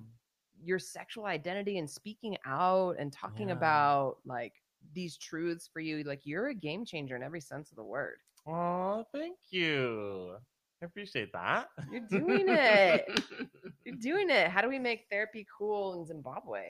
your 0.67 0.79
sexual 0.79 1.25
identity 1.25 1.77
and 1.77 1.89
speaking 1.89 2.37
out 2.45 2.97
and 2.99 3.11
talking 3.11 3.47
yeah. 3.47 3.55
about 3.55 4.17
like 4.25 4.53
these 4.93 5.17
truths 5.17 5.69
for 5.71 5.79
you. 5.79 6.03
Like 6.03 6.21
you're 6.25 6.49
a 6.49 6.53
game 6.53 6.85
changer 6.85 7.15
in 7.15 7.23
every 7.23 7.41
sense 7.41 7.71
of 7.71 7.77
the 7.77 7.83
word. 7.83 8.17
Oh, 8.47 9.05
thank 9.13 9.37
you. 9.49 10.35
I 10.81 10.85
appreciate 10.85 11.31
that. 11.33 11.69
You're 11.91 12.01
doing 12.01 12.45
it. 12.47 13.05
You're 13.83 13.95
doing 13.99 14.29
it. 14.29 14.49
How 14.49 14.61
do 14.61 14.69
we 14.69 14.77
make 14.77 15.05
therapy 15.09 15.45
cool 15.57 15.99
in 15.99 16.05
Zimbabwe? 16.05 16.69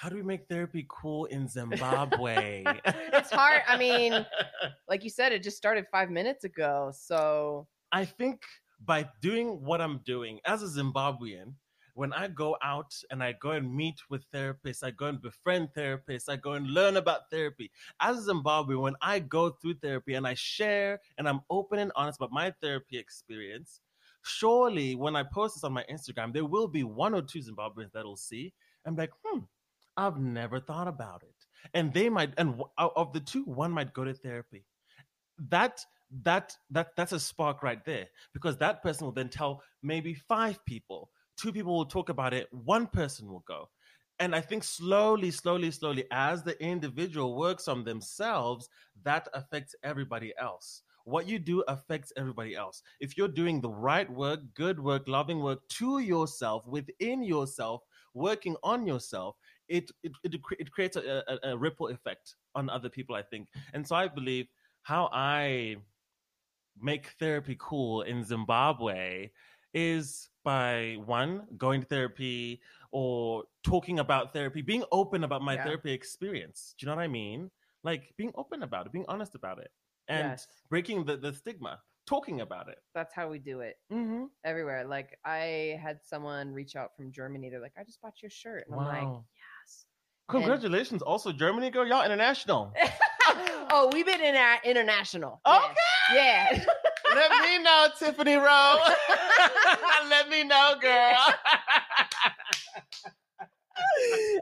How 0.00 0.08
do 0.08 0.14
we 0.14 0.22
make 0.22 0.46
therapy 0.48 0.86
cool 0.88 1.24
in 1.26 1.48
Zimbabwe? 1.48 2.62
it's 2.84 3.30
hard. 3.30 3.62
I 3.66 3.76
mean, 3.76 4.12
like 4.88 5.02
you 5.02 5.10
said, 5.10 5.32
it 5.32 5.42
just 5.42 5.56
started 5.56 5.86
five 5.90 6.10
minutes 6.10 6.44
ago. 6.44 6.92
So 6.94 7.66
I 7.90 8.04
think 8.04 8.42
by 8.84 9.08
doing 9.20 9.64
what 9.64 9.80
I'm 9.80 9.98
doing 10.04 10.38
as 10.44 10.62
a 10.62 10.66
Zimbabwean, 10.66 11.54
when 11.98 12.12
I 12.12 12.28
go 12.28 12.56
out 12.62 12.94
and 13.10 13.24
I 13.24 13.32
go 13.32 13.50
and 13.50 13.74
meet 13.74 14.00
with 14.08 14.30
therapists, 14.30 14.84
I 14.84 14.92
go 14.92 15.06
and 15.06 15.20
befriend 15.20 15.70
therapists, 15.76 16.28
I 16.28 16.36
go 16.36 16.52
and 16.52 16.68
learn 16.68 16.96
about 16.96 17.28
therapy. 17.28 17.72
As 17.98 18.18
a 18.18 18.22
Zimbabwe, 18.22 18.76
when 18.76 18.94
I 19.02 19.18
go 19.18 19.50
through 19.50 19.74
therapy 19.74 20.14
and 20.14 20.24
I 20.24 20.34
share 20.34 21.00
and 21.18 21.28
I'm 21.28 21.40
open 21.50 21.80
and 21.80 21.90
honest 21.96 22.20
about 22.20 22.30
my 22.30 22.54
therapy 22.62 22.98
experience, 22.98 23.80
surely 24.22 24.94
when 24.94 25.16
I 25.16 25.24
post 25.24 25.56
this 25.56 25.64
on 25.64 25.72
my 25.72 25.84
Instagram, 25.90 26.32
there 26.32 26.44
will 26.44 26.68
be 26.68 26.84
one 26.84 27.14
or 27.14 27.22
two 27.22 27.40
Zimbabweans 27.40 27.90
that'll 27.92 28.16
see 28.16 28.52
and 28.84 28.94
be 28.94 29.02
like, 29.02 29.12
hmm, 29.24 29.40
I've 29.96 30.20
never 30.20 30.60
thought 30.60 30.86
about 30.86 31.24
it. 31.24 31.46
And 31.74 31.92
they 31.92 32.08
might, 32.08 32.32
and 32.38 32.62
of 32.78 33.12
the 33.12 33.20
two, 33.20 33.42
one 33.42 33.72
might 33.72 33.92
go 33.92 34.04
to 34.04 34.14
therapy. 34.14 34.64
That 35.48 35.84
that 36.22 36.56
that 36.70 36.96
that's 36.96 37.12
a 37.12 37.20
spark 37.20 37.62
right 37.62 37.84
there 37.84 38.06
because 38.32 38.56
that 38.56 38.82
person 38.82 39.04
will 39.04 39.12
then 39.12 39.28
tell 39.28 39.62
maybe 39.82 40.14
five 40.14 40.64
people 40.64 41.10
two 41.38 41.52
people 41.52 41.74
will 41.76 41.86
talk 41.86 42.08
about 42.08 42.34
it, 42.34 42.48
one 42.52 42.86
person 42.86 43.28
will 43.28 43.44
go. 43.46 43.68
And 44.20 44.34
I 44.34 44.40
think 44.40 44.64
slowly, 44.64 45.30
slowly, 45.30 45.70
slowly, 45.70 46.04
as 46.10 46.42
the 46.42 46.60
individual 46.62 47.36
works 47.36 47.68
on 47.68 47.84
themselves, 47.84 48.68
that 49.04 49.28
affects 49.32 49.76
everybody 49.84 50.34
else. 50.40 50.82
What 51.04 51.26
you 51.28 51.38
do 51.38 51.62
affects 51.68 52.12
everybody 52.16 52.54
else. 52.54 52.82
If 53.00 53.16
you're 53.16 53.28
doing 53.28 53.60
the 53.60 53.70
right 53.70 54.10
work, 54.10 54.40
good 54.54 54.78
work, 54.78 55.08
loving 55.08 55.40
work 55.40 55.60
to 55.78 56.00
yourself, 56.00 56.66
within 56.66 57.22
yourself, 57.22 57.82
working 58.12 58.56
on 58.62 58.86
yourself, 58.86 59.36
it 59.68 59.90
it, 60.02 60.12
it, 60.24 60.34
it 60.58 60.70
creates 60.72 60.96
a, 60.96 61.22
a, 61.26 61.52
a 61.52 61.56
ripple 61.56 61.88
effect 61.88 62.34
on 62.54 62.68
other 62.68 62.90
people, 62.90 63.14
I 63.14 63.22
think. 63.22 63.48
And 63.72 63.86
so 63.86 63.94
I 63.96 64.08
believe 64.08 64.48
how 64.82 65.08
I 65.12 65.76
make 66.80 67.06
therapy 67.18 67.56
cool 67.58 68.02
in 68.02 68.24
Zimbabwe 68.24 69.30
is 69.74 70.28
by 70.44 70.96
one 71.04 71.42
going 71.56 71.80
to 71.80 71.86
therapy 71.86 72.60
or 72.90 73.44
talking 73.62 73.98
about 73.98 74.32
therapy 74.32 74.62
being 74.62 74.84
open 74.92 75.24
about 75.24 75.42
my 75.42 75.54
yeah. 75.54 75.64
therapy 75.64 75.92
experience 75.92 76.74
do 76.78 76.84
you 76.84 76.90
know 76.90 76.96
what 76.96 77.02
i 77.02 77.08
mean 77.08 77.50
like 77.84 78.14
being 78.16 78.32
open 78.36 78.62
about 78.62 78.86
it 78.86 78.92
being 78.92 79.04
honest 79.08 79.34
about 79.34 79.58
it 79.58 79.70
and 80.08 80.30
yes. 80.30 80.46
breaking 80.70 81.04
the, 81.04 81.16
the 81.16 81.32
stigma 81.32 81.78
talking 82.06 82.40
about 82.40 82.68
it 82.68 82.78
that's 82.94 83.14
how 83.14 83.28
we 83.28 83.38
do 83.38 83.60
it 83.60 83.76
mm-hmm. 83.92 84.24
everywhere 84.44 84.84
like 84.84 85.18
i 85.26 85.78
had 85.82 85.98
someone 86.02 86.52
reach 86.52 86.76
out 86.76 86.96
from 86.96 87.12
germany 87.12 87.50
they're 87.50 87.60
like 87.60 87.74
i 87.78 87.84
just 87.84 88.00
bought 88.00 88.14
your 88.22 88.30
shirt 88.30 88.64
and 88.68 88.76
wow. 88.76 88.88
i'm 88.88 89.04
like 89.04 89.22
yes 89.34 89.84
congratulations 90.30 91.02
and... 91.02 91.02
also 91.02 91.30
germany 91.30 91.70
girl 91.70 91.86
y'all 91.86 92.04
international 92.04 92.72
oh 93.70 93.90
we've 93.92 94.06
been 94.06 94.22
in 94.22 94.34
our 94.34 94.56
international 94.64 95.42
okay 95.46 95.74
yeah. 96.14 96.64
Let 97.14 97.30
me 97.42 97.58
know, 97.62 97.88
Tiffany 97.98 98.36
Roe. 98.36 98.76
Let 100.08 100.28
me 100.28 100.44
know, 100.44 100.74
girl. 100.80 101.16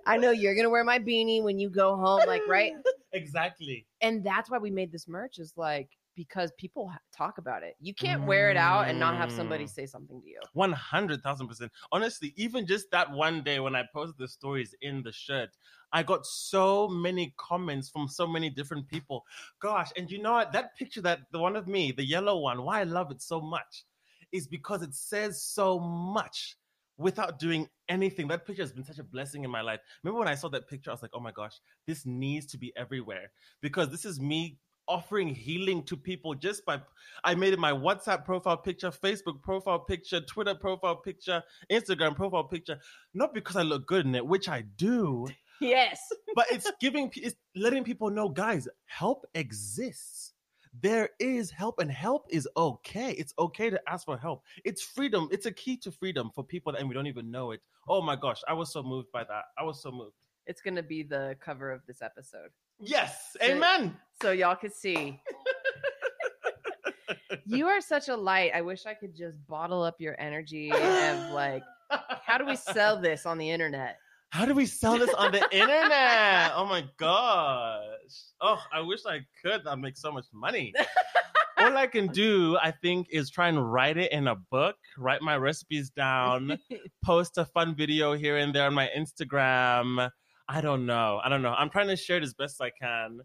I 0.07 0.17
know 0.17 0.31
you're 0.31 0.55
gonna 0.55 0.71
wear 0.71 0.85
my 0.85 0.99
beanie 0.99 1.43
when 1.43 1.59
you 1.59 1.69
go 1.71 1.97
home, 1.97 2.23
like 2.27 2.43
right? 2.49 2.73
Exactly. 3.13 3.87
And 4.01 4.23
that's 4.25 4.51
why 4.51 4.59
we 4.59 4.71
made 4.71 4.93
this 4.93 5.09
merch. 5.09 5.39
Is 5.39 5.53
like 5.57 5.89
because 6.17 6.51
people 6.59 6.91
talk 7.17 7.39
about 7.39 7.63
it. 7.63 7.77
You 7.79 7.95
can't 7.95 8.23
mm. 8.23 8.27
wear 8.27 8.51
it 8.51 8.57
out 8.57 8.89
and 8.89 8.99
not 8.99 9.17
have 9.17 9.31
somebody 9.31 9.65
mm. 9.65 9.71
say 9.71 9.87
something 9.87 10.21
to 10.21 10.27
you. 10.27 10.41
One 10.55 10.73
hundred 10.73 11.23
thousand 11.23 11.47
percent. 11.47 11.71
Honestly, 11.93 12.33
even 12.37 12.67
just 12.67 12.91
that 12.91 13.13
one 13.13 13.45
day 13.45 13.61
when 13.61 13.77
I 13.77 13.85
posted 13.95 14.17
the 14.19 14.27
stories 14.27 14.75
in 14.81 15.03
the 15.03 15.13
shirt, 15.13 15.51
I 15.93 16.03
got 16.03 16.27
so 16.27 16.89
many 16.89 17.35
comments 17.37 17.89
from 17.89 18.09
so 18.09 18.27
many 18.27 18.51
different 18.51 18.89
people. 18.89 19.25
Gosh, 19.61 19.91
and 19.97 20.11
you 20.11 20.21
know 20.21 20.33
what? 20.33 20.53
That 20.53 20.77
picture, 20.77 21.03
that 21.03 21.21
the 21.31 21.39
one 21.39 21.55
of 21.55 21.69
me, 21.69 21.93
the 21.93 22.05
yellow 22.05 22.39
one, 22.39 22.65
why 22.65 22.81
I 22.81 22.85
love 22.85 23.11
it 23.11 23.23
so 23.23 23.41
much 23.41 23.85
is 24.33 24.49
because 24.49 24.83
it 24.83 24.95
says 24.95 25.43
so 25.43 25.79
much 25.79 26.57
without 26.99 27.39
doing 27.39 27.69
anything. 27.89 28.27
That 28.29 28.47
picture 28.47 28.63
has 28.63 28.73
been 28.73 28.85
such 28.85 28.99
a 28.99 29.05
blessing 29.05 29.45
in 29.45 29.51
my 29.51 29.61
life. 29.61 29.81
Remember 30.03 30.21
when 30.21 30.29
I 30.29 30.35
saw 30.35 30.49
that 30.49 30.69
picture, 30.69 30.91
I 30.91 30.95
was 30.95 31.03
like, 31.03 31.13
oh 31.15 31.21
my 31.21 31.31
gosh, 31.31 31.61
this 31.87 32.07
needs 32.07 32.47
to 32.47 32.59
be 32.59 32.73
everywhere 32.77 33.31
because 33.61 33.91
this 33.91 34.05
is 34.05 34.19
me 34.19 34.59
offering 34.89 35.29
healing 35.35 35.83
to 35.85 35.97
people 35.97 36.35
just 36.35 36.65
by 36.65 36.81
I 37.25 37.35
made 37.35 37.53
it 37.53 37.59
my 37.59 37.73
WhatsApp 37.73 38.25
profile 38.25 38.57
picture, 38.57 38.91
Facebook 38.91 39.43
profile 39.43 39.79
picture, 39.81 40.21
Twitter 40.21 40.55
profile 40.55 40.97
picture, 40.97 41.43
Instagram 41.71 42.15
profile 42.17 42.45
picture, 42.45 42.79
not 43.15 43.35
because 43.35 43.57
I 43.57 43.63
look 43.63 43.87
good 43.87 44.07
in 44.07 44.15
it, 44.15 44.27
which 44.27 44.49
I 44.49 44.63
do, 44.77 45.27
Yes. 45.61 46.01
but 46.35 46.47
it's 46.51 46.71
giving 46.81 47.11
it's 47.17 47.37
letting 47.55 47.85
people 47.85 48.11
know 48.11 48.29
guys, 48.29 48.69
help 48.87 49.25
exists. 49.35 50.33
There 50.79 51.09
is 51.19 51.51
help 51.51 51.79
and 51.79 51.91
help 51.91 52.27
is 52.29 52.47
okay. 52.55 53.13
It's 53.13 53.33
okay 53.39 53.71
to 53.71 53.81
ask 53.89 54.05
for 54.05 54.19
help. 54.19 54.43
It's 54.63 54.83
freedom. 54.83 55.27
It's 55.33 55.47
a 55.47 55.53
key 55.53 55.79
to 55.79 55.91
freedom 55.91 56.31
for 56.35 56.45
people 56.45 56.75
and 56.75 56.87
we 56.87 56.95
don't 56.95 57.07
even 57.07 57.31
know 57.31 57.53
it. 57.53 57.61
Oh 57.89 58.03
my 58.03 58.15
gosh, 58.15 58.43
I 58.47 58.53
was 58.53 58.71
so 58.73 58.83
moved 58.83 59.11
by 59.11 59.25
that. 59.25 59.45
I 59.59 59.63
was 59.63 59.83
so 59.83 59.91
moved. 59.91 60.13
It's 60.47 60.61
going 60.63 60.77
to 60.77 60.83
be 60.83 61.03
the 61.03 61.37
cover 61.41 61.73
of 61.73 61.81
this 61.87 62.03
episode. 62.03 62.51
Yes. 62.79 63.35
So- 63.41 63.47
Amen. 63.47 63.97
So 64.23 64.31
y'all 64.33 64.57
could 64.57 64.73
see. 64.75 65.21
you 67.47 67.67
are 67.67 67.81
such 67.81 68.09
a 68.09 68.17
light. 68.17 68.53
I 68.55 68.63
wish 68.63 68.87
I 68.87 68.95
could 68.95 69.15
just 69.17 69.37
bottle 69.47 69.83
up 69.83 69.97
your 70.01 70.19
energy 70.21 70.71
and 70.71 71.35
like, 71.35 71.63
how 72.25 72.39
do 72.39 72.47
we 72.47 72.57
sell 72.57 73.01
this 73.01 73.27
on 73.27 73.39
the 73.39 73.51
internet? 73.51 73.99
How 74.31 74.45
do 74.45 74.55
we 74.55 74.67
sell 74.67 74.99
this 74.99 75.13
on 75.15 75.33
the 75.33 75.39
internet? 75.53 76.53
Oh 76.55 76.67
my 76.69 76.85
gosh. 76.99 77.81
Oh, 78.41 78.61
I 78.73 78.81
wish 78.81 79.01
I 79.07 79.21
could. 79.43 79.63
That'd 79.65 79.81
make 79.81 79.97
so 79.97 80.13
much 80.13 80.27
money. 80.33 80.75
All 81.59 81.75
I 81.77 81.87
can 81.87 82.09
do, 82.09 82.59
I 82.63 82.71
think, 82.71 83.07
is 83.11 83.31
try 83.31 83.49
and 83.49 83.73
write 83.73 83.97
it 83.97 84.13
in 84.13 84.29
a 84.29 84.35
book, 84.35 84.77
write 84.99 85.23
my 85.23 85.37
recipes 85.39 85.89
down, 85.91 86.59
post 87.05 87.39
a 87.39 87.47
fun 87.47 87.75
video 87.75 88.13
here 88.13 88.37
and 88.37 88.55
there 88.55 88.67
on 88.67 88.75
my 88.75 88.91
Instagram. 88.97 90.11
I 90.49 90.61
don't 90.61 90.87
know. 90.87 91.21
I 91.25 91.29
don't 91.29 91.43
know. 91.43 91.53
I'm 91.53 91.71
trying 91.71 91.89
to 91.89 91.97
share 91.97 92.19
it 92.19 92.23
as 92.23 92.35
best 92.35 92.61
I 92.61 92.71
can 92.71 93.21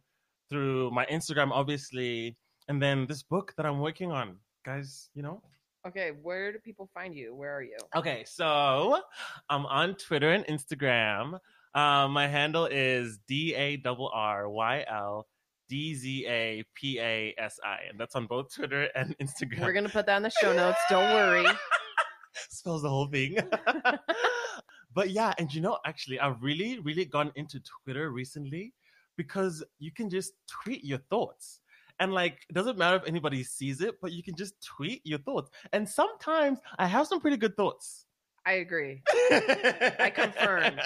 through 0.50 0.92
my 0.92 1.06
Instagram, 1.06 1.52
obviously, 1.52 2.38
and 2.68 2.82
then 2.82 3.06
this 3.08 3.24
book 3.24 3.54
that 3.58 3.66
I'm 3.66 3.80
working 3.80 4.12
on. 4.12 4.38
Guys, 4.66 5.10
you 5.14 5.24
know, 5.24 5.42
okay, 5.88 6.12
where 6.22 6.52
do 6.52 6.60
people 6.60 6.90
find 6.94 7.16
you? 7.16 7.36
Where 7.36 7.56
are 7.56 7.64
you? 7.64 7.78
Okay, 7.96 8.24
so 8.26 9.02
I'm 9.50 9.66
on 9.66 9.96
Twitter 9.96 10.32
and 10.32 10.46
Instagram. 10.46 11.40
Um, 11.74 12.12
my 12.12 12.28
handle 12.28 12.66
is 12.66 13.20
D 13.28 13.56
A 13.56 13.82
R 13.86 14.10
R 14.14 14.50
Y 14.50 14.86
L 14.90 15.28
D 15.70 15.96
Z 15.96 16.26
A 16.28 16.64
P 16.76 17.00
A 17.00 17.34
S 17.38 17.60
I, 17.64 17.90
and 17.90 18.00
that's 18.00 18.16
on 18.16 18.28
both 18.28 18.54
Twitter 18.54 18.90
and 18.96 19.16
Instagram. 19.20 19.62
We're 19.62 19.74
gonna 19.74 19.90
put 19.90 20.06
that 20.08 20.18
in 20.18 20.24
the 20.24 20.32
show 20.42 20.54
notes. 20.54 20.80
Don't 20.90 21.12
worry. 21.14 21.46
spells 22.50 22.82
the 22.82 22.90
whole 22.90 23.08
thing. 23.08 23.38
but 24.94 25.10
yeah, 25.12 25.34
and 25.38 25.54
you 25.54 25.62
know, 25.62 25.80
actually, 25.86 26.20
I've 26.20 26.42
really, 26.42 26.80
really 26.80 27.06
gone 27.06 27.32
into 27.36 27.60
Twitter 27.84 28.12
recently 28.12 28.74
because 29.18 29.64
you 29.80 29.92
can 29.92 30.10
just 30.10 30.34
tweet 30.48 30.84
your 30.84 31.00
thoughts. 31.10 31.60
And 32.00 32.14
like, 32.14 32.46
it 32.50 32.54
doesn't 32.54 32.78
matter 32.78 32.98
if 32.98 33.04
anybody 33.08 33.44
sees 33.44 33.82
it, 33.82 33.96
but 34.02 34.12
you 34.12 34.24
can 34.24 34.36
just 34.36 34.56
tweet 34.64 35.02
your 35.06 35.20
thoughts. 35.20 35.52
And 35.72 35.88
sometimes 35.88 36.60
I 36.80 36.88
have 36.88 37.06
some 37.08 37.20
pretty 37.22 37.38
good 37.38 37.56
thoughts. 37.56 38.08
I 38.44 38.54
agree. 38.54 39.04
I 39.32 40.12
confirm. 40.16 40.80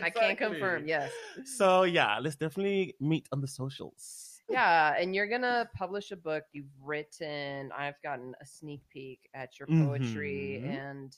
I 0.00 0.10
can 0.10 0.36
confirm. 0.36 0.86
Yes. 0.86 1.10
So 1.44 1.82
yeah, 1.82 2.18
let's 2.20 2.36
definitely 2.36 2.94
meet 3.00 3.26
on 3.32 3.40
the 3.40 3.48
socials. 3.48 4.42
Yeah, 4.48 4.94
and 4.96 5.14
you're 5.14 5.26
gonna 5.28 5.68
publish 5.74 6.12
a 6.12 6.16
book 6.16 6.44
you've 6.52 6.70
written. 6.80 7.70
I've 7.76 8.00
gotten 8.02 8.34
a 8.40 8.46
sneak 8.46 8.82
peek 8.92 9.28
at 9.34 9.58
your 9.58 9.66
poetry, 9.66 10.60
Mhm. 10.62 10.68
and 10.68 11.16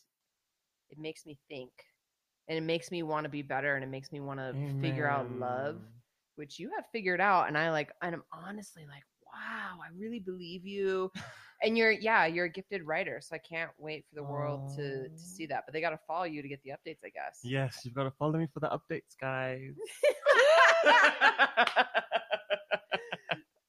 it 0.90 0.98
makes 0.98 1.26
me 1.26 1.38
think, 1.48 1.72
and 2.52 2.58
it 2.58 2.66
makes 2.66 2.90
me 2.90 3.02
want 3.02 3.24
to 3.24 3.30
be 3.30 3.40
better, 3.40 3.76
and 3.76 3.82
it 3.82 3.86
makes 3.86 4.12
me 4.12 4.20
want 4.20 4.38
to 4.38 4.52
figure 4.82 5.08
out 5.08 5.26
love, 5.38 5.76
which 6.36 6.58
you 6.58 6.70
have 6.76 6.84
figured 6.92 7.18
out. 7.18 7.48
And 7.48 7.56
I 7.56 7.70
like, 7.70 7.90
and 8.02 8.14
I'm 8.14 8.22
honestly 8.30 8.84
like, 8.86 9.04
wow, 9.24 9.78
I 9.82 9.88
really 9.98 10.20
believe 10.20 10.66
you. 10.66 11.10
And 11.64 11.78
you're, 11.78 11.92
yeah, 11.92 12.26
you're 12.26 12.46
a 12.46 12.50
gifted 12.50 12.84
writer, 12.84 13.20
so 13.22 13.36
I 13.36 13.38
can't 13.38 13.70
wait 13.78 14.04
for 14.08 14.16
the 14.16 14.24
world 14.24 14.74
to 14.74 15.08
to 15.08 15.16
see 15.16 15.46
that. 15.46 15.62
But 15.64 15.72
they 15.72 15.80
got 15.80 15.90
to 15.90 15.98
follow 16.08 16.24
you 16.24 16.42
to 16.42 16.48
get 16.48 16.60
the 16.64 16.70
updates, 16.70 17.04
I 17.04 17.10
guess. 17.10 17.38
Yes, 17.44 17.82
you've 17.84 17.94
got 17.94 18.02
to 18.02 18.10
follow 18.18 18.32
me 18.32 18.48
for 18.52 18.58
the 18.58 18.66
updates, 18.66 19.16
guys. 19.20 19.70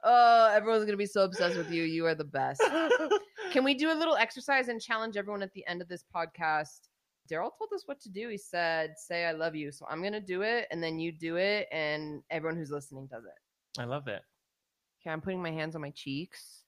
oh, 0.03 0.51
everyone's 0.51 0.85
gonna 0.85 0.97
be 0.97 1.05
so 1.05 1.23
obsessed 1.23 1.55
with 1.55 1.69
you. 1.69 1.83
You 1.83 2.07
are 2.07 2.15
the 2.15 2.23
best. 2.23 2.63
Can 3.51 3.63
we 3.63 3.75
do 3.75 3.91
a 3.91 3.93
little 3.93 4.15
exercise 4.15 4.69
and 4.69 4.81
challenge 4.81 5.15
everyone 5.15 5.43
at 5.43 5.53
the 5.53 5.63
end 5.67 5.79
of 5.79 5.87
this 5.87 6.03
podcast? 6.15 6.89
Darryl 7.31 7.51
told 7.57 7.71
us 7.73 7.83
what 7.85 7.99
to 8.01 8.09
do. 8.09 8.29
He 8.29 8.37
said, 8.37 8.97
"Say 8.97 9.25
I 9.25 9.31
love 9.31 9.55
you." 9.55 9.71
So 9.71 9.85
I'm 9.89 10.03
gonna 10.03 10.19
do 10.19 10.41
it, 10.41 10.67
and 10.71 10.83
then 10.83 10.99
you 10.99 11.11
do 11.11 11.37
it, 11.37 11.67
and 11.71 12.21
everyone 12.29 12.57
who's 12.57 12.71
listening 12.71 13.07
does 13.07 13.23
it. 13.25 13.79
I 13.79 13.85
love 13.85 14.07
it. 14.07 14.23
Okay, 15.01 15.11
I'm 15.11 15.21
putting 15.21 15.41
my 15.41 15.51
hands 15.51 15.75
on 15.75 15.81
my 15.81 15.91
cheeks. 15.91 16.63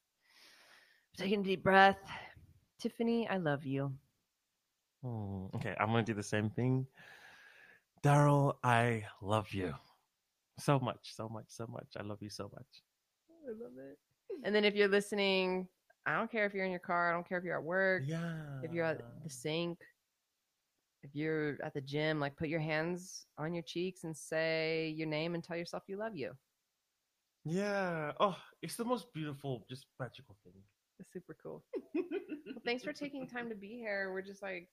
Taking 1.18 1.42
a 1.42 1.44
deep 1.44 1.64
breath. 1.64 2.00
Tiffany, 2.80 3.28
I 3.28 3.38
love 3.38 3.66
you. 3.66 3.94
Hmm, 5.02 5.46
okay, 5.56 5.76
I'm 5.80 5.88
gonna 5.88 6.04
do 6.04 6.14
the 6.14 6.24
same 6.24 6.50
thing. 6.50 6.88
Darryl, 8.04 8.56
I 8.64 9.06
love 9.22 9.52
you 9.54 9.74
so 10.60 10.80
much, 10.80 11.14
so 11.16 11.30
much, 11.30 11.46
so 11.48 11.68
much. 11.68 11.88
I 11.98 12.04
love 12.04 12.22
you 12.22 12.30
so 12.30 12.50
much. 12.54 12.84
I 13.48 13.52
love 13.52 13.74
it. 13.78 13.98
And 14.44 14.54
then 14.54 14.66
if 14.66 14.76
you're 14.76 14.88
listening, 14.88 15.68
I 16.06 16.18
don't 16.18 16.32
care 16.32 16.46
if 16.46 16.54
you're 16.54 16.66
in 16.66 16.72
your 16.72 16.80
car. 16.80 17.10
I 17.10 17.14
don't 17.14 17.28
care 17.28 17.38
if 17.38 17.44
you're 17.44 17.58
at 17.58 17.64
work. 17.64 18.04
Yeah. 18.06 18.62
if 18.64 18.72
you're 18.72 18.86
at 18.86 19.02
the 19.24 19.30
sink, 19.30 19.80
if 21.06 21.12
you're 21.16 21.58
at 21.64 21.74
the 21.74 21.82
gym, 21.82 22.20
like 22.20 22.36
put 22.36 22.50
your 22.50 22.60
hands 22.60 23.28
on 23.38 23.54
your 23.54 23.64
cheeks 23.64 24.04
and 24.04 24.16
say 24.18 24.94
your 24.98 25.08
name 25.08 25.36
and 25.36 25.44
tell 25.44 25.56
yourself 25.56 25.84
you 25.88 25.98
love 25.98 26.16
you. 26.16 26.32
Yeah. 27.46 28.12
Oh, 28.20 28.36
it's 28.64 28.76
the 28.76 28.86
most 28.86 29.14
beautiful, 29.14 29.66
just 29.70 29.86
magical 30.00 30.36
thing. 30.44 30.54
It's 31.00 31.12
super 31.14 31.38
cool. 31.42 31.64
Well, 32.48 32.62
thanks 32.64 32.84
for 32.84 32.94
taking 32.94 33.28
time 33.28 33.50
to 33.50 33.56
be 33.56 33.70
here. 33.70 34.14
We're 34.14 34.22
just 34.22 34.42
like 34.44 34.70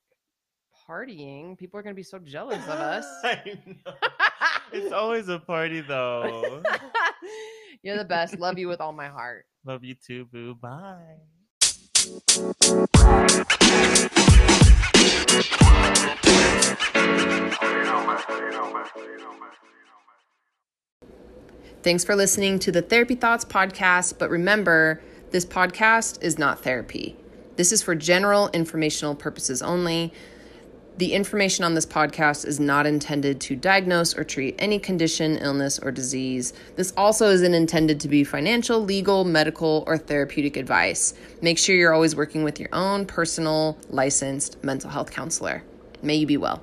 partying. 0.88 1.58
People 1.58 1.80
are 1.80 1.82
gonna 1.82 1.94
be 1.94 2.02
so 2.02 2.18
jealous 2.18 2.62
of 2.64 2.68
us. 2.94 3.06
I 3.24 3.40
know. 3.66 3.92
It's 4.72 4.92
always 4.92 5.28
a 5.28 5.38
party 5.38 5.80
though. 5.80 6.62
You're 7.82 7.96
the 7.96 8.04
best. 8.04 8.38
Love 8.38 8.58
you 8.58 8.68
with 8.68 8.80
all 8.80 8.92
my 8.92 9.08
heart. 9.08 9.46
Love 9.64 9.84
you 9.84 9.94
too, 9.94 10.26
boo. 10.26 10.54
Bye. 10.54 11.16
Thanks 21.82 22.04
for 22.04 22.14
listening 22.14 22.58
to 22.58 22.70
the 22.70 22.82
Therapy 22.82 23.14
Thoughts 23.14 23.44
podcast. 23.44 24.18
But 24.18 24.28
remember, 24.28 25.00
this 25.30 25.46
podcast 25.46 26.22
is 26.22 26.38
not 26.38 26.62
therapy. 26.62 27.16
This 27.56 27.72
is 27.72 27.82
for 27.82 27.94
general 27.94 28.50
informational 28.50 29.14
purposes 29.14 29.62
only. 29.62 30.12
The 30.98 31.14
information 31.14 31.64
on 31.64 31.74
this 31.74 31.86
podcast 31.86 32.46
is 32.46 32.60
not 32.60 32.86
intended 32.86 33.40
to 33.42 33.56
diagnose 33.56 34.16
or 34.16 34.24
treat 34.24 34.54
any 34.58 34.78
condition, 34.78 35.38
illness, 35.38 35.78
or 35.78 35.90
disease. 35.90 36.52
This 36.76 36.92
also 36.98 37.30
isn't 37.30 37.54
intended 37.54 37.98
to 38.00 38.08
be 38.08 38.24
financial, 38.24 38.78
legal, 38.78 39.24
medical, 39.24 39.84
or 39.86 39.96
therapeutic 39.96 40.58
advice. 40.58 41.14
Make 41.40 41.58
sure 41.58 41.74
you're 41.74 41.94
always 41.94 42.14
working 42.14 42.44
with 42.44 42.60
your 42.60 42.68
own 42.72 43.06
personal, 43.06 43.78
licensed 43.88 44.62
mental 44.62 44.90
health 44.90 45.10
counselor. 45.10 45.62
May 46.02 46.16
you 46.16 46.26
be 46.26 46.36
well. 46.36 46.62